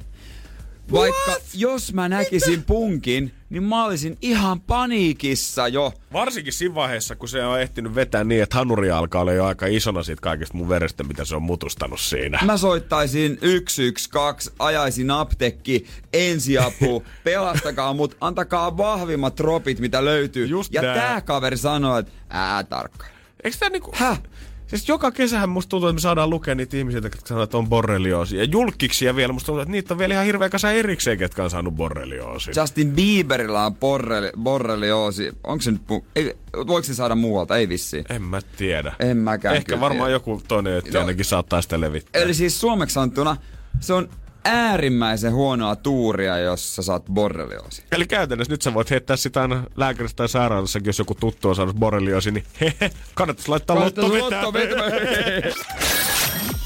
[0.93, 1.43] Vaikka What?
[1.55, 5.93] jos mä näkisin punkin, niin mä olisin ihan paniikissa jo.
[6.13, 9.67] Varsinkin siinä vaiheessa, kun se on ehtinyt vetää niin, että hanuri alkaa olla jo aika
[9.67, 12.39] isona siitä kaikista mun verestä, mitä se on mutustanut siinä.
[12.45, 20.47] Mä soittaisin 112, ajaisin aptekki, ensiapu, pelastakaa mut, antakaa vahvimmat tropit, mitä löytyy.
[20.47, 20.95] Just ja nää.
[20.95, 23.07] tää kaveri sanoo, että ää tarkka.
[23.45, 23.93] Eikö tää niinku...
[23.95, 24.21] Häh?
[24.69, 27.69] Siis joka kesähän musta tuntuu, että me saadaan lukea niitä ihmisiä, jotka sanoo, että on
[27.69, 28.37] borrelioosi.
[28.37, 31.51] Ja julkkiksi vielä musta tuntuu, että niitä on vielä ihan hirveä kasa erikseen, ketkä on
[31.51, 32.51] saanut borrelioosi.
[32.57, 35.33] Justin Bieberillä on borreli, borrelioosi.
[35.45, 35.83] Onko se nyt,
[36.17, 37.57] ei, voiko se saada muualta?
[37.57, 38.05] Ei vissiin.
[38.11, 38.93] En mä tiedä.
[39.01, 39.57] En mäkään.
[39.57, 42.23] Ehkä varmaan joku toinen, että no, ainakin saattaa sitä levittää.
[42.23, 43.37] Eli siis suomeksi sanottuna
[43.81, 44.09] se on
[44.49, 47.83] äärimmäisen huonoa tuuria, jos sä saat borrelioosi.
[47.93, 51.57] Eli käytännössä nyt sä voit heittää sitä aina lääkäristä tai sairaalassakin, jos joku tuttu on
[51.57, 54.03] saanut borrelioosi, niin hehe, kannattaisi laittaa lotto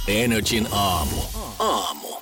[0.09, 1.16] Energin aamu.
[1.59, 2.21] Aamu.